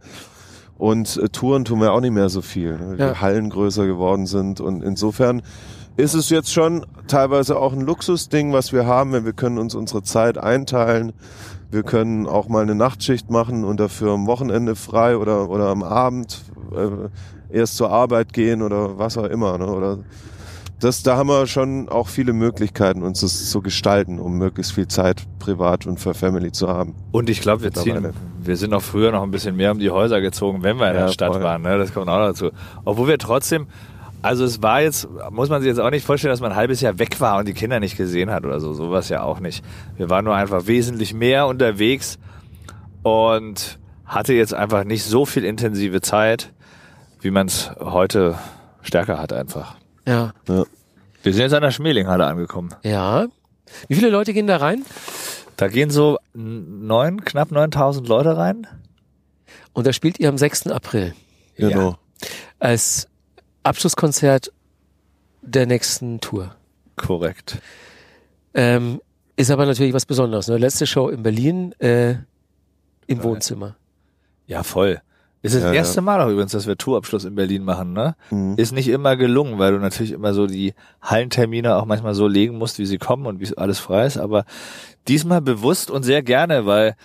Und 0.78 1.17
äh, 1.17 1.30
Touren 1.30 1.65
tun 1.65 1.80
wir 1.82 1.91
auch 1.91 2.02
nicht 2.02 2.13
mehr 2.13 2.30
so 2.30 2.43
viel, 2.43 2.78
ne? 2.78 2.89
weil 2.91 2.99
Ja. 2.99 3.13
die 3.13 3.19
Hallen 3.19 3.49
größer 3.49 3.88
geworden 3.88 4.28
sind. 4.28 4.62
Und 4.62 4.84
insofern 4.84 5.41
ist 5.97 6.13
es 6.13 6.29
jetzt 6.29 6.51
schon 6.51 6.86
teilweise 7.08 7.58
auch 7.58 7.73
ein 7.73 7.82
Luxusding, 7.82 8.53
was 8.53 8.73
wir 8.73 8.86
haben, 8.86 9.12
wenn 9.12 9.25
wir 9.25 9.34
können 9.34 9.58
uns 9.58 9.75
unsere 9.75 10.03
Zeit 10.03 10.38
einteilen. 10.38 11.13
Wir 11.71 11.84
können 11.84 12.27
auch 12.27 12.47
mal 12.47 12.62
eine 12.63 12.75
Nachtschicht 12.75 13.29
machen 13.29 13.63
und 13.63 13.79
dafür 13.79 14.12
am 14.12 14.27
Wochenende 14.27 14.75
frei 14.75 15.17
oder, 15.17 15.49
oder 15.49 15.69
am 15.69 15.84
Abend 15.84 16.41
äh, 16.75 17.56
erst 17.56 17.77
zur 17.77 17.91
Arbeit 17.91 18.34
gehen 18.34 18.62
oder 18.62 18.97
was 18.97 19.17
auch 19.17 19.25
immer. 19.25 19.58
Ne? 19.58 19.67
Oder 19.67 19.99
das, 20.79 21.01
da 21.01 21.15
haben 21.17 21.29
wir 21.29 21.47
schon 21.47 21.89
auch 21.89 22.10
viele 22.10 22.34
Möglichkeiten, 22.34 23.03
uns 23.03 23.21
das 23.21 23.49
zu 23.49 23.62
gestalten, 23.62 24.19
um 24.19 24.38
möglichst 24.38 24.73
viel 24.73 24.88
Zeit 24.88 25.23
privat 25.39 25.88
und 25.88 25.99
für 25.99 26.13
Family 26.13 26.51
zu 26.51 26.67
haben. 26.67 26.93
Und 27.12 27.29
ich 27.29 27.41
glaube, 27.41 27.63
wir 27.63 27.71
ziehen, 27.71 28.10
wir 28.43 28.58
sind 28.58 28.73
auch 28.73 28.82
früher 28.82 29.12
noch 29.12 29.23
ein 29.23 29.32
bisschen 29.32 29.56
mehr 29.56 29.71
um 29.71 29.79
die 29.79 29.89
Häuser 29.91 30.19
gezogen, 30.21 30.62
wenn 30.62 30.77
wir 30.77 30.89
in 30.89 30.95
Ja, 30.95 31.06
der 31.06 31.12
Stadt 31.13 31.34
voll. 31.34 31.43
waren. 31.43 31.62
Ne? 31.62 31.77
Das 31.77 31.93
kommt 31.93 32.10
auch 32.10 32.19
dazu. 32.19 32.51
Obwohl 32.84 33.08
wir 33.08 33.17
trotzdem, 33.17 33.67
also 34.23 34.43
es 34.45 34.62
war 34.63 34.81
jetzt, 34.81 35.07
muss 35.29 35.49
man 35.49 35.62
sich 35.62 35.67
jetzt 35.69 35.79
auch 35.79 35.91
nicht 35.91 36.05
vorstellen, 36.05 36.31
dass 36.31 36.39
man 36.41 36.51
ein 36.51 36.57
halbes 36.57 36.81
Jahr 36.81 36.97
weg 36.97 37.19
war 37.21 37.38
und 37.38 37.47
die 37.47 37.53
Kinder 37.53 37.79
nicht 37.79 37.97
gesehen 37.97 38.31
hat 38.31 38.45
oder 38.45 38.59
so. 38.59 38.73
Sowas 38.73 39.09
ja 39.09 39.21
auch 39.21 39.39
nicht. 39.39 39.63
Wir 39.97 40.09
waren 40.09 40.25
nur 40.25 40.36
einfach 40.36 40.65
wesentlich 40.65 41.13
mehr 41.13 41.45
unterwegs 41.47 42.17
und 43.03 43.79
hatte 44.05 44.33
jetzt 44.33 44.53
einfach 44.53 44.83
nicht 44.83 45.03
so 45.03 45.25
viel 45.25 45.43
intensive 45.43 46.01
Zeit, 46.01 46.51
wie 47.21 47.31
man 47.31 47.47
es 47.47 47.71
heute 47.79 48.38
stärker 48.81 49.19
hat 49.19 49.33
einfach. 49.33 49.75
Ja. 50.07 50.33
Wir 50.45 50.65
sind 51.33 51.41
jetzt 51.43 51.53
an 51.53 51.62
der 51.62 51.71
Schmelinghalle 51.71 52.25
angekommen. 52.25 52.69
Ja. 52.83 53.27
Wie 53.88 53.95
viele 53.95 54.09
Leute 54.09 54.33
gehen 54.33 54.47
da 54.47 54.57
rein? 54.57 54.83
Da 55.55 55.67
gehen 55.67 55.89
so 55.89 56.17
neun, 56.33 57.23
knapp 57.23 57.51
9000 57.51 58.07
Leute 58.07 58.36
rein. 58.36 58.67
Und 59.73 59.88
da 59.88 59.93
spielt 59.93 60.19
ihr 60.19 60.29
am 60.29 60.38
6. 60.38 60.67
April 60.67 61.13
Genau. 61.55 61.97
als 62.59 63.07
Abschlusskonzert 63.63 64.52
der 65.41 65.65
nächsten 65.65 66.19
Tour. 66.19 66.56
Korrekt. 66.95 67.60
Ähm, 68.54 69.02
ist 69.36 69.52
aber 69.52 69.65
natürlich 69.65 69.93
was 69.93 70.06
Besonderes. 70.06 70.47
Ne? 70.47 70.58
Letzte 70.58 70.86
Show 70.86 71.10
in 71.10 71.23
Berlin 71.23 71.73
äh, 71.80 72.15
im 73.08 73.23
Wohnzimmer. 73.23 73.76
Ja, 74.45 74.63
voll. 74.63 75.02
Ist 75.41 75.56
das 75.56 75.63
Ja, 75.63 75.73
erste. 75.73 75.99
Mal 76.02 76.21
auch 76.21 76.30
übrigens, 76.30 76.54
dass 76.54 76.67
wir 76.67 76.78
Tourabschluss 76.78 77.26
in 77.26 77.36
Berlin 77.36 77.63
machen, 77.65 77.91
ne? 77.91 78.15
Mhm. 78.30 78.54
Ist 78.58 78.71
nicht 78.71 78.88
immer 78.88 79.17
gelungen, 79.17 79.60
weil 79.60 79.73
du 79.73 79.80
natürlich 79.80 80.13
immer 80.13 80.34
so 80.34 80.47
die 80.47 80.73
Hallentermine 81.02 81.76
auch 81.76 81.86
manchmal 81.86 82.13
so 82.13 82.28
legen 82.28 82.58
musst, 82.58 82.80
wie 82.80 82.86
sie 82.86 82.97
kommen 82.97 83.26
und 83.26 83.41
wie 83.41 83.58
alles 83.58 83.80
frei 83.80 84.06
ist. 84.06 84.17
Aber 84.17 84.45
diesmal 85.10 85.41
bewusst 85.41 85.91
und 85.91 86.04
sehr 86.04 86.23
gerne, 86.23 86.65
weil 86.65 86.95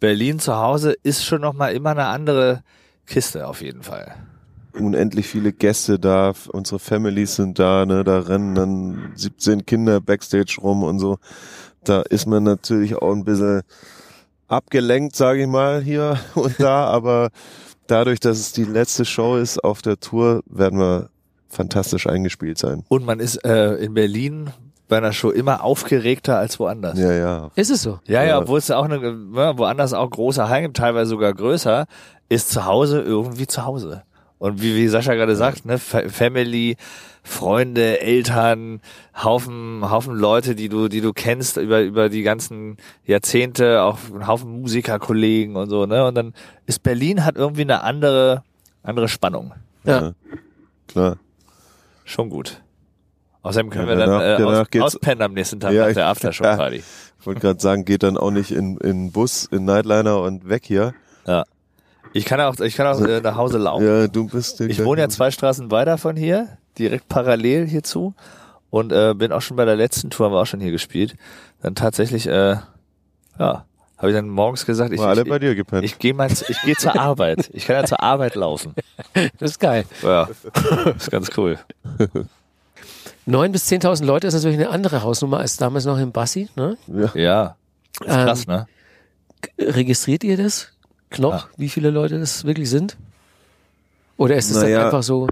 Berlin 0.00 0.38
zu 0.38 0.56
Hause 0.56 0.94
ist 1.02 1.24
schon 1.26 1.42
nochmal 1.42 1.74
immer 1.74 1.90
eine 1.90 2.06
andere 2.06 2.62
Kiste 3.06 3.46
auf 3.46 3.60
jeden 3.60 3.82
Fall. 3.82 4.14
Unendlich 4.78 5.26
viele 5.26 5.52
Gäste 5.52 5.98
da, 5.98 6.32
unsere 6.52 6.78
Families 6.78 7.36
sind 7.36 7.58
da, 7.58 7.86
ne, 7.86 8.04
da 8.04 8.18
rennen 8.20 8.54
dann 8.54 9.12
17 9.14 9.66
Kinder 9.66 10.00
Backstage 10.00 10.56
rum 10.60 10.82
und 10.82 10.98
so. 10.98 11.18
Da 11.84 12.02
ist 12.02 12.26
man 12.26 12.42
natürlich 12.44 12.96
auch 12.96 13.12
ein 13.12 13.24
bisschen 13.24 13.62
abgelenkt, 14.48 15.16
sage 15.16 15.42
ich 15.42 15.48
mal, 15.48 15.80
hier 15.82 16.18
und 16.34 16.54
da, 16.58 16.86
aber 16.86 17.30
dadurch, 17.86 18.20
dass 18.20 18.38
es 18.38 18.52
die 18.52 18.64
letzte 18.64 19.04
Show 19.04 19.36
ist 19.36 19.62
auf 19.62 19.82
der 19.82 19.98
Tour, 20.00 20.42
werden 20.46 20.78
wir 20.78 21.08
fantastisch 21.48 22.06
eingespielt 22.06 22.58
sein. 22.58 22.84
Und 22.88 23.04
man 23.04 23.20
ist 23.20 23.44
äh, 23.44 23.74
in 23.76 23.94
Berlin 23.94 24.50
bei 24.88 24.98
einer 24.98 25.12
Show 25.12 25.30
immer 25.30 25.62
aufgeregter 25.64 26.36
als 26.38 26.58
woanders. 26.58 26.98
Ja, 26.98 27.12
ja. 27.12 27.50
Ist 27.54 27.70
es 27.70 27.82
so? 27.82 28.00
Ja, 28.06 28.22
ja, 28.22 28.30
Ja. 28.30 28.38
obwohl 28.40 28.58
es 28.58 28.70
auch 28.70 28.84
eine, 28.84 28.96
ja, 29.34 29.56
woanders 29.56 29.92
auch 29.94 30.10
große 30.10 30.48
Hallen 30.48 30.64
gibt, 30.64 30.76
teilweise 30.76 31.10
sogar 31.10 31.32
größer, 31.32 31.86
ist 32.28 32.50
zu 32.50 32.64
Hause 32.66 33.00
irgendwie 33.00 33.46
zu 33.46 33.64
Hause. 33.64 34.02
Und 34.38 34.60
wie, 34.60 34.74
wie 34.76 34.88
Sascha 34.88 35.14
gerade 35.14 35.36
sagt, 35.36 35.64
ne, 35.64 35.78
Fa- 35.78 36.08
Family, 36.08 36.76
Freunde, 37.22 38.00
Eltern, 38.00 38.80
Haufen, 39.16 39.88
Haufen 39.90 40.14
Leute, 40.14 40.54
die 40.54 40.68
du, 40.68 40.88
die 40.88 41.00
du 41.00 41.12
kennst 41.14 41.56
über, 41.56 41.80
über 41.82 42.08
die 42.10 42.22
ganzen 42.22 42.76
Jahrzehnte, 43.06 43.82
auch 43.82 43.98
ein 44.14 44.26
Haufen 44.26 44.60
Musikerkollegen 44.60 45.56
und 45.56 45.70
so, 45.70 45.86
ne? 45.86 46.04
Und 46.06 46.14
dann 46.16 46.34
ist 46.66 46.82
Berlin 46.82 47.24
hat 47.24 47.36
irgendwie 47.36 47.62
eine 47.62 47.82
andere, 47.82 48.42
andere 48.82 49.08
Spannung. 49.08 49.52
Ja. 49.84 50.12
Klar. 50.88 51.16
Schon 52.04 52.28
gut. 52.28 52.60
Außerdem 53.42 53.70
können 53.70 53.88
Ja, 53.88 53.96
wir 53.96 53.96
dann 53.96 54.10
danach- 54.10 54.22
äh, 54.22 54.38
danach 54.42 54.60
aus, 54.62 54.70
geht's- 54.70 54.84
auspennen 54.84 55.22
am 55.22 55.32
nächsten 55.32 55.60
Tag 55.60 55.72
Ja, 55.72 55.86
nach 55.86 55.94
der 55.94 56.06
Aftershow-Party. 56.08 56.82
Ich 57.20 57.26
wollte 57.26 57.40
gerade 57.40 57.58
sagen, 57.60 57.86
geht 57.86 58.02
dann 58.02 58.18
auch 58.18 58.30
nicht 58.30 58.50
in, 58.50 58.76
in 58.76 59.10
Bus, 59.10 59.48
in 59.50 59.64
Nightliner 59.64 60.20
und 60.20 60.46
weg 60.46 60.64
hier. 60.66 60.92
Ich 62.14 62.24
kann 62.24 62.40
auch, 62.40 62.58
ich 62.60 62.76
kann 62.76 62.86
auch 62.86 63.00
äh, 63.00 63.20
nach 63.20 63.36
Hause 63.36 63.58
laufen. 63.58 63.84
Ja, 63.86 64.06
du 64.06 64.28
bist 64.28 64.60
der 64.60 64.70
Ich 64.70 64.84
wohne 64.84 65.00
ja 65.02 65.08
zwei 65.08 65.30
Straßen 65.30 65.70
weiter 65.70 65.98
von 65.98 66.16
hier, 66.16 66.56
direkt 66.78 67.08
parallel 67.08 67.66
hierzu 67.66 68.14
und 68.70 68.92
äh, 68.92 69.14
bin 69.14 69.32
auch 69.32 69.42
schon 69.42 69.56
bei 69.56 69.64
der 69.64 69.74
letzten 69.76 70.10
Tour, 70.10 70.26
haben 70.26 70.32
wir 70.32 70.40
auch 70.40 70.46
schon 70.46 70.60
hier 70.60 70.70
gespielt. 70.70 71.16
Dann 71.60 71.74
tatsächlich, 71.74 72.26
äh, 72.28 72.56
ja, 73.38 73.64
habe 73.98 74.10
ich 74.10 74.14
dann 74.14 74.28
morgens 74.28 74.64
gesagt, 74.64 74.92
ich, 74.92 75.00
alle 75.00 75.22
ich, 75.22 75.28
bei 75.28 75.40
dir 75.40 75.56
gepennt. 75.56 75.84
ich 75.84 75.98
gehe 75.98 76.14
mal, 76.14 76.30
ich 76.30 76.62
gehe 76.62 76.76
zur 76.76 76.98
Arbeit. 76.98 77.50
Ich 77.52 77.66
kann 77.66 77.76
ja 77.76 77.84
zur 77.84 78.02
Arbeit 78.02 78.36
laufen. 78.36 78.74
Das 79.38 79.52
ist 79.52 79.60
geil. 79.60 79.84
Ja, 80.02 80.28
ist 80.96 81.10
ganz 81.10 81.30
cool. 81.36 81.58
Neun 83.26 83.52
bis 83.52 83.70
10.000 83.70 84.04
Leute 84.04 84.26
ist 84.26 84.34
natürlich 84.34 84.58
eine 84.58 84.70
andere 84.70 85.02
Hausnummer 85.02 85.38
als 85.38 85.56
damals 85.56 85.84
noch 85.84 85.98
im 85.98 86.12
Bassi. 86.12 86.48
Ne? 86.56 86.76
ja. 86.86 87.10
Ja, 87.14 87.56
ist 88.00 88.00
Ähm, 88.08 88.24
krass, 88.26 88.46
ne? 88.46 88.66
Registriert 89.58 90.24
ihr 90.24 90.36
das 90.36 90.73
noch, 91.18 91.32
Ja. 91.32 91.48
wie 91.56 91.68
viele 91.68 91.90
Leute 91.90 92.18
das 92.18 92.44
wirklich 92.44 92.70
sind? 92.70 92.96
Oder 94.16 94.36
ist 94.36 94.50
es 94.50 94.56
Naja, 94.58 94.76
dann 94.78 94.86
einfach 94.86 95.02
so, 95.02 95.26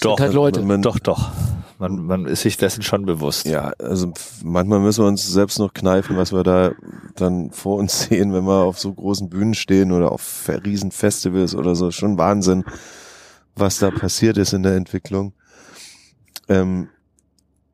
Doch, 0.00 0.18
halt 0.20 0.32
Leute. 0.34 0.62
man- 0.62 0.82
doch, 0.82 0.98
doch. 0.98 1.30
Man, 1.78 2.06
man 2.06 2.24
ist 2.26 2.40
sich 2.40 2.56
dessen 2.56 2.82
schon 2.82 3.04
bewusst. 3.04 3.44
Ja, 3.46 3.72
also 3.78 4.10
manchmal 4.42 4.80
müssen 4.80 5.04
wir 5.04 5.08
uns 5.08 5.26
selbst 5.28 5.58
noch 5.58 5.74
kneifen, 5.74 6.16
was 6.16 6.32
wir 6.32 6.42
da 6.42 6.72
dann 7.16 7.50
vor 7.50 7.76
uns 7.76 8.00
sehen, 8.08 8.32
wenn 8.32 8.44
wir 8.44 8.62
auf 8.64 8.78
so 8.78 8.92
großen 8.94 9.28
Bühnen 9.28 9.52
stehen 9.54 9.92
oder 9.92 10.10
auf 10.12 10.22
Fe- 10.22 10.62
Riesenfestivals 10.64 11.54
oder 11.54 11.74
so. 11.74 11.90
Schon 11.90 12.16
Wahnsinn, 12.16 12.64
was 13.56 13.78
da 13.78 13.90
passiert 13.90 14.38
ist 14.38 14.54
in 14.54 14.62
der 14.62 14.74
Entwicklung. 14.76 15.34
Ähm, 16.48 16.88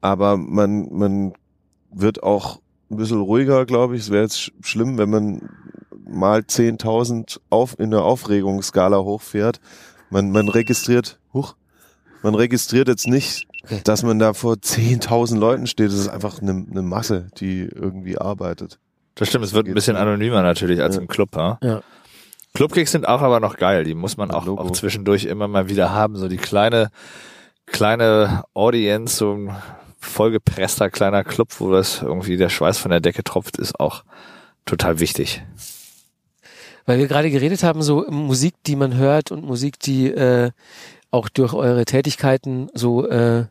aber 0.00 0.36
man, 0.36 0.88
man 0.92 1.32
wird 1.92 2.22
auch 2.24 2.60
ein 2.90 2.96
bisschen 2.96 3.20
ruhiger, 3.20 3.66
glaube 3.66 3.94
ich. 3.96 4.02
Es 4.02 4.10
wäre 4.10 4.22
jetzt 4.24 4.36
sch- 4.36 4.52
schlimm, 4.62 4.98
wenn 4.98 5.10
man 5.10 5.48
mal 6.12 6.40
10.000 6.40 7.40
auf, 7.50 7.78
in 7.78 7.90
der 7.90 8.02
Aufregungsskala 8.02 8.98
hochfährt. 8.98 9.60
Man, 10.10 10.30
man 10.30 10.48
registriert, 10.48 11.18
huch, 11.32 11.54
man 12.22 12.34
registriert 12.34 12.88
jetzt 12.88 13.06
nicht, 13.06 13.46
dass 13.84 14.02
man 14.02 14.18
da 14.18 14.34
vor 14.34 14.54
10.000 14.54 15.38
Leuten 15.38 15.66
steht. 15.66 15.88
Das 15.88 15.94
ist 15.98 16.08
einfach 16.08 16.40
eine, 16.42 16.66
eine 16.70 16.82
Masse, 16.82 17.28
die 17.38 17.62
irgendwie 17.62 18.18
arbeitet. 18.18 18.78
Das 19.14 19.28
stimmt, 19.28 19.44
es 19.44 19.52
wird 19.52 19.66
ein 19.68 19.74
bisschen 19.74 19.96
anonymer 19.96 20.42
natürlich 20.42 20.80
als 20.82 20.96
Ja. 20.96 21.02
im 21.02 21.08
Club. 21.08 21.36
Ja? 21.36 21.58
Ja. 21.62 21.82
Clubgigs 22.54 22.92
sind 22.92 23.08
auch 23.08 23.22
aber 23.22 23.40
noch 23.40 23.56
geil. 23.56 23.84
Die 23.84 23.94
muss 23.94 24.16
man 24.16 24.30
auch, 24.30 24.46
auch 24.46 24.70
zwischendurch 24.72 25.24
immer 25.24 25.48
mal 25.48 25.68
wieder 25.68 25.90
haben. 25.92 26.16
So 26.16 26.28
die 26.28 26.36
kleine, 26.36 26.90
kleine 27.66 28.44
Audience, 28.54 29.16
so 29.16 29.32
ein 29.34 29.56
vollgepresster 29.98 30.90
kleiner 30.90 31.24
Club, 31.24 31.48
wo 31.58 31.70
das 31.72 32.02
irgendwie 32.02 32.36
der 32.36 32.48
Schweiß 32.48 32.78
von 32.78 32.90
der 32.90 33.00
Decke 33.00 33.22
tropft, 33.24 33.56
ist 33.58 33.78
auch 33.80 34.04
total 34.66 35.00
wichtig. 35.00 35.42
Weil 36.86 36.98
wir 36.98 37.06
gerade 37.06 37.30
geredet 37.30 37.62
haben, 37.62 37.82
so 37.82 38.06
Musik, 38.10 38.54
die 38.66 38.76
man 38.76 38.96
hört 38.96 39.30
und 39.30 39.44
Musik, 39.44 39.78
die 39.78 40.08
äh, 40.08 40.50
auch 41.10 41.28
durch 41.28 41.52
eure 41.52 41.84
Tätigkeiten 41.84 42.68
so 42.74 43.06
äh, 43.06 43.46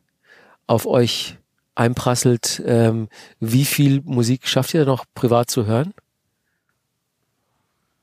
auf 0.68 0.86
euch 0.86 1.38
einprasselt. 1.76 2.62
Ähm, 2.66 3.08
wie 3.40 3.66
viel 3.66 4.02
Musik 4.04 4.48
schafft 4.48 4.74
ihr 4.74 4.86
noch 4.86 5.06
privat 5.16 5.50
zu 5.50 5.66
hören? 5.66 5.94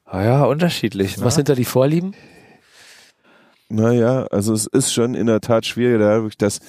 Ah 0.04 0.22
ja, 0.22 0.44
unterschiedlich. 0.44 1.18
Ne? 1.18 1.24
Was 1.24 1.34
sind 1.34 1.48
da 1.48 1.54
die 1.54 1.66
Vorlieben? 1.66 2.14
Naja, 3.68 4.24
also 4.30 4.54
es 4.54 4.66
ist 4.66 4.94
schon 4.94 5.14
in 5.14 5.26
der 5.26 5.42
Tat 5.42 5.66
schwierig, 5.66 6.00
dadurch, 6.00 6.38
dass 6.38 6.60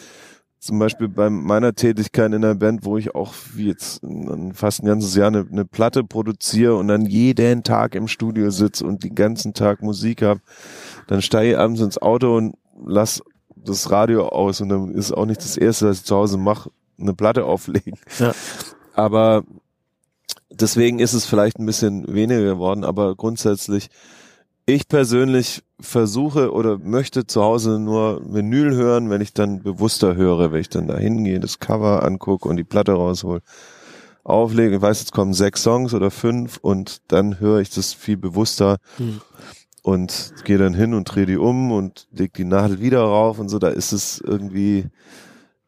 zum 0.59 0.77
Beispiel 0.77 1.07
bei 1.07 1.29
meiner 1.29 1.73
Tätigkeit 1.73 2.33
in 2.33 2.41
der 2.41 2.55
Band, 2.55 2.83
wo 2.83 2.97
ich 2.97 3.15
auch 3.15 3.33
wie 3.53 3.67
jetzt 3.67 4.01
fast 4.53 4.83
ein 4.83 4.87
ganzes 4.87 5.15
Jahr 5.15 5.27
eine, 5.27 5.47
eine 5.49 5.63
Platte 5.63 6.03
produziere 6.03 6.75
und 6.75 6.89
dann 6.89 7.05
jeden 7.05 7.63
Tag 7.63 7.95
im 7.95 8.09
Studio 8.09 8.49
sitze 8.49 8.85
und 8.85 9.03
den 9.03 9.15
ganzen 9.15 9.53
Tag 9.53 9.81
Musik 9.81 10.21
habe, 10.21 10.41
dann 11.07 11.21
steige 11.21 11.51
ich 11.51 11.57
abends 11.57 11.79
ins 11.79 12.01
Auto 12.01 12.35
und 12.35 12.55
lass 12.85 13.23
das 13.55 13.89
Radio 13.89 14.27
aus 14.27 14.59
und 14.59 14.69
dann 14.69 14.93
ist 14.93 15.13
auch 15.13 15.25
nicht 15.25 15.41
das 15.41 15.55
Erste, 15.55 15.87
was 15.87 15.99
ich 15.99 16.05
zu 16.05 16.15
Hause 16.15 16.37
mache, 16.37 16.71
eine 16.99 17.13
Platte 17.13 17.45
auflegen. 17.45 17.97
Ja. 18.19 18.33
Aber 18.93 19.43
deswegen 20.49 20.99
ist 20.99 21.13
es 21.13 21.25
vielleicht 21.25 21.57
ein 21.57 21.65
bisschen 21.65 22.13
weniger 22.13 22.43
geworden, 22.43 22.83
aber 22.83 23.15
grundsätzlich 23.15 23.89
ich 24.75 24.87
persönlich 24.87 25.63
versuche 25.79 26.51
oder 26.51 26.77
möchte 26.77 27.25
zu 27.25 27.41
Hause 27.41 27.79
nur 27.79 28.21
Vinyl 28.33 28.73
hören, 28.75 29.09
wenn 29.09 29.21
ich 29.21 29.33
dann 29.33 29.63
bewusster 29.63 30.15
höre, 30.15 30.51
wenn 30.51 30.61
ich 30.61 30.69
dann 30.69 30.87
da 30.87 30.97
hingehe, 30.97 31.39
das 31.39 31.59
Cover 31.59 32.03
angucke 32.03 32.47
und 32.47 32.57
die 32.57 32.63
Platte 32.63 32.93
raushol, 32.93 33.41
auflege. 34.23 34.75
Ich 34.75 34.81
weiß, 34.81 34.99
jetzt 34.99 35.11
kommen 35.13 35.33
sechs 35.33 35.63
Songs 35.63 35.93
oder 35.93 36.11
fünf 36.11 36.57
und 36.57 37.01
dann 37.11 37.39
höre 37.39 37.59
ich 37.59 37.69
das 37.69 37.93
viel 37.93 38.17
bewusster 38.17 38.77
Hm. 38.97 39.21
und 39.81 40.33
gehe 40.43 40.57
dann 40.57 40.73
hin 40.73 40.93
und 40.93 41.05
drehe 41.05 41.25
die 41.25 41.37
um 41.37 41.71
und 41.71 42.07
leg 42.11 42.33
die 42.33 42.45
Nadel 42.45 42.81
wieder 42.81 43.01
rauf 43.01 43.39
und 43.39 43.49
so. 43.49 43.59
Da 43.59 43.69
ist 43.69 43.91
es 43.91 44.19
irgendwie, 44.19 44.87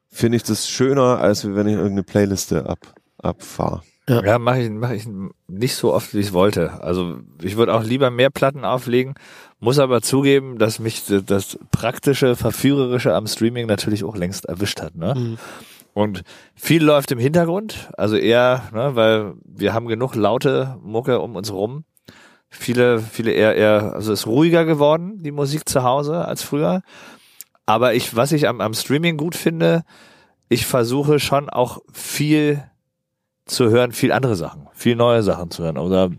finde 0.10 0.36
ich 0.36 0.44
das 0.44 0.70
schöner, 0.70 1.20
als 1.20 1.46
wenn 1.46 1.68
ich 1.68 1.74
irgendeine 1.76 2.04
Playliste 2.04 2.70
ab, 2.70 2.80
abfahre. 3.18 3.82
Ja, 4.10 4.40
mache 4.40 4.62
ich, 4.62 4.70
mach 4.70 4.92
ich 4.92 5.08
nicht 5.48 5.76
so 5.76 5.94
oft, 5.94 6.14
wie 6.14 6.20
ich 6.20 6.34
wollte. 6.34 6.82
Also 6.84 7.20
ich 7.42 7.56
würde 7.56 7.74
auch 7.74 7.84
lieber 7.84 8.10
mehr 8.10 8.30
Platten 8.30 8.66
auflegen, 8.66 9.14
muss 9.60 9.80
aber 9.80 10.02
zugeben, 10.02 10.58
dass 10.58 10.80
mich 10.80 11.04
das 11.06 11.60
praktische, 11.72 12.36
verführerische 12.36 13.14
am 13.14 13.28
Streaming 13.28 13.68
natürlich 13.68 14.04
auch 14.04 14.16
längst 14.16 14.46
erwischt 14.46 14.82
hat. 14.82 14.96
Ne? 14.96 15.14
Mhm. 15.16 15.38
Und 15.94 16.24
viel 16.56 16.84
läuft 16.84 17.12
im 17.12 17.20
Hintergrund, 17.20 17.90
also 17.98 18.16
eher, 18.16 18.64
ne, 18.74 18.96
weil 18.96 19.34
wir 19.44 19.74
haben 19.74 19.88
genug 19.88 20.16
laute 20.16 20.78
Mucke 20.82 21.20
um 21.20 21.36
uns 21.36 21.52
rum. 21.52 21.84
Viele, 22.50 23.00
viele 23.00 23.32
eher, 23.32 23.56
eher, 23.56 23.94
also 23.94 24.14
es 24.14 24.22
ist 24.22 24.28
ruhiger 24.28 24.66
geworden, 24.66 25.22
die 25.22 25.32
Musik 25.32 25.68
zu 25.68 25.84
Hause 25.84 26.26
als 26.26 26.44
früher. 26.44 26.82
Aber 27.66 27.94
ich, 27.94 28.16
was 28.16 28.32
ich 28.32 28.48
am, 28.48 28.62
am 28.62 28.74
Streaming 28.74 29.18
gut 29.18 29.36
finde, 29.36 29.84
ich 30.50 30.66
versuche 30.66 31.20
schon 31.20 31.50
auch 31.50 31.80
viel 31.94 32.64
zu 33.54 33.70
hören, 33.70 33.92
viel 33.92 34.12
andere 34.12 34.36
Sachen, 34.36 34.68
viel 34.74 34.96
neue 34.96 35.24
Sachen 35.24 35.52
zu 35.52 35.64
hören 35.64 35.78
oder 35.78 36.10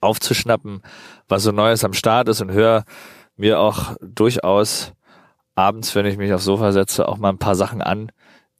aufzuschnappen, 0.00 0.82
was 1.28 1.42
so 1.42 1.52
Neues 1.52 1.84
am 1.84 1.92
Start 1.92 2.28
ist 2.28 2.40
und 2.40 2.50
höre 2.52 2.84
mir 3.36 3.60
auch 3.60 3.96
durchaus 4.00 4.92
abends, 5.54 5.94
wenn 5.94 6.06
ich 6.06 6.16
mich 6.16 6.32
aufs 6.32 6.44
Sofa 6.44 6.72
setze, 6.72 7.08
auch 7.08 7.18
mal 7.18 7.30
ein 7.30 7.38
paar 7.38 7.54
Sachen 7.54 7.82
an, 7.82 8.10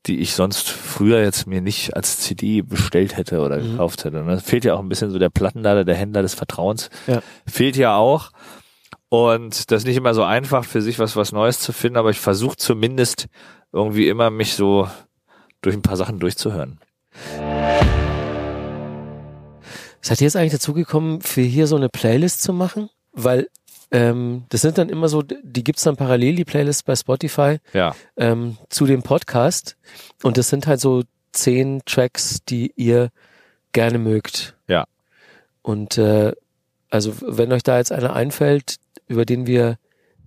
die 0.06 0.20
ich 0.20 0.34
sonst 0.34 0.68
früher 0.68 1.20
jetzt 1.20 1.46
mir 1.46 1.60
nicht 1.60 1.96
als 1.96 2.18
CD 2.18 2.62
bestellt 2.62 3.16
hätte 3.16 3.40
oder 3.40 3.58
Mhm. 3.58 3.72
gekauft 3.72 4.04
hätte. 4.04 4.20
Und 4.20 4.28
das 4.28 4.42
fehlt 4.44 4.64
ja 4.64 4.74
auch 4.74 4.80
ein 4.80 4.88
bisschen 4.88 5.10
so 5.10 5.18
der 5.18 5.30
Plattenlader, 5.30 5.84
der 5.84 5.96
Händler 5.96 6.22
des 6.22 6.34
Vertrauens. 6.34 6.90
Ja. 7.06 7.22
Fehlt 7.46 7.76
ja 7.76 7.96
auch. 7.96 8.30
Und 9.08 9.70
das 9.70 9.82
ist 9.82 9.86
nicht 9.86 9.96
immer 9.96 10.14
so 10.14 10.22
einfach 10.22 10.64
für 10.64 10.80
sich 10.80 10.98
was, 10.98 11.16
was 11.16 11.32
Neues 11.32 11.58
zu 11.58 11.72
finden, 11.72 11.96
aber 11.98 12.10
ich 12.10 12.20
versuche 12.20 12.56
zumindest 12.56 13.26
irgendwie 13.72 14.08
immer 14.08 14.30
mich 14.30 14.54
so 14.54 14.88
durch 15.60 15.74
ein 15.74 15.82
paar 15.82 15.96
Sachen 15.96 16.18
durchzuhören. 16.20 16.78
Seid 20.00 20.20
ihr 20.20 20.26
jetzt 20.26 20.36
eigentlich 20.36 20.52
dazu 20.52 20.72
gekommen, 20.72 21.20
für 21.20 21.40
hier 21.40 21.66
so 21.66 21.76
eine 21.76 21.88
Playlist 21.88 22.42
zu 22.42 22.52
machen? 22.52 22.88
Weil 23.12 23.48
ähm, 23.90 24.44
das 24.50 24.60
sind 24.60 24.78
dann 24.78 24.88
immer 24.88 25.08
so, 25.08 25.22
die 25.22 25.64
gibt's 25.64 25.82
dann 25.82 25.96
parallel, 25.96 26.36
die 26.36 26.44
Playlist 26.44 26.84
bei 26.84 26.94
Spotify, 26.94 27.58
Ja. 27.72 27.94
ähm, 28.16 28.56
zu 28.68 28.86
dem 28.86 29.02
Podcast. 29.02 29.76
Und 30.22 30.38
das 30.38 30.48
sind 30.48 30.66
halt 30.66 30.80
so 30.80 31.02
zehn 31.32 31.82
Tracks, 31.86 32.38
die 32.48 32.72
ihr 32.76 33.10
gerne 33.72 33.98
mögt. 33.98 34.54
Ja. 34.68 34.84
Und 35.62 35.98
äh, 35.98 36.32
also 36.90 37.12
wenn 37.26 37.52
euch 37.52 37.62
da 37.64 37.78
jetzt 37.78 37.90
einer 37.92 38.14
einfällt, 38.14 38.76
über 39.08 39.24
den 39.24 39.46
wir 39.46 39.76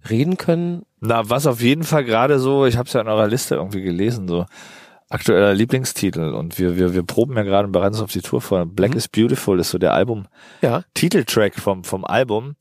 reden 0.10 0.38
können, 0.38 0.84
Na, 1.00 1.30
was 1.30 1.48
auf 1.48 1.62
jeden 1.62 1.84
Fall 1.84 2.04
gerade 2.04 2.40
so, 2.40 2.66
ich 2.66 2.76
habe 2.78 2.88
es 2.88 2.94
ja 2.94 3.02
in 3.02 3.08
eurer 3.08 3.28
Liste 3.28 3.56
irgendwie 3.56 3.82
gelesen, 3.82 4.28
so 4.28 4.46
aktueller 5.10 5.54
Lieblingstitel 5.54 6.34
und 6.34 6.60
wir 6.60 6.78
wir 6.78 6.94
wir 6.94 7.04
proben 7.04 7.36
ja 7.36 7.44
gerade 7.44 7.68
bereits 7.68 8.00
auf 8.02 8.12
die 8.12 8.22
Tour 8.22 8.42
vor. 8.42 8.66
Black 8.66 8.92
Mhm. 8.92 8.98
is 8.98 9.08
Beautiful 9.08 9.60
ist 9.60 9.72
so 9.72 9.78
der 9.78 9.94
Album 9.94 10.28
ja, 10.62 10.84
Titeltrack 10.94 11.56
vom 11.56 11.84
vom 11.84 12.06
Album 12.06 12.56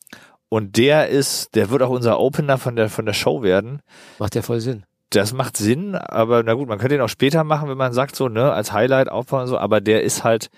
und 0.48 0.76
der 0.78 1.08
ist, 1.08 1.54
der 1.54 1.68
wird 1.70 1.82
auch 1.82 1.90
unser 1.90 2.18
Opener 2.20 2.56
von 2.58 2.74
der 2.76 2.88
von 2.88 3.04
der 3.06 3.12
Show 3.12 3.42
werden. 3.42 3.82
macht 4.18 4.34
ja 4.34 4.42
voll 4.42 4.60
Sinn. 4.60 4.84
Das 5.10 5.32
macht 5.32 5.56
Sinn, 5.56 5.94
aber 5.94 6.42
na 6.42 6.52
gut, 6.54 6.68
man 6.68 6.78
könnte 6.78 6.94
ihn 6.94 7.00
auch 7.00 7.08
später 7.08 7.42
machen, 7.44 7.68
wenn 7.68 7.78
man 7.78 7.92
sagt 7.94 8.14
so, 8.14 8.28
ne, 8.28 8.52
als 8.52 8.72
Highlight 8.72 9.08
aufbauen 9.10 9.42
und 9.42 9.46
so, 9.48 9.56
aber 9.58 9.80
der 9.80 10.02
ist 10.02 10.24
halt 10.24 10.50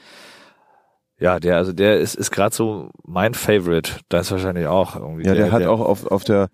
ja, 1.18 1.38
der 1.38 1.56
also 1.58 1.72
der 1.72 1.98
ist 1.98 2.14
ist 2.14 2.30
gerade 2.30 2.54
so 2.54 2.90
mein 3.04 3.34
Favorite. 3.34 3.92
Da 4.08 4.20
ist 4.20 4.30
wahrscheinlich 4.30 4.66
auch 4.66 4.96
irgendwie 4.96 5.26
Ja, 5.26 5.34
der, 5.34 5.52
hat 5.52 5.66
auch 5.66 5.80
auf, 5.80 6.06
auf 6.06 6.24
der 6.24 6.48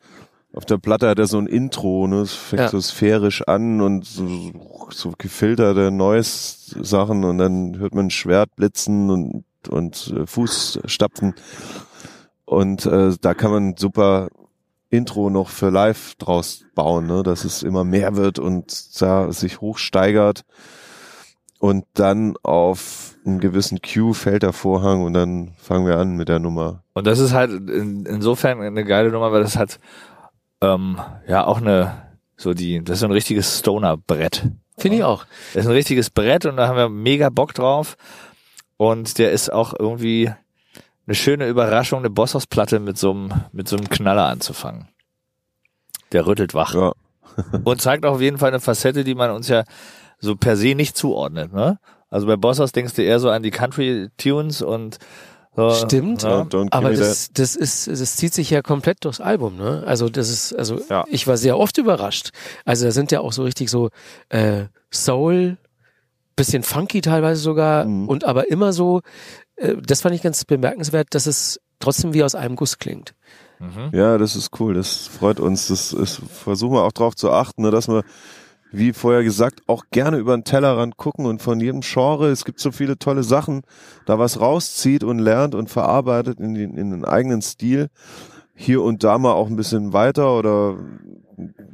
auf 0.56 0.64
der 0.64 0.78
Platte 0.78 1.08
hat 1.08 1.18
er 1.18 1.26
so 1.26 1.38
ein 1.38 1.46
Intro, 1.46 2.06
ne? 2.06 2.22
Es 2.22 2.32
fängt 2.32 2.62
Ja. 2.62 2.68
so 2.68 2.80
sphärisch 2.80 3.42
an 3.46 3.80
und 3.80 4.04
so, 4.04 4.26
so 4.90 5.12
gefilterte 5.16 5.90
Neues 5.90 6.74
Sachen 6.80 7.24
und 7.24 7.38
dann 7.38 7.78
hört 7.78 7.94
man 7.94 8.06
ein 8.06 8.10
Schwert 8.10 8.56
blitzen 8.56 9.10
und 9.10 9.44
und 9.68 10.14
äh, 10.16 10.26
Fußstapfen 10.26 11.34
und 12.44 12.86
äh, 12.86 13.14
da 13.20 13.34
kann 13.34 13.50
man 13.50 13.76
super 13.76 14.28
Intro 14.90 15.28
noch 15.30 15.48
für 15.48 15.70
live 15.70 16.14
draus 16.14 16.64
bauen, 16.76 17.06
ne? 17.08 17.22
dass 17.24 17.44
es 17.44 17.64
immer 17.64 17.82
mehr 17.82 18.14
wird 18.16 18.38
und 18.38 19.00
da 19.02 19.32
sich 19.32 19.60
hochsteigert 19.60 20.44
und 21.58 21.84
dann 21.94 22.36
auf 22.44 23.16
einen 23.26 23.40
gewissen 23.40 23.80
Cue 23.82 24.14
fällt 24.14 24.44
der 24.44 24.52
Vorhang 24.52 25.02
und 25.02 25.14
dann 25.14 25.54
fangen 25.58 25.86
wir 25.86 25.98
an 25.98 26.16
mit 26.16 26.28
der 26.28 26.38
Nummer. 26.38 26.84
Und 26.94 27.08
das 27.08 27.18
ist 27.18 27.32
halt 27.32 27.50
in, 27.50 28.06
insofern 28.06 28.60
eine 28.60 28.84
geile 28.84 29.10
Nummer, 29.10 29.32
weil 29.32 29.42
das 29.42 29.56
hat 29.56 29.80
ähm, 30.60 31.00
ja 31.26 31.46
auch 31.46 31.60
eine 31.60 32.06
so 32.36 32.52
die, 32.54 32.82
das 32.84 32.94
ist 32.94 33.00
so 33.00 33.06
ein 33.06 33.12
richtiges 33.12 33.58
Stoner-Brett. 33.60 34.50
Finde 34.78 34.98
ich 34.98 35.04
auch. 35.04 35.24
Das 35.54 35.64
ist 35.64 35.70
ein 35.70 35.74
richtiges 35.74 36.10
Brett 36.10 36.44
und 36.44 36.58
da 36.58 36.68
haben 36.68 36.76
wir 36.76 36.88
mega 36.88 37.30
Bock 37.30 37.54
drauf. 37.54 37.96
Und 38.76 39.18
der 39.18 39.32
ist 39.32 39.50
auch 39.50 39.72
irgendwie 39.78 40.30
eine 41.06 41.14
schöne 41.14 41.48
Überraschung, 41.48 42.00
eine 42.00 42.10
Bosshausplatte 42.10 42.78
mit 42.78 42.98
so 42.98 43.10
einem 43.10 43.32
mit 43.52 43.68
so 43.68 43.76
einem 43.76 43.88
Knaller 43.88 44.26
anzufangen. 44.26 44.88
Der 46.12 46.26
rüttelt 46.26 46.52
wach 46.52 46.74
Ja. 46.74 46.92
und 47.64 47.80
zeigt 47.80 48.04
auch 48.04 48.14
auf 48.14 48.20
jeden 48.20 48.38
Fall 48.38 48.48
eine 48.48 48.60
Facette, 48.60 49.04
die 49.04 49.14
man 49.14 49.30
uns 49.30 49.48
ja 49.48 49.64
so 50.18 50.36
per 50.36 50.56
se 50.56 50.74
nicht 50.74 50.96
zuordnet. 50.96 51.52
Ne? 51.52 51.78
Also 52.10 52.26
bei 52.26 52.36
Bosshaus 52.36 52.72
denkst 52.72 52.94
du 52.94 53.02
eher 53.02 53.20
so 53.20 53.30
an 53.30 53.42
die 53.42 53.50
Country-Tunes 53.50 54.62
und 54.62 54.98
So, 55.56 55.70
Stimmt. 55.70 56.22
Ja. 56.22 56.46
Aber 56.70 56.92
das, 56.92 57.30
das 57.32 57.56
ist, 57.56 57.88
das 57.88 58.16
zieht 58.16 58.34
sich 58.34 58.50
ja 58.50 58.60
komplett 58.62 59.04
durchs 59.04 59.20
Album, 59.20 59.56
ne? 59.56 59.82
Also 59.86 60.08
das 60.10 60.28
ist, 60.28 60.52
also 60.52 60.78
Ja. 60.90 61.04
ich 61.08 61.26
war 61.26 61.36
sehr 61.38 61.58
oft 61.58 61.78
überrascht. 61.78 62.30
Also 62.64 62.84
da 62.84 62.90
sind 62.92 63.10
ja 63.10 63.20
auch 63.20 63.32
so 63.32 63.42
richtig 63.42 63.70
so 63.70 63.88
äh, 64.28 64.64
Soul, 64.92 65.56
bisschen 66.36 66.62
funky 66.62 67.00
teilweise 67.00 67.40
sogar 67.40 67.86
Mhm. 67.86 68.08
und 68.08 68.24
aber 68.24 68.50
immer 68.50 68.72
so. 68.74 69.00
Äh, 69.56 69.76
das 69.84 70.02
fand 70.02 70.14
ich 70.14 70.22
ganz 70.22 70.44
bemerkenswert, 70.44 71.08
dass 71.12 71.26
es 71.26 71.58
trotzdem 71.80 72.12
wie 72.12 72.22
aus 72.22 72.34
einem 72.34 72.56
Guss 72.56 72.78
klingt. 72.78 73.14
Mhm. 73.58 73.88
Ja, 73.92 74.18
das 74.18 74.36
ist 74.36 74.60
cool. 74.60 74.74
Das 74.74 75.06
freut 75.06 75.40
uns. 75.40 75.68
Das 75.68 75.94
ist, 75.94 76.20
versuchen 76.30 76.74
wir 76.74 76.82
auch 76.84 76.92
darauf 76.92 77.14
zu 77.16 77.30
achten, 77.30 77.62
ne, 77.62 77.70
dass 77.70 77.88
wir, 77.88 78.04
wie 78.76 78.92
vorher 78.92 79.24
gesagt, 79.24 79.62
auch 79.66 79.84
gerne 79.90 80.18
über 80.18 80.36
den 80.36 80.44
Tellerrand 80.44 80.96
gucken 80.96 81.26
und 81.26 81.40
von 81.40 81.60
jedem 81.60 81.80
Genre, 81.80 82.28
es 82.28 82.44
gibt 82.44 82.60
so 82.60 82.72
viele 82.72 82.98
tolle 82.98 83.22
Sachen, 83.22 83.62
da 84.04 84.18
was 84.18 84.40
rauszieht 84.40 85.02
und 85.02 85.18
lernt 85.18 85.54
und 85.54 85.70
verarbeitet 85.70 86.40
in 86.40 86.54
den, 86.54 86.76
in 86.76 86.90
den 86.90 87.04
eigenen 87.04 87.42
Stil. 87.42 87.88
Hier 88.54 88.82
und 88.82 89.04
da 89.04 89.18
mal 89.18 89.32
auch 89.32 89.48
ein 89.48 89.56
bisschen 89.56 89.92
weiter 89.92 90.36
oder 90.36 90.76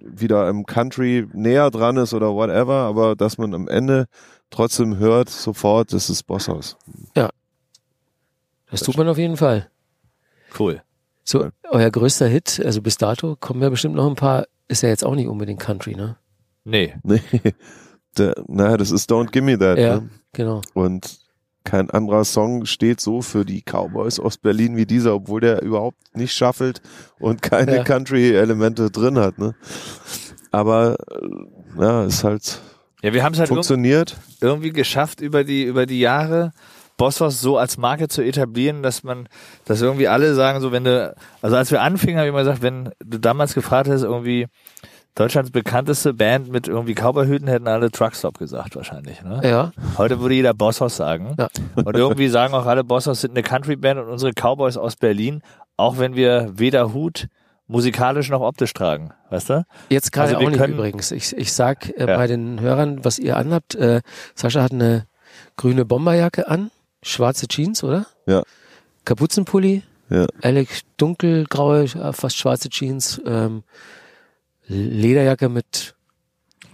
wieder 0.00 0.48
im 0.48 0.66
Country 0.66 1.26
näher 1.32 1.70
dran 1.70 1.96
ist 1.96 2.14
oder 2.14 2.34
whatever, 2.34 2.74
aber 2.74 3.16
dass 3.16 3.38
man 3.38 3.54
am 3.54 3.68
Ende 3.68 4.06
trotzdem 4.50 4.98
hört, 4.98 5.28
sofort, 5.28 5.92
das 5.92 6.10
ist 6.10 6.24
Bosshaus. 6.24 6.76
Das 8.70 8.80
tut 8.80 8.96
man 8.96 9.08
auf 9.08 9.18
jeden 9.18 9.36
Fall. 9.36 9.68
Cool. 10.58 10.82
So, 11.24 11.50
euer 11.70 11.90
größter 11.90 12.26
Hit, 12.26 12.60
also 12.64 12.82
bis 12.82 12.96
dato, 12.96 13.36
kommen 13.38 13.62
ja 13.62 13.68
bestimmt 13.70 13.94
noch 13.94 14.08
ein 14.08 14.16
paar, 14.16 14.46
ist 14.66 14.82
ja 14.82 14.88
jetzt 14.88 15.04
auch 15.04 15.14
nicht 15.14 15.28
unbedingt 15.28 15.60
Country, 15.60 15.94
ne? 15.94 16.16
Nee. 16.64 16.94
Nee, 17.04 17.20
der, 18.18 18.34
naja, 18.46 18.76
das 18.76 18.90
ist 18.90 19.10
Don't 19.10 19.30
Give 19.30 19.44
Me 19.44 19.58
That. 19.58 19.78
Ja, 19.78 19.96
Ne? 20.00 20.10
genau. 20.32 20.60
Und 20.74 21.18
kein 21.64 21.88
anderer 21.90 22.24
Song 22.24 22.66
steht 22.66 23.00
so 23.00 23.22
für 23.22 23.44
die 23.44 23.62
Cowboys 23.62 24.18
aus 24.20 24.36
Berlin 24.36 24.76
wie 24.76 24.84
dieser, 24.84 25.14
obwohl 25.14 25.40
der 25.40 25.62
überhaupt 25.62 25.96
nicht 26.14 26.34
schaffelt 26.34 26.82
und 27.20 27.40
keine 27.40 27.76
Ja. 27.76 27.84
Country-Elemente 27.84 28.90
drin 28.90 29.18
hat. 29.18 29.38
Ne? 29.38 29.54
Aber 30.50 30.96
äh, 31.10 31.80
ja, 31.80 32.04
es 32.04 32.24
halt 32.24 32.60
Ja, 33.02 33.12
wir 33.14 33.22
haben 33.24 33.32
es 33.32 33.38
halt 33.38 33.48
funktioniert. 33.48 34.16
irgendwie 34.40 34.72
geschafft, 34.72 35.20
über 35.20 35.44
die, 35.44 35.62
über 35.64 35.86
die 35.86 36.00
Jahre 36.00 36.50
Bosshaus 36.98 37.40
so 37.40 37.56
als 37.56 37.78
Marke 37.78 38.08
zu 38.08 38.22
etablieren, 38.22 38.82
dass 38.82 39.02
man, 39.02 39.28
dass 39.64 39.80
irgendwie 39.80 40.08
alle 40.08 40.34
sagen, 40.34 40.60
so 40.60 40.70
wenn 40.72 40.84
du, 40.84 41.14
also 41.40 41.56
als 41.56 41.70
wir 41.70 41.80
anfingen, 41.80 42.16
habe 42.18 42.26
ich 42.26 42.30
immer 42.30 42.40
gesagt, 42.40 42.60
wenn 42.62 42.90
du 43.04 43.18
damals 43.18 43.54
gefragt 43.54 43.88
hättest, 43.88 44.04
irgendwie 44.04 44.46
Deutschlands 45.14 45.50
bekannteste 45.50 46.14
Band 46.14 46.48
mit 46.50 46.68
irgendwie 46.68 46.94
Cowboyhüten, 46.94 47.46
hätten 47.46 47.68
alle 47.68 47.90
Truckstop 47.90 48.38
gesagt 48.38 48.76
wahrscheinlich. 48.76 49.22
Ne? 49.22 49.40
Ja, 49.44 49.72
Heute 49.98 50.20
würde 50.20 50.34
jeder 50.34 50.54
Bosshaus 50.54 50.96
sagen. 50.96 51.34
Ja. 51.38 51.48
Und 51.76 51.94
irgendwie 51.96 52.28
sagen 52.28 52.54
auch 52.54 52.64
alle 52.64 52.82
Bosshaus 52.82 53.20
sind 53.20 53.32
eine 53.32 53.42
Country-Band 53.42 54.00
und 54.00 54.08
unsere 54.08 54.32
Cowboys 54.32 54.78
aus 54.78 54.96
Berlin, 54.96 55.42
auch 55.76 55.98
wenn 55.98 56.14
wir 56.16 56.52
weder 56.58 56.94
Hut 56.94 57.28
musikalisch 57.66 58.30
noch 58.30 58.40
optisch 58.40 58.72
tragen. 58.72 59.12
Weißt 59.30 59.50
du? 59.50 59.64
jetzt 59.90 60.12
gerade 60.12 60.28
Also 60.28 60.40
wir 60.40 60.46
auch 60.46 60.50
nicht 60.50 60.60
können- 60.60 60.74
übrigens. 60.74 61.10
Ich, 61.10 61.36
ich 61.36 61.52
sag 61.52 61.88
äh, 61.90 62.06
Ja. 62.08 62.16
bei 62.16 62.26
den 62.26 62.60
Hörern, 62.60 63.04
was 63.04 63.18
ihr 63.18 63.36
anhabt, 63.36 63.74
äh, 63.74 64.00
Sascha 64.34 64.62
hat 64.62 64.72
eine 64.72 65.06
grüne 65.56 65.84
Bomberjacke 65.84 66.48
an, 66.48 66.70
schwarze 67.02 67.48
Jeans, 67.48 67.84
oder? 67.84 68.06
Ja. 68.26 68.42
Kapuzenpulli, 69.04 69.82
Ja. 70.10 70.26
Alec 70.42 70.68
dunkelgraue, 70.96 71.84
äh, 71.84 72.12
fast 72.12 72.36
schwarze 72.38 72.68
Jeans, 72.70 73.20
ähm, 73.26 73.62
Lederjacke 74.72 75.48
mit, 75.48 75.94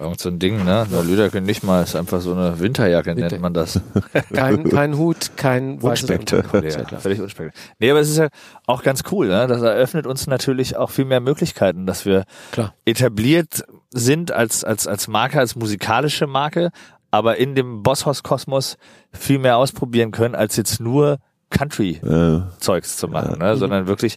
Irgend 0.00 0.20
so 0.20 0.28
ein 0.28 0.38
Ding, 0.38 0.64
ne? 0.64 0.82
Eine 0.88 1.02
Lüderke 1.02 1.40
nicht 1.40 1.64
mal, 1.64 1.82
ist 1.82 1.96
einfach 1.96 2.20
so 2.20 2.32
eine 2.32 2.60
Winterjacke, 2.60 3.16
Winter- 3.16 3.30
nennt 3.30 3.42
man 3.42 3.52
das. 3.52 3.80
kein, 4.32 4.62
kein 4.68 4.96
Hut, 4.96 5.32
kein. 5.34 5.80
Unterhemd. 5.80 6.30
Ja, 6.30 6.60
ja 6.62 6.98
völlig 7.00 7.20
unspektakulär. 7.20 7.52
Nee, 7.80 7.90
aber 7.90 7.98
es 7.98 8.08
ist 8.08 8.18
ja 8.18 8.28
auch 8.68 8.84
ganz 8.84 9.02
cool, 9.10 9.26
ne? 9.26 9.48
Das 9.48 9.60
eröffnet 9.60 10.06
uns 10.06 10.28
natürlich 10.28 10.76
auch 10.76 10.90
viel 10.90 11.04
mehr 11.04 11.18
Möglichkeiten, 11.18 11.84
dass 11.84 12.04
wir 12.06 12.26
Klar. 12.52 12.74
etabliert 12.84 13.64
sind 13.92 14.30
als, 14.30 14.62
als, 14.62 14.86
als 14.86 15.08
Marke, 15.08 15.40
als 15.40 15.56
musikalische 15.56 16.28
Marke, 16.28 16.70
aber 17.10 17.38
in 17.38 17.56
dem 17.56 17.82
Bosshaus-Kosmos 17.82 18.76
viel 19.12 19.40
mehr 19.40 19.56
ausprobieren 19.56 20.12
können, 20.12 20.36
als 20.36 20.54
jetzt 20.56 20.78
nur 20.78 21.18
Country-Zeugs 21.50 22.94
Äh, 22.94 22.98
zu 22.98 23.08
machen, 23.08 23.38
ne? 23.40 23.56
sondern 23.56 23.88
wirklich 23.88 24.16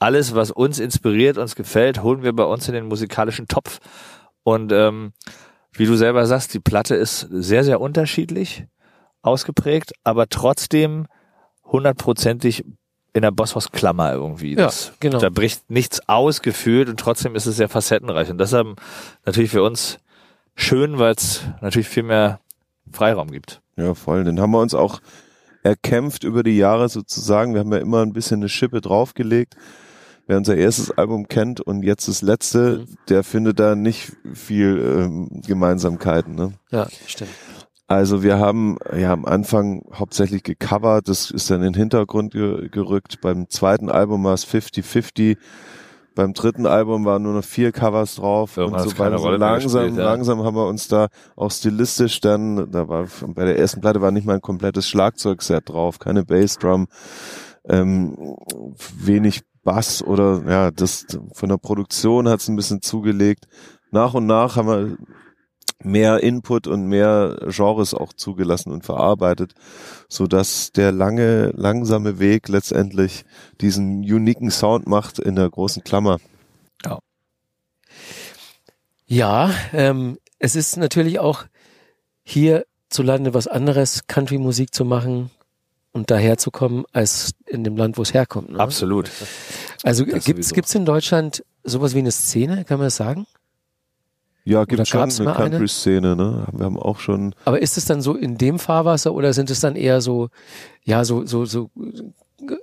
alles, 0.00 0.34
was 0.34 0.50
uns 0.50 0.78
inspiriert, 0.78 1.38
uns 1.38 1.54
gefällt, 1.54 2.02
holen 2.02 2.22
wir 2.22 2.32
bei 2.32 2.44
uns 2.44 2.66
in 2.66 2.74
den 2.74 2.86
musikalischen 2.86 3.46
Topf. 3.46 3.78
Und 4.42 4.72
ähm, 4.72 5.12
wie 5.72 5.86
du 5.86 5.94
selber 5.94 6.26
sagst, 6.26 6.52
die 6.54 6.60
Platte 6.60 6.96
ist 6.96 7.28
sehr, 7.30 7.62
sehr 7.62 7.80
unterschiedlich 7.80 8.64
ausgeprägt, 9.22 9.92
aber 10.02 10.28
trotzdem 10.28 11.06
hundertprozentig 11.64 12.64
in 13.12 13.22
der 13.22 13.30
Bosshaus-Klammer 13.30 14.12
irgendwie. 14.12 14.50
Ja, 14.52 14.66
Das, 14.66 14.92
genau. 15.00 15.18
Da 15.18 15.30
bricht 15.30 15.70
nichts 15.70 16.08
aus 16.08 16.42
gefühlt 16.42 16.88
und 16.88 16.98
trotzdem 16.98 17.34
ist 17.34 17.46
es 17.46 17.56
sehr 17.56 17.68
facettenreich. 17.68 18.30
Und 18.30 18.38
deshalb 18.38 18.80
natürlich 19.26 19.50
für 19.50 19.62
uns 19.62 19.98
schön, 20.54 20.98
weil 20.98 21.14
es 21.14 21.42
natürlich 21.60 21.88
viel 21.88 22.04
mehr 22.04 22.40
Freiraum 22.92 23.30
gibt. 23.30 23.60
ja, 23.76 23.94
voll. 23.94 24.24
Den 24.24 24.40
haben 24.40 24.50
wir 24.52 24.60
uns 24.60 24.74
auch 24.74 25.00
erkämpft 25.62 26.24
über 26.24 26.42
die 26.42 26.56
Jahre 26.56 26.88
sozusagen. 26.88 27.52
Wir 27.54 27.60
haben 27.60 27.72
ja 27.72 27.78
immer 27.78 28.02
ein 28.02 28.12
bisschen 28.12 28.40
eine 28.40 28.48
Schippe 28.48 28.80
draufgelegt. 28.80 29.56
Wer 30.30 30.36
unser 30.36 30.56
erstes 30.56 30.96
Album 30.96 31.26
kennt 31.26 31.60
und 31.60 31.82
jetzt 31.82 32.06
das 32.06 32.22
letzte, 32.22 32.84
der 33.08 33.24
findet 33.24 33.58
da 33.58 33.74
nicht 33.74 34.12
viel 34.32 34.78
ähm, 34.78 35.42
Gemeinsamkeiten. 35.44 36.36
Ne? 36.36 36.52
Ja, 36.70 36.86
stimmt. 37.04 37.32
Also 37.88 38.22
wir 38.22 38.38
haben 38.38 38.78
ja 38.96 39.12
am 39.12 39.24
Anfang 39.24 39.82
hauptsächlich 39.92 40.44
gecovert, 40.44 41.08
das 41.08 41.32
ist 41.32 41.50
dann 41.50 41.64
in 41.64 41.72
den 41.72 41.74
Hintergrund 41.74 42.32
ge 42.32 42.68
gerückt. 42.68 43.20
Beim 43.20 43.48
zweiten 43.48 43.90
Album 43.90 44.22
war 44.22 44.34
es 44.34 44.46
50-50. 44.46 45.36
Beim 46.14 46.32
dritten 46.32 46.66
Album 46.66 47.04
waren 47.04 47.24
nur 47.24 47.34
noch 47.34 47.44
vier 47.44 47.72
Covers 47.72 48.14
drauf 48.14 48.56
Irgendwann 48.56 48.82
und 48.82 48.88
so 48.88 48.98
weiter. 49.00 49.18
So 49.18 49.30
langsam, 49.30 49.82
gespielt, 49.82 49.98
ja. 49.98 50.04
langsam 50.12 50.44
haben 50.44 50.54
wir 50.54 50.68
uns 50.68 50.86
da 50.86 51.08
auch 51.34 51.50
stilistisch 51.50 52.20
dann, 52.20 52.70
da 52.70 52.86
war 52.86 53.08
bei 53.26 53.46
der 53.46 53.58
ersten 53.58 53.80
Platte 53.80 54.00
war 54.00 54.12
nicht 54.12 54.28
mal 54.28 54.34
ein 54.34 54.40
komplettes 54.40 54.88
Schlagzeugset 54.88 55.68
drauf, 55.68 55.98
keine 55.98 56.24
Bassdrum, 56.24 56.86
ähm, 57.68 58.36
wenig 58.96 59.42
Bass 59.62 60.02
oder 60.02 60.42
ja, 60.48 60.70
das 60.70 61.06
von 61.32 61.48
der 61.48 61.58
Produktion 61.58 62.28
hat 62.28 62.40
es 62.40 62.48
ein 62.48 62.56
bisschen 62.56 62.82
zugelegt. 62.82 63.46
Nach 63.90 64.14
und 64.14 64.26
nach 64.26 64.56
haben 64.56 64.68
wir 64.68 64.96
mehr 65.82 66.22
Input 66.22 66.66
und 66.66 66.86
mehr 66.86 67.38
Genres 67.48 67.94
auch 67.94 68.12
zugelassen 68.12 68.70
und 68.70 68.84
verarbeitet, 68.84 69.54
so 70.08 70.26
dass 70.26 70.72
der 70.72 70.92
lange, 70.92 71.52
langsame 71.56 72.18
Weg 72.18 72.48
letztendlich 72.48 73.24
diesen 73.60 74.00
uniken 74.00 74.50
Sound 74.50 74.86
macht 74.86 75.18
in 75.18 75.36
der 75.36 75.48
großen 75.48 75.82
Klammer. 75.82 76.18
Ja, 79.06 79.50
ähm, 79.72 80.18
es 80.38 80.54
ist 80.54 80.76
natürlich 80.76 81.18
auch 81.18 81.44
hierzulande 82.22 83.34
was 83.34 83.48
anderes, 83.48 84.06
Country-Musik 84.06 84.72
zu 84.72 84.84
machen 84.84 85.32
und 85.92 86.10
daherzukommen, 86.10 86.84
als 86.92 87.32
in 87.46 87.64
dem 87.64 87.76
Land, 87.76 87.98
wo 87.98 88.02
es 88.02 88.14
herkommt. 88.14 88.50
Ne? 88.50 88.60
Absolut. 88.60 89.10
Also 89.82 90.04
sowieso. 90.04 90.54
gibt's 90.54 90.74
in 90.74 90.84
Deutschland 90.84 91.44
sowas 91.64 91.94
wie 91.94 91.98
eine 91.98 92.12
Szene, 92.12 92.64
kann 92.64 92.78
man 92.78 92.86
das 92.86 92.96
sagen? 92.96 93.26
Ja, 94.44 94.64
gibt 94.64 94.86
schon 94.88 95.00
gab's 95.00 95.20
eine? 95.20 95.32
Country-Szene, 95.32 96.16
ne? 96.16 96.46
Wir 96.52 96.64
haben 96.64 96.78
auch 96.78 96.98
schon, 96.98 97.34
Aber 97.44 97.60
ist 97.60 97.76
es 97.76 97.84
dann 97.84 98.00
so 98.00 98.14
in 98.14 98.38
dem 98.38 98.58
Fahrwasser 98.58 99.12
oder 99.12 99.32
sind 99.32 99.50
es 99.50 99.60
dann 99.60 99.76
eher 99.76 100.00
so, 100.00 100.28
ja, 100.82 101.04
so, 101.04 101.26
so, 101.26 101.44
so 101.44 101.70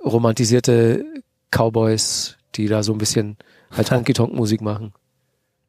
romantisierte 0.03 1.05
Cowboys, 1.51 2.38
die 2.55 2.67
da 2.67 2.82
so 2.82 2.93
ein 2.93 2.97
bisschen 2.97 3.38
halt 3.71 3.91
Honky-Tonk-Musik 3.91 4.61
machen? 4.61 4.93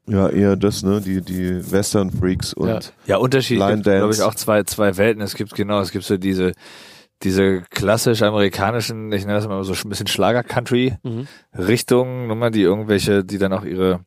ja, 0.09 0.29
eher 0.29 0.57
das, 0.57 0.83
ne? 0.83 1.01
Die, 1.01 1.21
die 1.21 1.71
Western-Freaks 1.71 2.55
und 2.55 2.69
Ja. 2.69 2.81
Ja, 3.07 3.17
Unterschied 3.19 3.59
Line 3.59 3.83
gibt, 3.83 3.85
glaube 3.85 4.15
ich, 4.15 4.23
auch 4.23 4.35
zwei, 4.35 4.63
zwei 4.63 4.97
Welten. 4.97 5.23
Es 5.23 5.35
gibt 5.35 5.55
genau, 5.55 5.81
es 5.81 5.91
gibt 5.91 6.05
so 6.05 6.17
diese, 6.17 6.53
diese 7.23 7.63
klassisch 7.71 8.23
amerikanischen, 8.23 9.11
ich 9.13 9.23
nenne 9.23 9.35
das 9.39 9.49
mal 9.49 9.63
so 9.65 9.73
ein 9.73 9.89
bisschen 9.89 10.07
Schlager-Country-Richtungen, 10.07 12.23
Mhm. 12.23 12.29
Nummer, 12.29 12.51
die 12.51 12.63
irgendwelche, 12.63 13.25
die 13.25 13.39
dann 13.39 13.53
auch 13.53 13.65
ihre, 13.65 14.01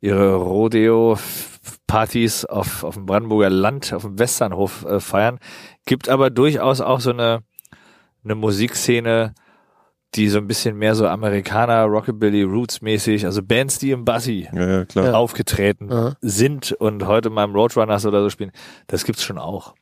ihre 0.00 0.34
Rodeo-Partys 0.36 2.44
auf, 2.44 2.84
auf 2.84 2.94
dem 2.94 3.06
Brandenburger 3.06 3.50
Land, 3.50 3.92
auf 3.92 4.02
dem 4.02 4.18
Westernhof 4.18 4.84
äh, 4.84 5.00
feiern. 5.00 5.38
Gibt 5.86 6.08
aber 6.08 6.30
durchaus 6.30 6.80
auch 6.80 7.00
so 7.00 7.10
eine, 7.10 7.40
eine 8.24 8.34
Musikszene, 8.34 9.34
die 10.14 10.28
so 10.28 10.38
ein 10.38 10.46
bisschen 10.46 10.76
mehr 10.76 10.94
so 10.94 11.08
Amerikaner, 11.08 11.84
Rockabilly, 11.84 12.44
Roots-mäßig, 12.44 13.24
also 13.24 13.42
Bands, 13.42 13.78
die 13.78 13.90
im 13.90 14.04
Bassi 14.04 14.48
ja. 14.52 14.84
Ja. 14.94 15.12
aufgetreten 15.12 15.90
Aha. 15.90 16.16
sind 16.20 16.72
und 16.72 17.06
heute 17.06 17.30
mal 17.30 17.44
im 17.44 17.54
Roadrunners 17.54 18.06
oder 18.06 18.22
so 18.22 18.30
spielen, 18.30 18.52
das 18.86 19.04
gibt's 19.04 19.24
schon 19.24 19.38
auch. 19.38 19.74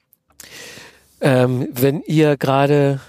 Ähm, 1.25 1.69
wenn 1.73 2.03
ihr 2.03 2.37
gerade 2.37 3.01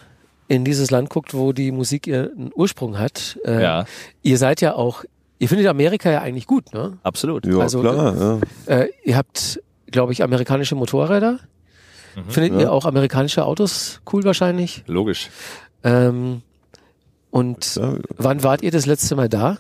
in 0.48 0.64
dieses 0.64 0.92
Land 0.92 1.10
guckt, 1.10 1.34
wo 1.34 1.52
die 1.52 1.72
Musik 1.72 2.06
ihren 2.08 2.52
Ursprung 2.54 3.00
hat, 3.00 3.40
äh, 3.44 3.62
Ja, 3.62 3.86
ihr 4.22 4.38
seid 4.38 4.62
ja 4.62 4.76
auch, 4.76 5.04
ihr 5.40 5.50
findet 5.50 5.68
Amerika 5.68 6.12
ja 6.12 6.22
eigentlich 6.22 6.46
gut, 6.48 6.74
ne? 6.74 6.98
absolut. 7.04 7.46
Ja, 7.46 7.58
Also, 7.60 7.82
klar, 7.82 8.40
ja. 8.68 8.76
Äh, 8.82 8.90
ihr 9.04 9.18
habt, 9.18 9.60
glaube 9.88 10.12
ich, 10.14 10.22
amerikanische 10.22 10.76
Motorräder. 10.76 11.40
Mhm. 12.16 12.30
Findet 12.30 12.54
Ja. 12.54 12.60
ihr 12.62 12.72
auch 12.72 12.86
amerikanische 12.86 13.44
Autos 13.46 14.00
cool 14.12 14.24
wahrscheinlich? 14.24 14.84
Logisch. 14.86 15.30
Ähm, 15.84 16.44
und 17.32 17.76
Ja, 17.76 17.96
wann 18.18 18.44
wart 18.44 18.62
ihr 18.62 18.70
das 18.72 18.86
letzte 18.86 19.16
Mal 19.16 19.28
da? 19.30 19.58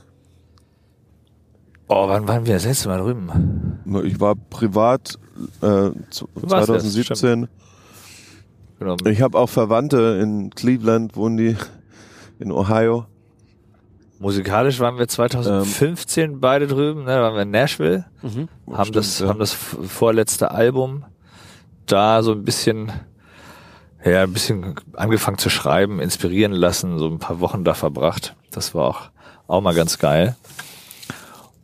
Oh, 1.87 2.07
wann 2.07 2.27
waren 2.27 2.45
wir 2.45 2.53
das 2.53 2.65
letzte 2.65 2.87
Mal 2.87 2.99
drüben? 2.99 3.79
Ich 4.05 4.19
war 4.19 4.35
privat 4.35 5.15
äh, 5.61 5.89
zu- 6.09 6.29
warst 6.35 6.69
das, 6.69 6.83
2017. 6.83 7.47
Genau. 8.83 8.97
Ich 9.09 9.21
habe 9.21 9.37
auch 9.37 9.49
Verwandte 9.49 10.19
in 10.21 10.49
Cleveland, 10.49 11.15
wohnen 11.15 11.37
die 11.37 11.55
in 12.39 12.51
Ohio. 12.51 13.05
Musikalisch 14.19 14.79
waren 14.79 14.97
wir 14.97 15.07
2015 15.07 16.39
beide 16.39 16.67
drüben, 16.67 17.01
ne? 17.03 17.11
da 17.15 17.21
waren 17.21 17.35
wir 17.35 17.41
in 17.43 17.51
Nashville, 17.51 18.05
Mhm. 18.21 18.47
haben 18.71 18.83
Stimmt, 18.85 18.95
das, 18.95 19.19
ja. 19.19 19.27
haben 19.27 19.39
das 19.39 19.53
vorletzte 19.53 20.51
Album 20.51 21.03
da 21.85 22.23
so 22.23 22.31
ein 22.31 22.43
bisschen, 22.43 22.91
ja, 24.05 24.23
ein 24.23 24.31
bisschen 24.33 24.75
angefangen 24.95 25.37
zu 25.37 25.49
schreiben, 25.49 25.99
inspirieren 25.99 26.53
lassen, 26.53 26.99
so 26.99 27.07
ein 27.09 27.19
paar 27.19 27.39
Wochen 27.41 27.63
da 27.65 27.73
verbracht. 27.73 28.35
Das 28.51 28.73
war 28.73 28.85
auch, 28.87 29.01
auch 29.47 29.61
mal 29.61 29.75
ganz 29.75 29.97
geil. 29.99 30.35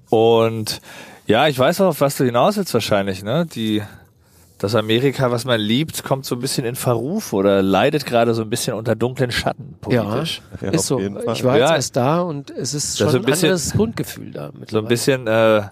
Und 0.09 0.81
ja, 1.27 1.47
ich 1.47 1.57
weiß 1.57 1.81
auch, 1.81 1.87
auf 1.89 2.01
was 2.01 2.17
du 2.17 2.25
hinaus 2.25 2.57
willst 2.57 2.73
wahrscheinlich, 2.73 3.23
ne? 3.23 3.45
Die, 3.45 3.83
das 4.59 4.75
Amerika, 4.75 5.31
was 5.31 5.45
man 5.45 5.59
liebt, 5.59 6.03
kommt 6.03 6.25
so 6.25 6.35
ein 6.35 6.41
bisschen 6.41 6.65
in 6.65 6.75
Verruf 6.75 7.33
oder 7.33 7.61
leidet 7.63 8.05
gerade 8.05 8.33
so 8.33 8.41
ein 8.43 8.49
bisschen 8.49 8.75
unter 8.75 8.95
dunklen 8.95 9.31
Schatten 9.31 9.75
politisch. 9.81 10.41
Ja, 10.61 10.69
ist 10.69 10.85
so. 10.85 10.99
Ich 10.99 11.43
war 11.43 11.57
jetzt 11.57 11.69
Ja. 11.69 11.75
erst 11.75 11.95
da 11.95 12.21
und 12.21 12.51
es 12.51 12.73
ist 12.73 12.91
Das 12.91 12.97
schon 12.97 13.07
ist 13.07 13.15
ein 13.15 13.21
bisschen- 13.23 13.45
anderes 13.49 13.71
Grundgefühl 13.73 14.31
da. 14.31 14.51
So 14.69 14.79
ein 14.79 14.85
bisschen, 14.87 15.27
äh, 15.27 15.63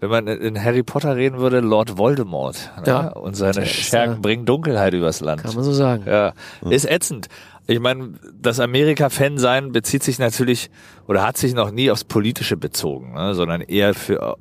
wenn 0.00 0.10
man 0.10 0.26
in 0.28 0.62
Harry 0.62 0.82
Potter 0.82 1.16
reden 1.16 1.38
würde, 1.38 1.60
Lord 1.60 1.96
Voldemort. 1.96 2.70
Ne? 2.76 2.82
Ja. 2.86 3.08
Und 3.08 3.34
seine 3.36 3.62
ist, 3.62 3.70
Schergen 3.70 4.16
äh, 4.16 4.20
bringen 4.20 4.44
Dunkelheit 4.44 4.92
übers 4.92 5.20
Land. 5.20 5.42
Kann 5.42 5.54
man 5.54 5.64
so 5.64 5.72
sagen. 5.72 6.04
Ja, 6.06 6.34
ist 6.68 6.84
ätzend. 6.84 7.28
Ich 7.66 7.80
meine, 7.80 8.12
das 8.40 8.60
Amerika-Fan 8.60 9.38
sein 9.38 9.72
bezieht 9.72 10.02
sich 10.04 10.18
natürlich 10.20 10.70
oder 11.08 11.26
hat 11.26 11.36
sich 11.36 11.52
noch 11.54 11.70
nie 11.72 11.90
aufs 11.90 12.04
Politische 12.04 12.56
bezogen, 12.56 13.14
ne? 13.14 13.34
sondern 13.34 13.60
eher 13.62 13.94
für 13.94 14.36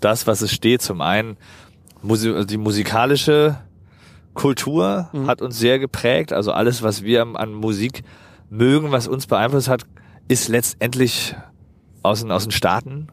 das, 0.00 0.26
was 0.26 0.40
es 0.40 0.50
steht. 0.50 0.82
Zum 0.82 1.00
einen 1.00 1.36
Musi 2.04 2.44
die 2.46 2.58
musikalische 2.58 3.56
Kultur 4.34 5.08
hat 5.26 5.40
uns 5.42 5.58
sehr 5.58 5.78
geprägt. 5.78 6.32
Also 6.32 6.52
alles, 6.52 6.82
was 6.82 7.02
wir 7.02 7.22
an- 7.22 7.54
Musik 7.54 8.02
mögen, 8.50 8.92
was 8.92 9.08
uns 9.08 9.26
beeinflusst 9.26 9.68
hat, 9.68 9.84
ist 10.28 10.48
letztendlich 10.48 11.34
aus 12.02 12.20
den, 12.20 12.30
aus 12.30 12.42
den 12.44 12.50
Staaten 12.52 13.06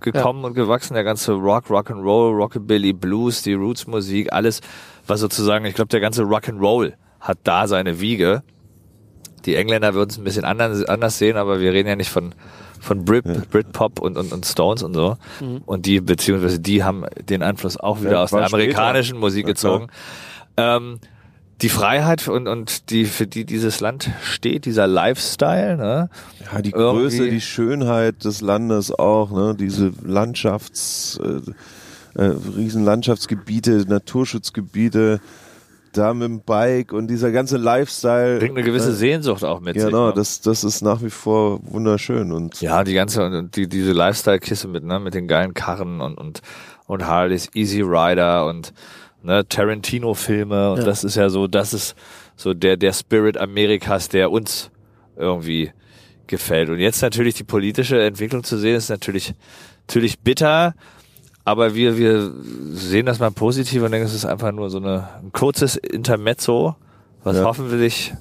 gekommen 0.00 0.44
und 0.44 0.54
gewachsen. 0.54 0.94
Der 0.94 1.04
ganze 1.04 1.32
Rock, 1.32 1.66
Rock'n'Roll, 1.66 2.36
Rockabilly, 2.36 2.92
Blues, 2.92 3.42
die 3.42 3.54
Roots-Musik, 3.54 4.32
alles, 4.32 4.60
was 5.06 5.20
sozusagen, 5.20 5.64
ich 5.64 5.74
glaube, 5.74 5.88
der 5.88 6.00
ganze 6.00 6.22
Rock'n'Roll 6.22 6.94
hat 7.20 7.38
da 7.44 7.66
seine 7.66 8.00
Wiege. 8.00 8.42
Die 9.44 9.56
Engländer 9.56 9.94
würden 9.94 10.10
es 10.10 10.18
ein 10.18 10.24
bisschen 10.24 10.44
anders, 10.44 10.84
anders 10.84 11.18
sehen, 11.18 11.36
aber 11.36 11.60
wir 11.60 11.72
reden 11.72 11.88
ja 11.88 11.96
nicht 11.96 12.10
von, 12.10 12.34
von 12.80 13.04
Brit, 13.04 13.24
Britpop 13.50 14.00
und, 14.00 14.16
und, 14.16 14.32
und 14.32 14.46
Stones 14.46 14.82
und 14.82 14.94
so. 14.94 15.16
Und 15.66 15.86
die, 15.86 16.00
beziehungsweise 16.00 16.60
die 16.60 16.84
haben 16.84 17.04
den 17.28 17.42
Einfluss 17.42 17.76
auch 17.76 18.00
wieder 18.00 18.12
Ja, 18.12 18.22
aus 18.24 18.30
der 18.30 18.40
war 18.40 18.48
später. 18.48 18.62
amerikanischen 18.78 19.18
Musik 19.18 19.44
Ja, 19.46 19.48
gezogen. 19.52 19.86
Ähm, 20.56 20.98
die 21.60 21.68
Freiheit 21.68 22.28
und, 22.28 22.46
und 22.46 22.90
die, 22.90 23.04
für 23.04 23.26
die 23.26 23.44
dieses 23.44 23.80
Land 23.80 24.10
steht, 24.22 24.64
dieser 24.64 24.86
Lifestyle, 24.86 25.76
ne? 25.76 26.08
Ja, 26.52 26.62
die 26.62 26.70
Irgendwie- 26.70 27.00
Größe, 27.02 27.30
die 27.30 27.40
Schönheit 27.40 28.24
des 28.24 28.40
Landes 28.40 28.92
auch, 28.92 29.30
ne? 29.32 29.56
diese 29.58 29.92
Landschafts, 30.04 31.18
äh, 32.16 32.20
äh, 32.22 32.32
riesen 32.56 32.84
Landschaftsgebiete, 32.84 33.84
Naturschutzgebiete, 33.88 35.20
da 35.92 36.14
mit 36.14 36.28
dem 36.28 36.40
Bike 36.42 36.92
und 36.92 37.08
dieser 37.08 37.30
ganze 37.32 37.56
Lifestyle. 37.56 38.38
bringt 38.38 38.56
eine 38.56 38.64
gewisse 38.66 38.90
äh, 38.90 38.94
Sehnsucht 38.94 39.44
auch 39.44 39.60
mit 39.60 39.74
sich. 39.74 39.84
Genau, 39.84 40.08
ne? 40.08 40.12
das, 40.14 40.40
das 40.40 40.64
ist 40.64 40.82
nach 40.82 41.02
wie 41.02 41.10
vor 41.10 41.60
wunderschön 41.62 42.32
und 42.32 42.60
Ja, 42.60 42.84
die 42.84 42.94
ganze 42.94 43.24
und 43.24 43.56
die 43.56 43.68
diese 43.68 43.92
Lifestyle-Kiste 43.92 44.68
mit 44.68 44.84
ne, 44.84 45.00
mit 45.00 45.14
den 45.14 45.28
geilen 45.28 45.54
Karren 45.54 46.00
und 46.00 46.16
und 46.18 46.42
und 46.86 47.06
Harleys, 47.06 47.48
Easy 47.54 47.82
Rider 47.82 48.46
und 48.46 48.72
ne 49.22 49.46
Tarantino-Filme 49.48 50.72
und 50.72 50.78
Ja. 50.78 50.84
das 50.84 51.04
ist 51.04 51.16
ja 51.16 51.28
so, 51.28 51.46
das 51.46 51.72
ist 51.74 51.94
so 52.36 52.54
der 52.54 52.76
der 52.76 52.92
Spirit 52.92 53.36
Amerikas, 53.38 54.08
der 54.08 54.30
uns 54.30 54.70
irgendwie 55.16 55.72
gefällt. 56.26 56.68
Und 56.68 56.78
jetzt 56.78 57.02
natürlich 57.02 57.34
die 57.34 57.44
politische 57.44 58.00
Entwicklung 58.02 58.44
zu 58.44 58.56
sehen, 58.58 58.76
ist 58.76 58.90
natürlich 58.90 59.34
natürlich 59.86 60.18
bitter. 60.20 60.74
Aber 61.48 61.74
wir, 61.74 61.96
wir 61.96 62.30
sehen 62.72 63.06
das 63.06 63.18
mal 63.20 63.30
positiv 63.30 63.82
und 63.82 63.90
denken, 63.90 64.06
es 64.06 64.12
ist 64.14 64.26
einfach 64.26 64.52
nur 64.52 64.68
so 64.68 64.76
eine, 64.78 65.08
ein 65.22 65.32
kurzes 65.32 65.76
Intermezzo, 65.76 66.76
was 67.24 67.36
Ja. 67.38 67.44
hoffentlich 67.44 68.12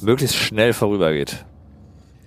möglichst 0.00 0.36
schnell 0.36 0.72
vorübergeht. 0.72 1.44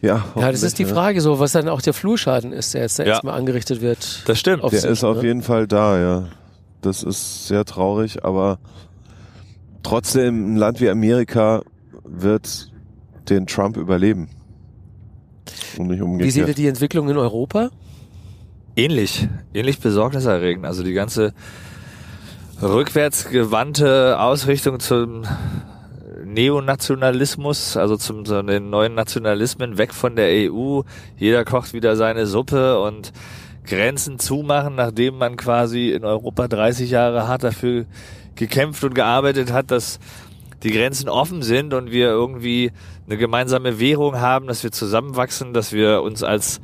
ja. 0.01 0.25
Ja, 0.35 0.51
das 0.51 0.61
ist 0.63 0.77
die? 0.79 0.85
Frage 0.85 1.21
so, 1.21 1.39
was 1.39 1.53
dann 1.53 1.69
auch 1.69 1.81
der 1.81 1.93
Flurschaden 1.93 2.51
ist, 2.51 2.73
der 2.73 2.81
jetzt 2.81 2.99
Ja. 2.99 3.05
erstmal 3.05 3.37
angerichtet 3.39 3.79
wird. 3.81 4.23
Das 4.27 4.37
stimmt. 4.39 4.61
Auf 4.63 4.71
Der 4.71 4.81
sich, 4.81 4.91
ist 4.91 5.03
auf 5.05 5.17
ne? 5.21 5.27
jeden 5.27 5.41
Fall 5.41 5.67
da, 5.67 5.97
ja. 5.99 6.27
Das 6.81 7.01
ist 7.03 7.47
sehr 7.47 7.63
traurig, 7.63 8.25
aber 8.25 8.59
trotzdem 9.83 10.53
ein 10.53 10.57
Land 10.57 10.81
wie 10.81 10.89
Amerika 10.89 11.61
wird 12.03 12.71
den 13.29 13.47
Trump 13.47 13.77
überleben. 13.77 14.27
Und 15.77 15.87
nicht 15.87 15.99
Wie 15.99 16.29
seht 16.29 16.35
ihr 16.41 16.43
umgekehrt. 16.43 16.57
die 16.57 16.67
Entwicklung 16.67 17.09
in 17.09 17.17
Europa? 17.17 17.69
Ähnlich, 18.75 19.27
ähnlich 19.53 19.79
besorgniserregend. 19.79 20.65
Also 20.65 20.83
die 20.83 20.93
ganze 20.93 21.33
rückwärtsgewandte 22.59 24.19
Ausrichtung 24.19 24.79
zum 24.79 25.25
Neonationalismus, 26.25 27.77
also 27.77 27.97
zum 27.97 28.25
so 28.25 28.41
den 28.41 28.71
neuen 28.71 28.95
Nationalismen 28.95 29.77
weg 29.77 29.93
von 29.93 30.15
der 30.15 30.51
EU. 30.51 30.81
Jeder 31.17 31.45
kocht 31.45 31.73
wieder 31.73 31.95
seine 31.95 32.25
Suppe 32.25 32.79
und 32.79 33.13
Grenzen 33.63 34.17
zumachen, 34.17 34.73
nachdem 34.73 35.19
man 35.19 35.37
quasi 35.37 35.91
in 35.91 36.03
Europa 36.03 36.47
30 36.47 36.89
Jahre 36.89 37.27
hart 37.27 37.43
dafür 37.43 37.85
gekämpft 38.35 38.83
und 38.83 38.95
gearbeitet 38.95 39.53
hat, 39.53 39.69
dass 39.69 39.99
die 40.63 40.71
Grenzen 40.71 41.09
offen 41.09 41.43
sind 41.43 41.75
und 41.75 41.91
wir 41.91 42.07
irgendwie 42.07 42.71
eine 43.05 43.17
gemeinsame 43.17 43.79
Währung 43.79 44.19
haben, 44.19 44.47
dass 44.47 44.63
wir 44.63 44.71
zusammenwachsen, 44.71 45.53
dass 45.53 45.73
wir 45.73 46.01
uns 46.01 46.23
als 46.23 46.59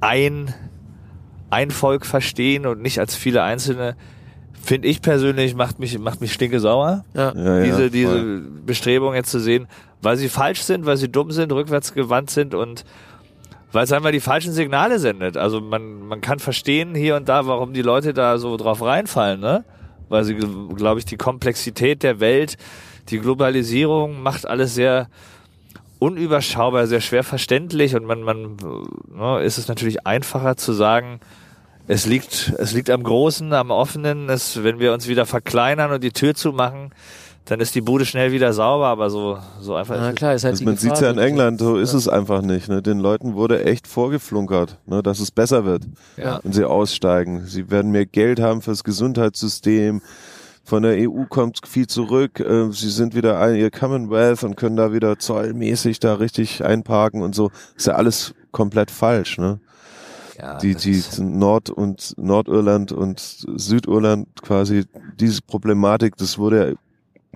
ein 0.00 0.52
ein 1.50 1.70
Volk 1.70 2.06
verstehen 2.06 2.66
und 2.66 2.82
nicht 2.82 2.98
als 2.98 3.14
viele 3.14 3.42
einzelne, 3.42 3.96
finde 4.62 4.88
ich 4.88 5.00
persönlich, 5.00 5.54
macht 5.54 5.78
mich, 5.78 5.98
macht 5.98 6.20
mich 6.20 6.32
stinke 6.32 6.60
sauer. 6.60 7.04
Ja. 7.14 7.32
Ja, 7.34 7.58
ja, 7.58 7.64
diese, 7.64 7.78
voll. 7.78 7.90
diese 7.90 8.40
Bestrebung 8.66 9.14
jetzt 9.14 9.30
zu 9.30 9.40
sehen, 9.40 9.66
weil 10.02 10.16
sie 10.16 10.28
falsch 10.28 10.62
sind, 10.62 10.86
weil 10.86 10.96
sie 10.96 11.08
dumm 11.08 11.30
sind, 11.30 11.52
rückwärts 11.52 11.94
gewandt 11.94 12.30
sind 12.30 12.54
und 12.54 12.84
weil 13.72 13.84
es 13.84 13.92
einfach 13.92 14.10
die 14.10 14.20
falschen 14.20 14.52
Signale 14.52 14.98
sendet. 14.98 15.36
Also 15.36 15.60
man, 15.60 16.06
man 16.06 16.20
kann 16.20 16.38
verstehen 16.38 16.94
hier 16.94 17.16
und 17.16 17.28
da, 17.28 17.46
warum 17.46 17.72
die 17.72 17.82
Leute 17.82 18.14
da 18.14 18.38
so 18.38 18.56
drauf 18.56 18.82
reinfallen, 18.82 19.40
ne? 19.40 19.64
Weil 20.08 20.24
sie, 20.24 20.34
glaube 20.34 21.00
ich, 21.00 21.04
die 21.04 21.18
Komplexität 21.18 22.02
der 22.02 22.18
Welt, 22.18 22.56
die 23.10 23.18
Globalisierung 23.18 24.22
macht 24.22 24.46
alles 24.46 24.74
sehr 24.74 25.08
unüberschaubar, 25.98 26.86
sehr 26.86 27.02
schwer 27.02 27.24
verständlich 27.24 27.94
und 27.94 28.04
man, 28.04 28.22
man 28.22 28.56
ne, 29.14 29.42
ist 29.42 29.58
es 29.58 29.68
natürlich 29.68 30.06
einfacher 30.06 30.56
zu 30.56 30.72
sagen, 30.72 31.20
es 31.88 32.06
liegt, 32.06 32.52
es 32.58 32.72
liegt 32.72 32.90
am 32.90 33.02
Großen, 33.02 33.52
am 33.52 33.70
Offenen. 33.70 34.28
Es, 34.28 34.62
wenn 34.62 34.78
wir 34.78 34.92
uns 34.92 35.08
wieder 35.08 35.26
verkleinern 35.26 35.90
und 35.90 36.04
die 36.04 36.12
Tür 36.12 36.34
zumachen, 36.34 36.90
dann 37.46 37.60
ist 37.60 37.74
die 37.74 37.80
Bude 37.80 38.04
schnell 38.04 38.30
wieder 38.30 38.52
sauber, 38.52 38.88
aber 38.88 39.08
so, 39.08 39.38
so 39.58 39.74
einfach 39.74 39.96
Na 39.96 40.08
ist 40.08 40.12
es. 40.12 40.14
klar, 40.16 40.34
ist 40.34 40.44
halt 40.44 40.52
Also 40.52 40.60
die 40.60 40.64
man 40.66 40.74
Gefahr, 40.74 40.96
sieht's 40.96 41.00
ja 41.00 41.10
in. 41.10 41.18
England, 41.18 41.60
so 41.60 41.78
ist 41.78 41.94
es 41.94 42.06
einfach 42.06 42.42
nicht. 42.42 42.68
Ne? 42.68 42.82
Den 42.82 42.98
Leuten 42.98 43.34
wurde 43.34 43.64
echt 43.64 43.86
vorgeflunkert, 43.86 44.76
ne? 44.86 45.02
dass 45.02 45.18
es 45.18 45.30
besser 45.30 45.64
wird, 45.64 45.84
Ja. 46.18 46.40
wenn 46.42 46.52
sie 46.52 46.64
aussteigen. 46.64 47.46
Sie 47.46 47.70
werden 47.70 47.90
mehr 47.90 48.04
Geld 48.06 48.38
haben 48.38 48.60
fürs 48.60 48.84
Gesundheitssystem. 48.84 50.02
Von 50.62 50.82
der 50.82 51.08
EU 51.08 51.24
kommt 51.24 51.60
viel 51.66 51.86
zurück. 51.86 52.40
Äh, 52.40 52.70
Sie 52.72 52.90
sind 52.90 53.14
wieder 53.14 53.40
ein, 53.40 53.54
ihr 53.56 53.70
Commonwealth 53.70 54.44
und 54.44 54.56
können 54.56 54.76
da 54.76 54.92
wieder 54.92 55.18
zollmäßig 55.18 56.00
da 56.00 56.14
richtig 56.14 56.62
einparken 56.62 57.22
und 57.22 57.34
so. 57.34 57.50
Ist 57.74 57.86
ja 57.86 57.94
alles 57.94 58.34
komplett 58.52 58.90
falsch. 58.90 59.38
Ne? 59.38 59.58
Ja, 60.38 60.56
die, 60.58 60.74
die 60.74 61.02
Nord- 61.20 61.70
und 61.70 62.14
Nordirland 62.16 62.92
und 62.92 63.18
Südirland 63.56 64.28
quasi 64.42 64.84
diese 65.18 65.42
Problematik, 65.42 66.16
das 66.16 66.38
wurde 66.38 66.68
ja 66.70 66.74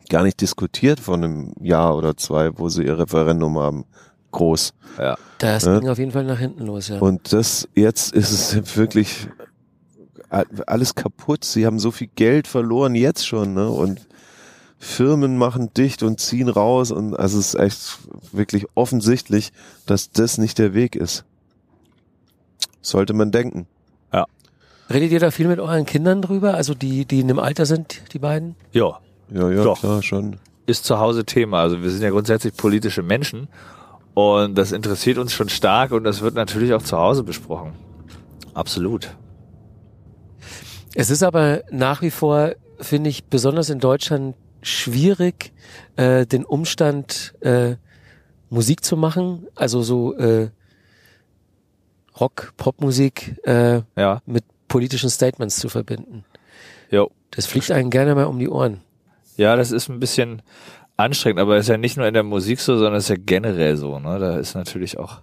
gar 0.08 0.22
nicht 0.22 0.40
diskutiert 0.40 1.00
von 1.00 1.24
einem 1.24 1.52
Jahr 1.60 1.96
oder 1.96 2.16
zwei, 2.16 2.56
wo 2.58 2.68
sie 2.68 2.84
ihr 2.84 2.98
Referendum 2.98 3.58
haben. 3.58 3.84
Groß. 4.30 4.72
ja. 4.98 5.16
Das 5.38 5.64
Ja. 5.64 5.78
ging 5.78 5.88
auf 5.90 5.98
jeden 5.98 6.12
Fall 6.12 6.24
nach 6.24 6.38
hinten 6.38 6.64
los, 6.64 6.88
ja. 6.88 6.98
Und 7.00 7.32
das, 7.32 7.68
jetzt 7.74 8.14
ist 8.14 8.30
es 8.30 8.76
wirklich 8.76 9.28
alles 10.66 10.94
kaputt. 10.94 11.44
Sie 11.44 11.66
haben 11.66 11.78
so 11.78 11.90
viel 11.90 12.08
Geld 12.14 12.46
verloren 12.46 12.94
jetzt 12.94 13.26
schon, 13.26 13.52
ne? 13.52 13.68
Und 13.68 14.06
Firmen 14.78 15.36
machen 15.36 15.70
dicht 15.74 16.02
und 16.02 16.18
ziehen 16.18 16.48
raus 16.48 16.90
und 16.90 17.14
also 17.14 17.38
es 17.38 17.54
ist 17.54 17.60
echt 17.60 17.98
wirklich 18.32 18.66
offensichtlich, 18.74 19.52
dass 19.86 20.10
das 20.10 20.38
nicht 20.38 20.58
der 20.58 20.72
Weg 20.74 20.96
ist. 20.96 21.24
Sollte 22.82 23.14
man 23.14 23.30
denken. 23.30 23.66
Redet 24.92 25.12
ihr 25.12 25.20
da 25.20 25.30
viel 25.30 25.48
mit 25.48 25.58
euren 25.58 25.86
Kindern 25.86 26.20
drüber? 26.20 26.54
Also 26.54 26.74
die, 26.74 27.06
die 27.06 27.20
in 27.20 27.28
dem 27.28 27.38
Alter 27.38 27.66
sind, 27.66 28.02
die 28.12 28.18
beiden? 28.18 28.56
ja. 28.72 28.98
Ja, 29.34 29.48
ja, 29.48 29.64
Doch. 29.64 29.80
klar, 29.80 30.02
schon. 30.02 30.36
ist 30.66 30.84
zu 30.84 30.98
Hause 30.98 31.24
Thema. 31.24 31.62
Also 31.62 31.82
wir 31.82 31.88
sind 31.88 32.02
ja 32.02 32.10
grundsätzlich 32.10 32.54
politische 32.54 33.02
Menschen 33.02 33.48
und 34.12 34.58
das 34.58 34.72
interessiert 34.72 35.16
uns 35.16 35.32
schon 35.32 35.48
stark 35.48 35.92
und 35.92 36.04
das 36.04 36.20
wird 36.20 36.34
natürlich 36.34 36.74
auch 36.74 36.82
zu 36.82 36.98
Hause 36.98 37.22
besprochen. 37.22 37.72
Absolut. 38.52 39.16
Es 40.94 41.08
ist 41.08 41.22
aber 41.22 41.62
nach 41.70 42.02
wie 42.02 42.10
vor, 42.10 42.52
finde 42.78 43.08
ich, 43.08 43.24
besonders 43.24 43.70
in 43.70 43.78
Deutschland 43.78 44.36
schwierig, 44.60 45.54
äh, 45.96 46.26
den 46.26 46.44
Umstand 46.44 47.32
äh, 47.40 47.76
Musik 48.50 48.84
zu 48.84 48.98
machen, 48.98 49.46
also 49.54 49.82
so 49.82 50.14
äh, 50.16 50.50
Rock, 52.20 52.52
Popmusik 52.56 53.36
äh, 53.44 53.82
Ja. 53.96 54.20
mit 54.26 54.44
politischen 54.68 55.10
Statements 55.10 55.56
zu 55.56 55.68
verbinden. 55.68 56.24
Jo. 56.90 57.10
Das 57.30 57.46
fliegt 57.46 57.70
einem 57.70 57.90
gerne 57.90 58.14
mal 58.14 58.24
um 58.24 58.38
die 58.38 58.48
Ohren. 58.48 58.80
Ja, 59.36 59.56
das 59.56 59.70
ist 59.72 59.88
ein 59.88 60.00
bisschen 60.00 60.42
anstrengend, 60.96 61.40
aber 61.40 61.56
ist 61.56 61.68
ja 61.68 61.78
nicht 61.78 61.96
nur 61.96 62.06
in 62.06 62.14
der 62.14 62.22
Musik 62.22 62.60
so, 62.60 62.76
sondern 62.76 62.96
ist 62.96 63.08
ja 63.08 63.16
generell 63.18 63.76
so. 63.76 63.98
Ne? 63.98 64.18
Da 64.18 64.36
ist 64.36 64.54
natürlich 64.54 64.98
auch 64.98 65.20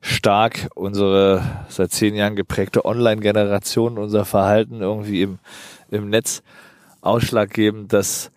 stark 0.00 0.68
unsere 0.74 1.42
seit 1.68 1.90
zehn 1.90 2.14
Jahren 2.14 2.36
geprägte 2.36 2.84
Online-Generation, 2.84 3.98
unser 3.98 4.24
Verhalten 4.24 4.80
irgendwie 4.80 5.22
im, 5.22 5.38
im 5.90 6.10
Netz 6.10 6.42
ausschlaggebend, 7.00 7.92
dass 7.92 8.30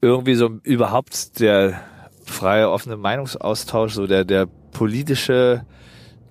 irgendwie 0.00 0.34
so 0.34 0.50
überhaupt 0.62 1.40
der 1.40 1.80
freie, 2.24 2.70
offene 2.70 2.96
Meinungsaustausch, 2.96 3.94
so 3.94 4.06
der, 4.06 4.24
der 4.24 4.46
politische 4.72 5.64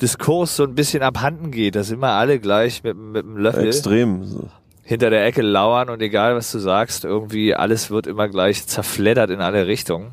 Diskurs 0.01 0.55
so 0.55 0.63
ein 0.63 0.75
bisschen 0.75 1.03
abhanden 1.03 1.51
geht, 1.51 1.75
dass 1.75 1.89
immer 1.91 2.09
alle 2.11 2.39
gleich 2.39 2.83
mit, 2.83 2.97
mit 2.97 3.23
dem 3.23 3.37
Löffel 3.37 3.67
Extrem. 3.67 4.49
Hinter 4.83 5.09
der 5.09 5.25
Ecke 5.25 5.41
lauern 5.41 5.89
und 5.89 6.01
egal 6.01 6.35
was 6.35 6.51
du 6.51 6.59
sagst, 6.59 7.05
irgendwie 7.05 7.55
alles 7.55 7.89
wird 7.89 8.05
immer 8.07 8.27
gleich 8.27 8.67
zerfleddert 8.67 9.29
in 9.31 9.41
alle 9.41 9.65
Richtungen. 9.67 10.11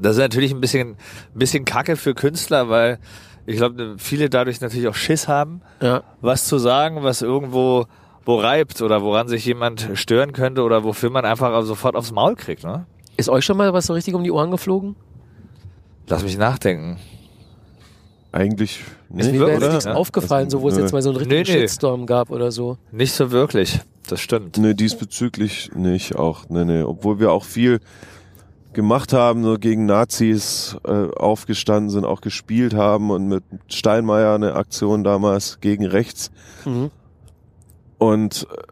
Das 0.00 0.12
ist 0.16 0.22
natürlich 0.22 0.52
ein 0.52 0.60
bisschen, 0.60 0.90
ein 0.90 1.38
bisschen 1.38 1.64
Kacke 1.64 1.96
für 1.96 2.14
Künstler, 2.14 2.68
weil 2.68 2.98
ich 3.44 3.56
glaube, 3.56 3.96
viele 3.98 4.30
dadurch 4.30 4.60
natürlich 4.60 4.86
auch 4.88 4.94
Schiss 4.94 5.26
haben, 5.26 5.62
Ja. 5.80 6.02
was 6.20 6.44
zu 6.46 6.58
sagen, 6.58 7.02
was 7.02 7.22
irgendwo 7.22 7.86
wo 8.24 8.36
reibt 8.38 8.80
oder 8.82 9.02
woran 9.02 9.26
sich 9.26 9.44
jemand 9.44 9.90
stören 9.94 10.32
könnte 10.32 10.62
oder 10.62 10.84
wofür 10.84 11.10
man 11.10 11.24
einfach 11.24 11.60
sofort 11.64 11.96
aufs 11.96 12.12
Maul 12.12 12.36
kriegt. 12.36 12.62
Ne? 12.62 12.86
Ist 13.16 13.28
euch 13.28 13.44
schon 13.44 13.56
mal 13.56 13.72
was 13.72 13.86
so 13.86 13.94
richtig 13.94 14.14
um 14.14 14.22
die 14.22 14.30
Ohren 14.30 14.52
geflogen? 14.52 14.94
Lass 16.06 16.22
mich 16.22 16.38
nachdenken. 16.38 16.98
Eigentlich 18.32 18.80
Ist 19.10 19.14
nicht, 19.14 19.32
mir 19.32 19.46
wäre 19.46 19.68
nichts 19.68 19.86
aufgefallen, 19.86 20.48
so 20.48 20.62
wo 20.62 20.68
es 20.68 20.78
jetzt 20.78 20.92
mal 20.92 21.02
so 21.02 21.10
einen 21.10 21.18
richtigen 21.18 21.42
Nee, 21.42 21.52
nee. 21.52 21.60
Shitstorm 21.68 22.06
gab 22.06 22.30
oder 22.30 22.50
so. 22.50 22.78
Nicht 22.90 23.12
so 23.12 23.30
wirklich. 23.30 23.80
Das 24.08 24.20
stimmt. 24.20 24.56
Nee, 24.56 24.74
diesbezüglich 24.74 25.70
nicht 25.74 26.16
auch. 26.16 26.48
Nee, 26.48 26.64
nee. 26.64 26.82
Obwohl 26.82 27.20
wir 27.20 27.30
auch 27.30 27.44
viel 27.44 27.80
gemacht 28.72 29.12
haben, 29.12 29.44
so 29.44 29.58
gegen 29.58 29.84
Nazis 29.84 30.76
äh, 30.84 31.10
aufgestanden 31.10 31.90
sind, 31.90 32.06
auch 32.06 32.22
gespielt 32.22 32.74
haben 32.74 33.10
und 33.10 33.28
mit 33.28 33.44
Steinmeier 33.68 34.34
eine 34.34 34.54
Aktion 34.54 35.04
damals 35.04 35.60
gegen 35.60 35.84
rechts. 35.84 36.30
Mhm. 36.64 36.90
Und 37.98 38.46
äh, 38.50 38.62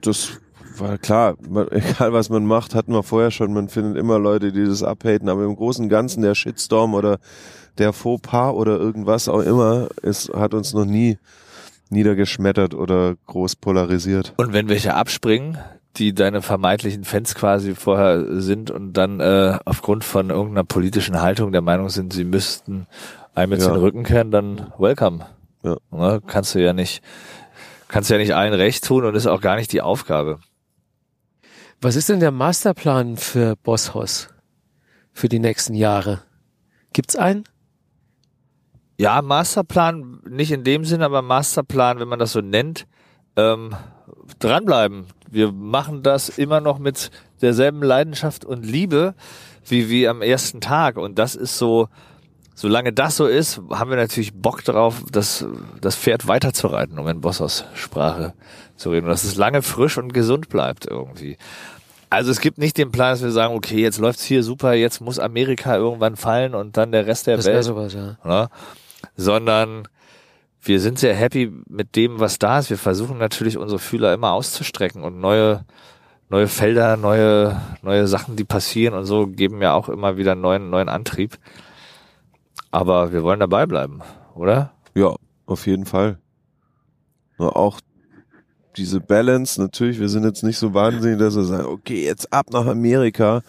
das 0.00 0.40
war 0.78 0.98
klar, 0.98 1.36
man, 1.46 1.68
egal 1.70 2.12
was 2.12 2.30
man 2.30 2.46
macht, 2.46 2.74
hatten 2.74 2.92
wir 2.92 3.02
vorher 3.02 3.30
schon, 3.30 3.52
man 3.52 3.68
findet 3.68 3.96
immer 3.96 4.18
Leute, 4.18 4.50
die 4.50 4.64
das 4.64 4.82
abhaten, 4.82 5.28
aber 5.28 5.44
im 5.44 5.56
Großen 5.56 5.84
und 5.84 5.88
Ganzen 5.90 6.22
der 6.22 6.34
Shitstorm 6.34 6.94
oder 6.94 7.18
der 7.78 7.92
Fauxpas 7.92 8.52
oder 8.52 8.78
irgendwas 8.78 9.28
auch 9.28 9.40
immer, 9.40 9.88
ist, 10.02 10.32
hat 10.34 10.54
uns 10.54 10.72
noch 10.74 10.84
nie 10.84 11.18
niedergeschmettert 11.90 12.74
oder 12.74 13.16
groß 13.26 13.56
polarisiert. 13.56 14.32
Und 14.36 14.52
wenn 14.52 14.68
welche 14.68 14.94
abspringen, 14.94 15.58
die 15.96 16.14
deine 16.14 16.40
vermeintlichen 16.40 17.04
Fans 17.04 17.34
quasi 17.34 17.74
vorher 17.74 18.40
sind 18.40 18.70
und 18.70 18.94
dann 18.94 19.20
äh, 19.20 19.58
aufgrund 19.66 20.04
von 20.04 20.30
irgendeiner 20.30 20.64
politischen 20.64 21.20
Haltung 21.20 21.52
der 21.52 21.60
Meinung 21.60 21.90
sind, 21.90 22.12
sie 22.14 22.24
müssten 22.24 22.86
einem 23.34 23.52
jetzt 23.52 23.66
Ja. 23.66 23.72
den 23.72 23.80
Rücken 23.80 24.04
kehren, 24.04 24.30
dann 24.30 24.72
welcome. 24.78 25.26
Ja. 25.62 25.76
Ne? 25.90 26.22
Kannst 26.26 26.54
du 26.54 26.62
ja 26.62 26.72
nicht, 26.72 27.02
kannst 27.88 28.08
du 28.08 28.14
ja 28.14 28.20
nicht 28.20 28.34
allen 28.34 28.54
recht 28.54 28.84
tun 28.84 29.04
und 29.04 29.14
ist 29.14 29.26
auch 29.26 29.40
gar 29.42 29.56
nicht 29.56 29.72
die 29.72 29.82
Aufgabe. 29.82 30.40
Was 31.82 31.96
ist 31.96 32.08
denn 32.08 32.20
der 32.20 32.30
Masterplan 32.30 33.16
für 33.16 33.56
Bosshaus 33.56 34.28
für 35.12 35.28
die 35.28 35.40
nächsten 35.40 35.74
Jahre? 35.74 36.22
Gibt's 36.92 37.16
einen? 37.16 37.44
Ja, 39.02 39.20
Masterplan 39.20 40.20
nicht 40.30 40.52
in 40.52 40.62
dem 40.62 40.84
Sinn, 40.84 41.02
aber 41.02 41.22
Masterplan, 41.22 41.98
wenn 41.98 42.06
man 42.06 42.20
das 42.20 42.30
so 42.30 42.40
nennt, 42.40 42.86
ähm, 43.34 43.74
dranbleiben. 44.38 45.06
Wir 45.28 45.50
machen 45.50 46.04
das 46.04 46.28
immer 46.28 46.60
noch 46.60 46.78
mit 46.78 47.10
derselben 47.40 47.82
Leidenschaft 47.82 48.44
und 48.44 48.64
Liebe 48.64 49.16
wie 49.66 49.90
wie 49.90 50.06
am 50.06 50.22
ersten 50.22 50.60
Tag 50.60 50.98
und 50.98 51.18
das 51.18 51.34
ist 51.34 51.58
so, 51.58 51.88
solange 52.54 52.92
das 52.92 53.16
so 53.16 53.26
ist, 53.26 53.60
haben 53.70 53.90
wir 53.90 53.96
natürlich 53.96 54.34
Bock 54.34 54.62
drauf, 54.62 55.02
das, 55.10 55.46
das 55.80 55.96
Pferd 55.96 56.28
weiterzureiten, 56.28 56.96
um 57.00 57.08
in 57.08 57.20
Bossos 57.20 57.64
Sprache 57.74 58.34
zu 58.76 58.90
reden, 58.90 59.06
und 59.06 59.10
dass 59.10 59.24
es 59.24 59.34
lange 59.34 59.62
frisch 59.62 59.98
und 59.98 60.14
gesund 60.14 60.48
bleibt 60.48 60.86
irgendwie. 60.86 61.38
Also 62.08 62.30
es 62.30 62.40
gibt 62.40 62.58
nicht 62.58 62.78
den 62.78 62.92
Plan, 62.92 63.14
dass 63.14 63.22
wir 63.22 63.32
sagen, 63.32 63.54
okay, 63.54 63.80
jetzt 63.80 63.98
läuft's 63.98 64.22
hier 64.22 64.44
super, 64.44 64.74
jetzt 64.74 65.00
muss 65.00 65.18
Amerika 65.18 65.76
irgendwann 65.76 66.14
fallen 66.14 66.54
und 66.54 66.76
dann 66.76 66.92
der 66.92 67.08
Rest 67.08 67.26
der 67.26 67.36
Das 67.36 67.46
wäre 67.46 67.56
Welt 67.56 67.64
sowas, 67.64 67.94
ja. 67.94 68.16
ne? 68.22 68.48
Sondern 69.16 69.88
wir 70.62 70.80
sind 70.80 70.98
sehr 70.98 71.14
happy 71.14 71.52
mit 71.68 71.96
dem, 71.96 72.20
was 72.20 72.38
da 72.38 72.58
ist. 72.58 72.70
Wir 72.70 72.78
versuchen 72.78 73.18
natürlich 73.18 73.58
unsere 73.58 73.80
Fühler 73.80 74.14
immer 74.14 74.32
auszustrecken 74.32 75.02
und 75.02 75.18
neue, 75.18 75.64
neue 76.28 76.46
Felder, 76.46 76.96
neue, 76.96 77.60
neue 77.82 78.06
Sachen, 78.06 78.36
die 78.36 78.44
passieren 78.44 78.94
und 78.94 79.04
so 79.04 79.26
geben 79.26 79.60
ja 79.60 79.74
auch 79.74 79.88
immer 79.88 80.16
wieder 80.16 80.34
neuen, 80.34 80.70
neuen 80.70 80.88
Antrieb. 80.88 81.38
Aber 82.70 83.12
wir 83.12 83.22
wollen 83.22 83.40
dabei 83.40 83.66
bleiben, 83.66 84.02
oder? 84.34 84.72
Ja, 84.94 85.14
auf 85.46 85.66
jeden 85.66 85.84
Fall. 85.84 86.18
Nur 87.38 87.56
auch 87.56 87.80
diese 88.76 89.00
Balance, 89.00 89.60
natürlich, 89.60 90.00
wir 90.00 90.08
sind 90.08 90.24
jetzt 90.24 90.42
nicht 90.42 90.58
so 90.58 90.72
wahnsinnig, 90.72 91.18
dass 91.18 91.36
wir 91.36 91.42
sagen, 91.42 91.66
okay, 91.66 92.04
jetzt 92.04 92.32
ab 92.32 92.46
nach 92.52 92.66
Amerika. 92.66 93.42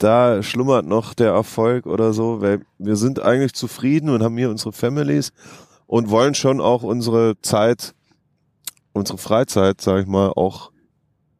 Da 0.00 0.42
schlummert 0.42 0.86
noch 0.86 1.12
der 1.12 1.32
Erfolg 1.32 1.84
oder 1.84 2.14
so, 2.14 2.40
weil 2.40 2.62
wir 2.78 2.96
sind 2.96 3.20
eigentlich 3.20 3.52
zufrieden 3.52 4.08
und 4.08 4.22
haben 4.22 4.36
hier 4.38 4.48
unsere 4.48 4.72
Families 4.72 5.30
und 5.86 6.08
wollen 6.08 6.34
schon 6.34 6.58
auch 6.58 6.82
unsere 6.82 7.34
Zeit, 7.42 7.94
unsere 8.94 9.18
Freizeit, 9.18 9.82
sag 9.82 10.00
ich 10.00 10.06
mal, 10.06 10.30
auch 10.30 10.72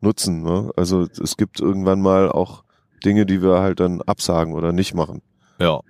nutzen. 0.02 0.42
Ne? 0.42 0.70
Also 0.76 1.06
es 1.22 1.38
gibt 1.38 1.58
irgendwann 1.58 2.02
mal 2.02 2.30
auch 2.30 2.62
Dinge, 3.02 3.24
die 3.24 3.40
wir 3.40 3.60
halt 3.60 3.80
dann 3.80 4.02
absagen 4.02 4.52
oder 4.52 4.72
nicht 4.72 4.92
machen. 4.92 5.22
Ja. 5.58 5.80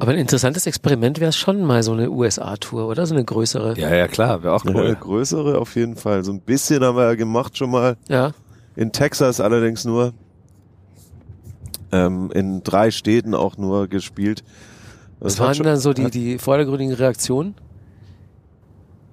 Aber 0.00 0.12
ein 0.12 0.18
interessantes 0.18 0.66
Experiment 0.66 1.20
wäre 1.20 1.30
es 1.30 1.36
schon 1.36 1.64
mal 1.64 1.82
so 1.82 1.92
eine 1.92 2.10
USA-Tour, 2.10 2.88
oder? 2.88 3.06
So 3.06 3.14
eine 3.14 3.24
größere. 3.24 3.78
Ja, 3.78 3.94
ja, 3.94 4.06
klar, 4.06 4.42
wäre 4.42 4.54
auch 4.54 4.66
Ja, 4.66 4.72
cool. 4.74 4.96
größere 5.00 5.56
auf 5.58 5.76
jeden 5.76 5.96
Fall. 5.96 6.24
So 6.24 6.32
ein 6.32 6.42
bisschen 6.42 6.84
haben 6.84 6.96
wir 6.96 7.04
ja 7.04 7.14
gemacht 7.14 7.56
schon 7.56 7.70
mal. 7.70 7.96
Ja. 8.08 8.32
In 8.76 8.92
Texas 8.92 9.40
allerdings 9.40 9.86
nur. 9.86 10.12
Ähm, 11.90 12.30
in 12.32 12.62
drei 12.62 12.90
Städten 12.90 13.34
auch 13.34 13.56
nur 13.56 13.88
gespielt. 13.88 14.44
Was 15.20 15.34
Das 15.36 15.40
waren 15.44 15.54
schon- 15.54 15.66
dann 15.66 15.78
so 15.78 15.92
die, 15.92 16.10
die 16.10 16.38
vordergründigen 16.38 16.94
Reaktionen? 16.94 17.54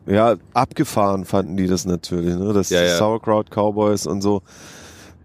Ja, 0.08 0.36
abgefahren 0.54 1.26
fanden 1.26 1.58
die 1.58 1.68
das 1.68 1.86
natürlich, 1.86 2.36
ne? 2.36 2.54
Das 2.54 2.70
Ja, 2.70 2.84
ja. 2.84 2.98
Sauerkraut 2.98 3.50
Cowboys 3.50 4.06
und 4.06 4.22
so. 4.22 4.42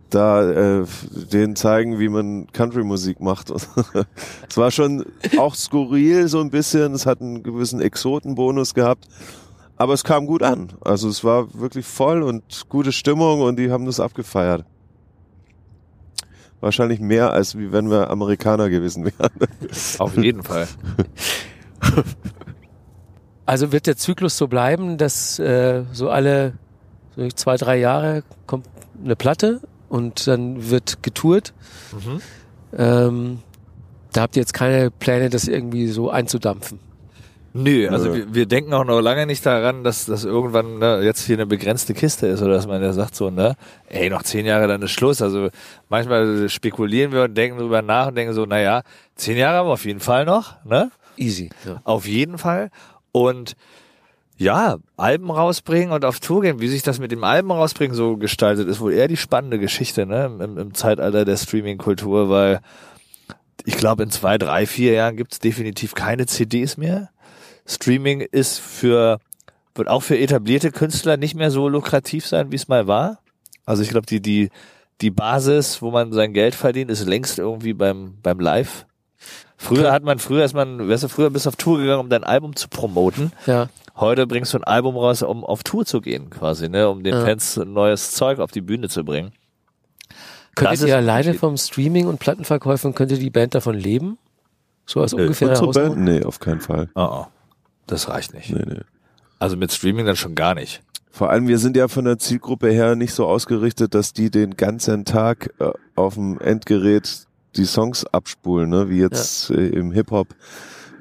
Da 0.09 0.81
äh, 0.81 0.85
denen 1.33 1.55
zeigen, 1.55 1.99
wie 2.01 2.09
man 2.09 2.47
Country-Musik 2.53 3.21
macht. 3.21 3.51
es 4.49 4.57
war 4.57 4.71
schon 4.71 5.05
auch 5.39 5.55
skurril 5.55 6.27
so 6.29 6.41
ein 6.41 6.51
bisschen. 6.51 6.95
Es 6.95 7.07
hat 7.07 7.21
einen 7.21 7.43
gewissen 7.43 7.81
Exotenbonus 7.81 8.75
gehabt. 8.75 9.07
Aber 9.77 9.93
es 9.95 10.03
kam 10.03 10.27
gut 10.27 10.43
an. 10.43 10.73
Also 10.81 11.09
es 11.09 11.23
war 11.25 11.55
wirklich 11.55 11.87
voll 11.87 12.23
und 12.23 12.43
gute 12.69 12.91
Stimmung 12.93 13.41
und 13.43 13.59
die 13.59 13.71
haben 13.71 13.87
das 13.87 14.01
abgefeiert. 14.01 14.65
Wahrscheinlich 16.61 17.01
mehr, 17.01 17.33
als 17.33 17.57
wie 17.57 17.73
wenn 17.73 17.91
wir 17.91 18.11
Amerikaner 18.11 18.69
gewesen 18.69 19.07
wären. 19.07 19.31
Auf 19.99 20.17
jeden 20.17 20.43
Fall. 20.43 20.69
Also 23.47 23.73
wird 23.73 23.87
der 23.87 23.97
Zyklus 23.97 24.37
so 24.37 24.47
bleiben, 24.47 24.99
dass 24.99 25.39
äh, 25.39 25.85
so 25.93 26.11
alle 26.11 26.55
so 27.17 27.27
zwei, 27.29 27.57
drei 27.57 27.79
Jahre 27.79 28.23
kommt 28.47 28.67
eine 29.03 29.17
Platte 29.17 29.61
und 29.89 30.27
dann 30.27 30.71
wird 30.71 31.03
getourt. 31.03 31.53
Mhm. 31.93 32.21
Ähm, 32.77 33.39
da 34.13 34.23
habt 34.23 34.37
ihr 34.37 34.41
jetzt 34.41 34.55
keine 34.55 34.91
Pläne, 34.91 35.31
das 35.31 35.49
irgendwie 35.49 35.89
so 35.89 36.11
einzudampfen. 36.11 36.79
Nö, 37.53 37.89
also 37.89 38.15
wir, 38.15 38.33
wir 38.33 38.47
denken 38.47 38.73
auch 38.75 38.85
noch 38.85 39.01
lange 39.01 39.27
nicht 39.27 39.45
daran, 39.45 39.83
dass 39.83 40.07
das 40.07 40.25
irgendwann 40.25 40.79
ne, 40.79 41.01
jetzt 41.03 41.27
hier 41.27 41.37
eine 41.37 41.47
begrenzte 41.47 41.95
Kiste 41.95 42.29
ist 42.29 42.43
oder 42.43 42.55
dass 42.55 42.69
man 42.69 42.81
ja 42.81 42.93
sagt 42.93 43.17
so, 43.17 43.31
ne, 43.31 43.57
ey, 43.89 44.09
noch 44.09 44.23
zehn 44.23 44.47
Jahre, 44.47 44.69
dann 44.69 44.83
ist 44.83 44.93
Schluss. 44.93 45.21
Also 45.21 45.49
manchmal 45.89 46.49
spekulieren 46.49 47.13
wir 47.13 47.25
und 47.25 47.35
denken 47.35 47.59
drüber 47.59 47.83
nach 47.83 48.09
und 48.09 48.15
denken 48.15 48.35
so, 48.35 48.47
naja, 48.47 48.83
zehn 49.17 49.37
Jahre 49.37 49.59
haben 49.59 49.69
wir 49.69 49.73
auf 49.73 49.85
jeden 49.85 50.01
Fall 50.01 50.25
noch, 50.25 50.65
ne? 50.65 50.91
Easy. 51.17 51.51
Ja. 51.67 51.81
Auf 51.85 52.07
jeden 52.07 52.39
Fall. 52.39 52.71
Und 53.13 53.57
Ja, 54.39 54.79
Alben 54.97 55.31
rausbringen 55.31 55.93
und 55.93 56.05
auf 56.07 56.19
Tour 56.21 56.41
gehen. 56.43 56.61
Wie 56.61 56.69
sich 56.69 56.83
das 56.83 56.99
mit 56.99 57.13
dem 57.13 57.25
Alben 57.25 57.51
rausbringen 57.51 57.95
so 57.95 58.17
gestaltet, 58.17 58.69
ist 58.69 58.81
wohl 58.81 58.95
eher 58.95 59.07
die 59.09 59.19
spannende 59.19 59.59
Geschichte 59.59 60.07
ne? 60.07 60.35
im, 60.41 60.57
im 60.57 60.73
Zeitalter 60.73 61.27
der 61.27 61.37
Streaming-Kultur, 61.37 62.31
weil 62.31 62.61
ich 63.67 63.77
glaube, 63.77 64.03
in 64.03 64.11
zwei, 64.11 64.39
drei, 64.39 64.65
vier 64.67 64.93
Jahren 64.93 65.17
gibt 65.17 65.33
es 65.33 65.39
definitiv 65.41 65.95
keine 65.95 66.25
CDs 66.27 66.77
mehr. 66.79 67.11
Streaming 67.71 68.21
ist 68.21 68.59
für, 68.59 69.19
wird 69.75 69.89
auch 69.89 70.03
für 70.03 70.19
etablierte 70.19 70.73
Künstler 70.73 71.17
nicht 71.17 71.35
mehr 71.35 71.51
so 71.51 71.69
lukrativ 71.69 72.27
sein, 72.27 72.51
wie 72.51 72.57
es 72.57 72.69
mal 72.69 72.87
war. 72.87 73.21
Also 73.65 73.83
ich 73.83 73.91
glaube, 73.91 74.07
die, 74.07 74.21
die, 74.21 74.51
die 75.01 75.11
Basis, 75.11 75.81
wo 75.81 75.91
man 75.91 76.13
sein 76.13 76.33
Geld 76.33 76.55
verdient, 76.55 76.91
ist 76.91 77.07
längst 77.07 77.39
irgendwie 77.39 77.73
beim, 77.73 78.15
beim 78.23 78.41
Live. 78.41 78.87
Früher 79.57 79.93
hat 79.93 80.03
man, 80.03 80.19
früher 80.19 80.45
ist 80.45 80.55
man, 80.55 80.89
wärst 80.89 81.05
du 81.05 81.09
früher 81.09 81.31
bis 81.31 81.47
auf 81.47 81.55
Tour 81.57 81.79
gegangen, 81.79 82.01
um 82.01 82.09
dein 82.09 82.25
Album 82.25 82.57
zu 82.57 82.69
promoten. 82.69 83.31
Ja. 83.47 83.69
Heute 83.95 84.27
bringst 84.27 84.55
du 84.55 84.59
ein 84.59 84.65
Album 84.65 84.97
raus, 84.97 85.23
um 85.23 85.45
auf 85.45 85.63
Tour 85.63 85.85
zu 85.85 86.01
gehen, 86.01 86.31
quasi, 86.31 86.69
ne, 86.69 86.89
um 86.89 87.05
den 87.05 87.15
Ja. 87.15 87.25
Fans 87.25 87.57
neues 87.57 88.13
Zeug 88.13 88.39
auf 88.39 88.51
die 88.51 88.63
Bühne 88.63 88.89
zu 88.89 89.05
bringen. 89.05 89.33
Könntet 90.55 90.89
ihr 90.89 90.97
ein 90.97 91.05
alleine 91.05 91.35
vom 91.35 91.57
Streaming 91.57 92.07
und 92.07 92.19
Plattenverkäufen, 92.19 92.95
könnte 92.95 93.19
die 93.19 93.31
Band 93.31 93.55
davon 93.55 93.77
leben? 93.77 94.19
So 94.87 95.03
als 95.03 95.13
Nö. 95.13 95.23
ungefähr 95.23 95.51
Unsere? 95.63 95.91
Band? 95.91 96.01
Nee, 96.01 96.25
auf 96.25 96.41
keinen 96.41 96.61
Fall. 96.61 96.89
Oh, 96.95 97.01
oh. 97.01 97.27
Das 97.91 98.09
reicht 98.09 98.33
nicht. 98.35 98.51
Nee, 98.55 98.65
nee. 98.67 98.81
Also 99.39 99.57
mit 99.57 99.73
Streaming 99.73 100.07
dann 100.07 100.17
schon 100.17 100.35
gar 100.35 100.55
nicht. 100.55 100.83
Vor 101.11 101.31
allem, 101.31 101.49
wir 101.49 101.59
sind 101.59 101.77
ja 101.77 101.89
von 101.89 102.05
der 102.05 102.19
Zielgruppe 102.19 102.71
her 102.71 102.95
nicht 102.95 103.13
so 103.13 103.27
ausgerichtet, 103.27 103.95
dass 103.95 104.13
die 104.13 104.31
den 104.31 104.57
ganzen 104.57 105.05
Tag 105.05 105.53
äh, 105.59 105.71
auf 105.97 106.15
dem 106.15 106.39
Endgerät 106.41 107.27
die 107.57 107.65
Songs 107.65 108.07
abspulen, 108.07 108.71
ne? 108.71 108.89
wie 108.91 108.99
jetzt 109.01 109.51
äh, 109.51 109.67
im 109.69 109.91
Hip-Hop 109.93 110.29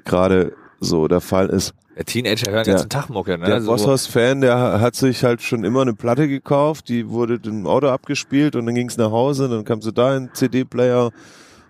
gerade 0.06 0.54
so 0.80 1.08
der 1.08 1.22
Fall 1.22 1.48
ist. 1.50 1.74
Der 1.96 2.06
Teenager 2.06 2.52
hören 2.52 2.64
den 2.64 2.74
ganzen 2.74 2.90
Tag 2.90 3.10
Mucke, 3.10 3.38
ne? 3.38 3.46
Der 3.46 3.62
So- 3.62 3.72
Bosshaus-Fan, 3.72 4.42
der 4.42 4.80
hat 4.82 4.96
sich 4.96 5.24
halt 5.24 5.42
schon 5.42 5.64
immer 5.64 5.82
eine 5.82 5.94
Platte 5.94 6.28
gekauft, 6.28 6.88
die 6.90 7.10
wurde 7.10 7.40
im 7.46 7.68
Auto 7.68 7.90
abgespielt 7.90 8.56
und 8.56 8.66
dann 8.66 8.74
ging's 8.76 8.96
nach 8.98 9.12
Hause, 9.12 9.50
dann 9.50 9.66
kam 9.66 9.82
sie 9.82 9.92
da 9.94 10.16
in 10.16 10.30
CD-Player 10.34 11.12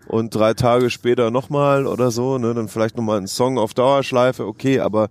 und 0.09 0.33
drei 0.33 0.53
Tage 0.55 0.89
später 0.89 1.31
nochmal 1.31 1.85
oder 1.85 2.11
so, 2.11 2.37
ne, 2.37 2.53
dann 2.53 2.67
vielleicht 2.67 2.97
nochmal 2.97 3.19
ein 3.19 3.27
Song 3.27 3.57
auf 3.57 3.73
Dauerschleife, 3.73 4.45
okay, 4.45 4.79
aber 4.79 5.09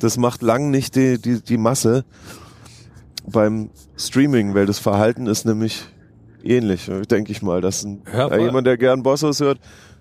das 0.00 0.16
macht 0.16 0.42
lang 0.42 0.70
nicht 0.70 0.96
die, 0.96 1.20
die, 1.20 1.42
die 1.42 1.58
Masse 1.58 2.04
beim 3.26 3.70
Streaming, 3.96 4.54
weil 4.54 4.64
das 4.66 4.78
Verhalten 4.78 5.26
ist 5.26 5.44
nämlich 5.44 5.84
ähnlich, 6.42 6.90
denke 7.10 7.30
ich 7.30 7.42
mal, 7.42 7.60
dass 7.60 7.84
ein, 7.84 8.02
Ja, 8.12 8.34
jemand, 8.38 8.66
der 8.66 8.78
gern 8.78 9.02
Bosshaus 9.02 9.40
hört, 9.40 9.58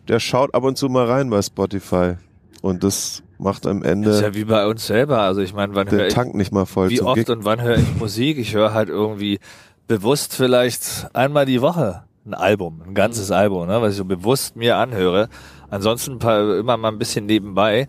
der 0.07 0.19
schaut 0.21 0.55
ab 0.55 0.63
und 0.63 0.77
zu 0.77 0.87
mal 0.87 1.05
rein 1.05 1.29
bei 1.29 1.41
Spotify 1.41 2.13
und 2.61 2.85
das 2.85 3.23
macht 3.37 3.67
am 3.67 3.81
Das 3.81 3.87
ist 3.87 3.91
Ende 3.91 4.21
ja 4.21 4.33
wie 4.33 4.45
bei 4.45 4.65
uns 4.65 4.87
selber. 4.87 5.19
Also 5.19 5.41
ich 5.41 5.53
meine, 5.53 5.75
wann 5.75 5.91
höre 5.91 6.07
ich, 6.07 6.13
Tank 6.13 6.35
nicht 6.35 6.53
mal 6.53 6.65
voll 6.65 6.89
wie 6.89 7.01
oft 7.01 7.15
Gig. 7.15 7.29
und 7.29 7.43
wann 7.43 7.61
höre 7.61 7.77
ich 7.77 7.95
Musik? 7.97 8.37
Ich 8.37 8.55
höre 8.55 8.73
halt 8.73 8.89
irgendwie 8.89 9.39
bewusst 9.87 10.33
vielleicht 10.33 11.09
einmal 11.13 11.45
die 11.45 11.61
Woche 11.61 12.06
ein 12.27 12.33
Album, 12.33 12.81
ein 12.85 12.93
ganzes 12.93 13.31
Album, 13.31 13.67
ne, 13.67 13.81
was 13.81 13.91
ich 13.91 13.97
so 13.97 14.05
bewusst 14.05 14.55
mir 14.55 14.77
anhöre. 14.77 15.29
Ansonsten 15.69 16.19
paar, 16.19 16.57
immer 16.57 16.77
mal 16.77 16.89
ein 16.89 16.99
bisschen 16.99 17.25
nebenbei. 17.25 17.87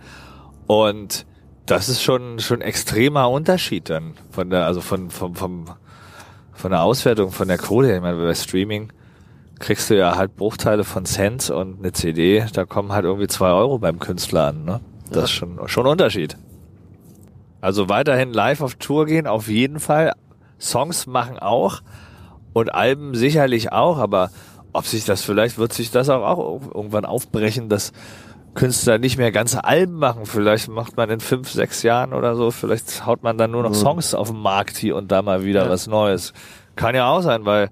Und 0.66 1.26
das 1.66 1.89
ist 1.89 2.03
schon 2.03 2.39
schon 2.39 2.59
ein 2.59 2.68
extremer 2.68 3.30
Unterschied 3.30 3.91
dann 3.91 4.14
von 4.30 4.51
der, 4.51 4.66
also 4.66 4.80
von 4.80 5.11
vom, 5.11 5.34
vom 5.34 5.66
von 6.53 6.70
der 6.70 6.82
Auswertung 6.82 7.30
von 7.30 7.49
der 7.49 7.59
Kohle. 7.59 7.95
Ich 7.95 8.03
meine, 8.03 8.18
bei 8.18 8.34
Streaming 8.34 8.93
kriegst 9.59 9.91
du 9.91 9.97
ja 9.97 10.16
halt 10.16 10.36
Bruchteile 10.36 10.84
von 10.84 11.05
Cent 11.05 11.51
und 11.51 11.78
eine 11.78 11.93
CD, 11.93 12.45
da 12.53 12.64
kommen 12.64 12.93
halt 12.93 13.05
irgendwie 13.05 13.28
zwei 13.28 13.51
Euro 13.51 13.78
beim 13.78 13.99
Künstler 13.99 14.49
an. 14.49 14.64
Ne? 14.64 14.80
Das 15.11 15.24
ist 15.24 15.30
schon 15.32 15.61
schon 15.68 15.86
Unterschied. 15.86 16.36
Also 17.61 17.89
weiterhin 17.89 18.32
live 18.32 18.61
auf 18.61 18.76
Tour 18.76 19.07
gehen, 19.07 19.26
auf 19.26 19.49
jeden 19.49 19.80
Fall. 19.80 20.12
Songs 20.61 21.07
machen 21.07 21.39
auch 21.39 21.80
und 22.59 22.75
Alben 22.75 23.15
sicherlich 23.15 23.73
auch, 23.73 23.99
aber 23.99 24.31
ob 24.73 24.87
sich 24.87 25.05
das 25.05 25.23
vielleicht 25.23 25.59
wird 25.59 25.73
sich 25.73 25.91
das 25.91 26.09
auch, 26.09 26.23
auch 26.23 26.61
irgendwann 26.75 27.05
aufbrechen, 27.05 27.69
dass 27.69 27.93
Künstler 28.55 28.99
nicht 28.99 29.19
mehr 29.19 29.31
ganze 29.33 29.65
Alben 29.65 29.95
machen. 29.95 30.27
Vielleicht 30.27 30.69
macht 30.69 30.97
man 30.97 31.11
in 31.11 31.21
fünf, 31.21 31.51
sechs 31.51 31.83
Jahren 31.83 32.13
oder 32.13 32.35
so, 32.35 32.51
vielleicht 32.51 33.07
haut 33.07 33.23
man 33.23 33.39
dann 33.39 33.51
nur 33.53 33.63
noch 33.63 33.75
Songs 33.75 34.15
auf 34.15 34.29
den 34.31 34.41
Markt 34.41 34.77
hier 34.77 34.97
und 34.97 35.13
da 35.13 35.23
mal 35.23 35.45
wieder 35.45 35.65
Ja. 35.65 35.71
was 35.71 35.87
Neues. 35.87 36.33
Kann 36.77 36.95
ja 36.95 37.09
auch 37.09 37.21
sein, 37.21 37.45
weil 37.45 37.71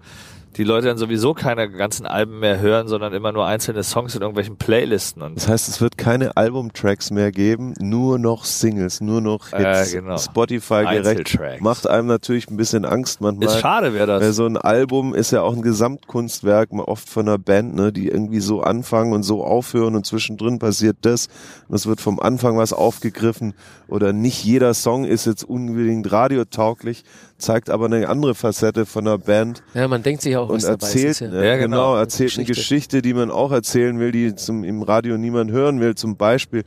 die 0.57 0.65
Leute 0.65 0.87
dann 0.87 0.99
sowieso 0.99 1.35
keine 1.35 1.71
ganzen 1.71 2.07
Alben 2.07 2.39
mehr 2.39 2.61
hören, 2.61 2.89
sondern 2.89 3.13
immer 3.13 3.33
nur 3.33 3.47
einzelne 3.47 3.83
Songs 3.83 4.15
in 4.15 4.23
irgendwelchen 4.23 4.57
Playlisten 4.57 5.23
und 5.23 5.37
Das 5.37 5.49
heißt, 5.49 5.69
es 5.69 5.81
wird 5.81 5.99
keine 5.99 6.37
Albumtracks 6.37 7.11
mehr 7.11 7.31
geben, 7.31 7.75
nur 7.79 8.19
noch 8.19 8.45
Singles, 8.45 9.01
nur 9.01 9.21
noch 9.21 9.51
Hits. 9.51 9.93
Äh, 9.93 10.01
genau. 10.01 10.17
Spotify 10.17 10.85
gerecht. 10.91 11.39
Macht 11.61 11.87
einem 11.89 12.09
natürlich 12.09 12.49
ein 12.49 12.57
bisschen 12.57 12.85
Angst 12.85 13.21
manchmal. 13.21 13.49
ist 13.49 13.61
schade, 13.61 13.93
wäre 13.93 14.07
das. 14.07 14.23
Weil 14.23 14.33
so 14.33 14.47
ein 14.47 14.57
Album 14.57 15.15
ist 15.15 15.31
ja 15.31 15.43
auch 15.43 15.55
ein 15.55 15.63
Gesamtkunstwerk, 15.63 16.73
mal 16.73 16.85
oft 16.85 17.09
von 17.09 17.29
einer 17.29 17.39
Band, 17.39 17.75
ne, 17.75 17.93
die 17.93 18.09
irgendwie 18.09 18.41
so 18.41 18.63
anfangen 18.63 19.13
und 19.13 19.23
so 19.23 19.45
aufhören 19.45 19.95
und 19.95 20.07
zwischendrin 20.07 20.59
passiert 20.59 20.99
das. 21.03 21.29
Und 21.69 21.75
es 21.75 21.87
wird 21.87 22.01
vom 22.01 22.19
Anfang 22.19 22.57
was 22.57 22.73
aufgegriffen 22.73 23.55
oder 23.89 24.13
nicht 24.13 24.45
jeder 24.45 24.75
Song 24.75 25.05
ist 25.05 25.27
jetzt 25.27 25.45
unbedingt 25.45 26.11
radiotauglich, 26.11 27.05
zeigt 27.39 27.71
aber 27.71 27.87
eine 27.87 28.09
andere 28.09 28.35
Facette 28.35 28.87
von 28.87 29.07
einer 29.07 29.19
Band 29.19 29.63
Ja, 29.75 29.87
man 29.89 30.03
denkt 30.03 30.23
sich 30.23 30.37
auch, 30.37 30.46
und 30.49 30.57
was 30.57 30.63
dabei 30.65 30.87
erzählt, 30.87 31.11
ist. 31.11 31.21
Ja. 31.21 31.29
ne, 31.29 31.47
Ja, 31.47 31.57
genau, 31.57 31.93
genau. 31.93 31.97
erzählt 31.97 32.37
eine 32.37 32.45
Geschichte. 32.45 32.75
Geschichte, 32.75 33.03
die 33.03 33.15
man 33.15 33.31
auch 33.31 33.53
erzählen 33.53 33.99
will, 33.99 34.13
die 34.13 34.35
zum, 34.35 34.65
im 34.65 34.83
Radio 34.83 35.17
niemand 35.19 35.51
hören 35.51 35.81
will, 35.81 35.95
zum 35.95 36.17
Beispiel. 36.17 36.65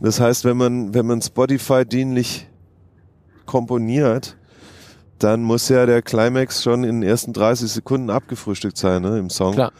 Das 0.00 0.20
heißt, 0.20 0.44
wenn 0.44 0.56
man, 0.56 0.94
wenn 0.94 1.06
man 1.06 1.20
Spotify 1.20 1.84
dienlich 1.84 2.48
komponiert, 3.46 4.36
dann 5.18 5.42
muss 5.42 5.68
ja 5.68 5.86
der 5.86 6.02
Climax 6.02 6.62
schon 6.62 6.84
in 6.84 7.00
den 7.00 7.08
ersten 7.08 7.32
30 7.32 7.70
Sekunden 7.70 8.10
abgefrühstückt 8.10 8.76
sein, 8.76 9.02
ne, 9.02 9.18
im 9.18 9.30
Song. 9.30 9.54
Klar. 9.54 9.72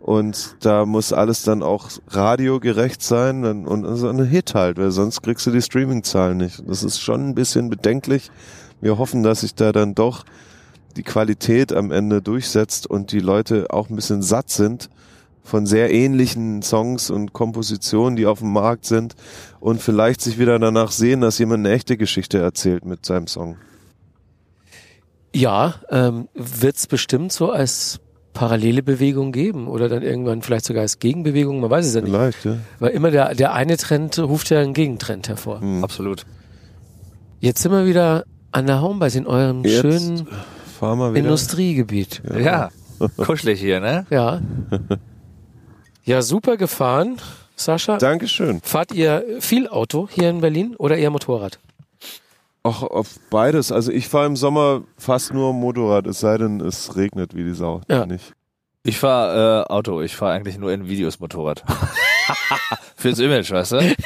Und 0.00 0.56
da 0.60 0.86
muss 0.86 1.12
alles 1.12 1.42
dann 1.42 1.62
auch 1.62 1.90
radiogerecht 2.08 3.02
sein 3.02 3.42
dann, 3.42 3.66
und 3.66 3.96
so 3.96 4.08
ein 4.08 4.24
Hit 4.24 4.54
halt, 4.54 4.78
weil 4.78 4.92
sonst 4.92 5.22
kriegst 5.22 5.46
du 5.46 5.50
die 5.50 5.62
Streaming-Zahlen 5.62 6.36
nicht. 6.36 6.62
Das 6.68 6.84
ist 6.84 7.00
schon 7.00 7.30
ein 7.30 7.34
bisschen 7.34 7.70
bedenklich. 7.70 8.30
Wir 8.80 8.98
hoffen, 8.98 9.22
dass 9.24 9.40
sich 9.40 9.54
da 9.54 9.72
dann 9.72 9.94
doch 9.96 10.24
die 10.96 11.02
Qualität 11.02 11.72
am 11.72 11.90
Ende 11.90 12.22
durchsetzt 12.22 12.86
und 12.86 13.12
die 13.12 13.20
Leute 13.20 13.66
auch 13.70 13.90
ein 13.90 13.96
bisschen 13.96 14.22
satt 14.22 14.50
sind 14.50 14.88
von 15.46 15.64
sehr 15.64 15.92
ähnlichen 15.92 16.62
Songs 16.62 17.08
und 17.08 17.32
Kompositionen, 17.32 18.16
die 18.16 18.26
auf 18.26 18.40
dem 18.40 18.52
Markt 18.52 18.84
sind 18.84 19.14
und 19.60 19.80
vielleicht 19.80 20.20
sich 20.20 20.38
wieder 20.38 20.58
danach 20.58 20.90
sehen, 20.90 21.20
dass 21.20 21.38
jemand 21.38 21.64
eine 21.64 21.74
echte 21.74 21.96
Geschichte 21.96 22.38
erzählt 22.38 22.84
mit 22.84 23.06
seinem 23.06 23.28
Song. 23.28 23.56
Ja, 25.32 25.76
ähm, 25.90 26.28
wird 26.34 26.76
es 26.76 26.86
bestimmt 26.86 27.30
so 27.30 27.50
als 27.50 28.00
parallele 28.32 28.82
Bewegung 28.82 29.32
geben 29.32 29.68
oder 29.68 29.88
dann 29.88 30.02
irgendwann 30.02 30.42
vielleicht 30.42 30.66
sogar 30.66 30.82
als 30.82 30.98
Gegenbewegung, 30.98 31.60
man 31.60 31.70
weiß 31.70 31.86
es 31.86 31.94
ja 31.94 32.00
nicht. 32.00 32.10
Vielleicht, 32.10 32.44
ja. 32.44 32.56
Weil 32.80 32.90
immer 32.90 33.10
der, 33.10 33.34
der 33.34 33.54
eine 33.54 33.76
Trend 33.76 34.18
ruft 34.18 34.50
ja 34.50 34.60
einen 34.60 34.74
Gegentrend 34.74 35.28
hervor. 35.28 35.60
Hm. 35.60 35.84
Absolut. 35.84 36.26
Jetzt 37.40 37.62
sind 37.62 37.72
wir 37.72 37.86
wieder 37.86 38.24
an 38.50 38.66
der 38.66 38.80
Homebase 38.82 39.18
in 39.18 39.26
eurem 39.26 39.64
Jetzt 39.64 39.80
schönen 39.80 40.26
wir 40.80 41.10
wieder. 41.10 41.20
Industriegebiet. 41.20 42.22
Ja. 42.38 42.70
Kuschelig 43.16 43.60
hier, 43.60 43.80
ne? 43.80 44.06
Ja. 44.10 44.40
Ja, 46.06 46.22
super 46.22 46.56
gefahren, 46.56 47.16
Sascha. 47.56 47.98
Dankeschön. 47.98 48.60
Fahrt 48.62 48.92
ihr 48.92 49.24
viel 49.40 49.66
Auto 49.66 50.08
hier 50.08 50.30
in 50.30 50.40
Berlin 50.40 50.76
oder 50.78 50.96
eher 50.96 51.10
Motorrad? 51.10 51.58
Auch 52.62 52.84
auf 52.84 53.18
beides. 53.28 53.72
Also 53.72 53.90
ich 53.90 54.06
fahre 54.06 54.26
im 54.26 54.36
Sommer 54.36 54.82
fast 54.96 55.34
nur 55.34 55.52
Motorrad, 55.52 56.06
es 56.06 56.20
sei 56.20 56.38
denn, 56.38 56.60
es 56.60 56.94
regnet 56.94 57.34
wie 57.34 57.42
die 57.42 57.54
Sau. 57.54 57.80
Ja. 57.88 58.06
Nicht. 58.06 58.34
Ich 58.84 58.98
fahre 58.98 59.64
äh, 59.68 59.72
Auto, 59.72 60.00
ich 60.00 60.14
fahre 60.14 60.34
eigentlich 60.34 60.58
nur 60.58 60.70
in 60.72 60.86
Videos 60.86 61.18
Motorrad. 61.18 61.64
Fürs 62.94 63.18
Image, 63.18 63.50
weißt 63.50 63.72
du? 63.72 63.78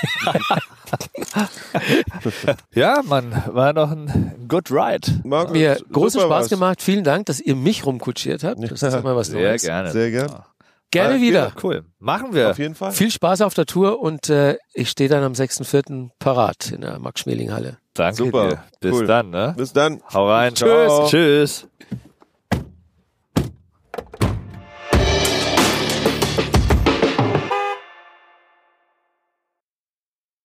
ja, 2.74 3.00
Mann, 3.04 3.42
war 3.48 3.72
noch 3.72 3.90
ein 3.90 4.46
good 4.48 4.70
ride. 4.70 5.20
Markus, 5.24 5.52
Mir 5.52 5.78
großen 5.92 6.20
Spaß 6.20 6.44
was. 6.44 6.48
gemacht. 6.50 6.82
Vielen 6.82 7.04
Dank, 7.04 7.26
dass 7.26 7.40
ihr 7.40 7.54
mich 7.56 7.86
rumkutschiert 7.86 8.42
habt. 8.44 8.60
Das 8.62 8.82
ist 8.82 8.94
immer 8.94 9.16
was 9.16 9.26
Sehr 9.28 9.40
Neues. 9.50 9.62
gerne. 9.62 9.90
Sehr 9.92 10.10
gern. 10.10 10.42
Gerne 10.90 11.14
Ja, 11.16 11.20
wieder. 11.20 11.52
Cool. 11.62 11.84
Machen 12.00 12.34
wir. 12.34 12.50
Auf 12.50 12.58
jeden 12.58 12.74
Fall. 12.74 12.90
Viel 12.90 13.12
Spaß 13.12 13.42
auf 13.42 13.54
der 13.54 13.66
Tour 13.66 14.00
und 14.00 14.28
äh, 14.28 14.56
ich 14.74 14.90
stehe 14.90 15.08
dann 15.08 15.22
am 15.22 15.32
6.4. 15.34 16.10
parat 16.18 16.72
in 16.72 16.80
der 16.80 16.98
Max-Schmeling-Halle. 16.98 17.78
Danke 17.94 18.16
Super. 18.16 18.48
dir. 18.48 18.64
Bis 18.80 18.92
Cool. 18.92 19.06
dann, 19.06 19.30
ne? 19.30 19.54
Bis 19.56 19.72
dann. 19.72 20.00
Hau 20.12 20.28
rein. 20.28 20.56
Ciao. 20.56 21.06
Tschüss. 21.08 21.68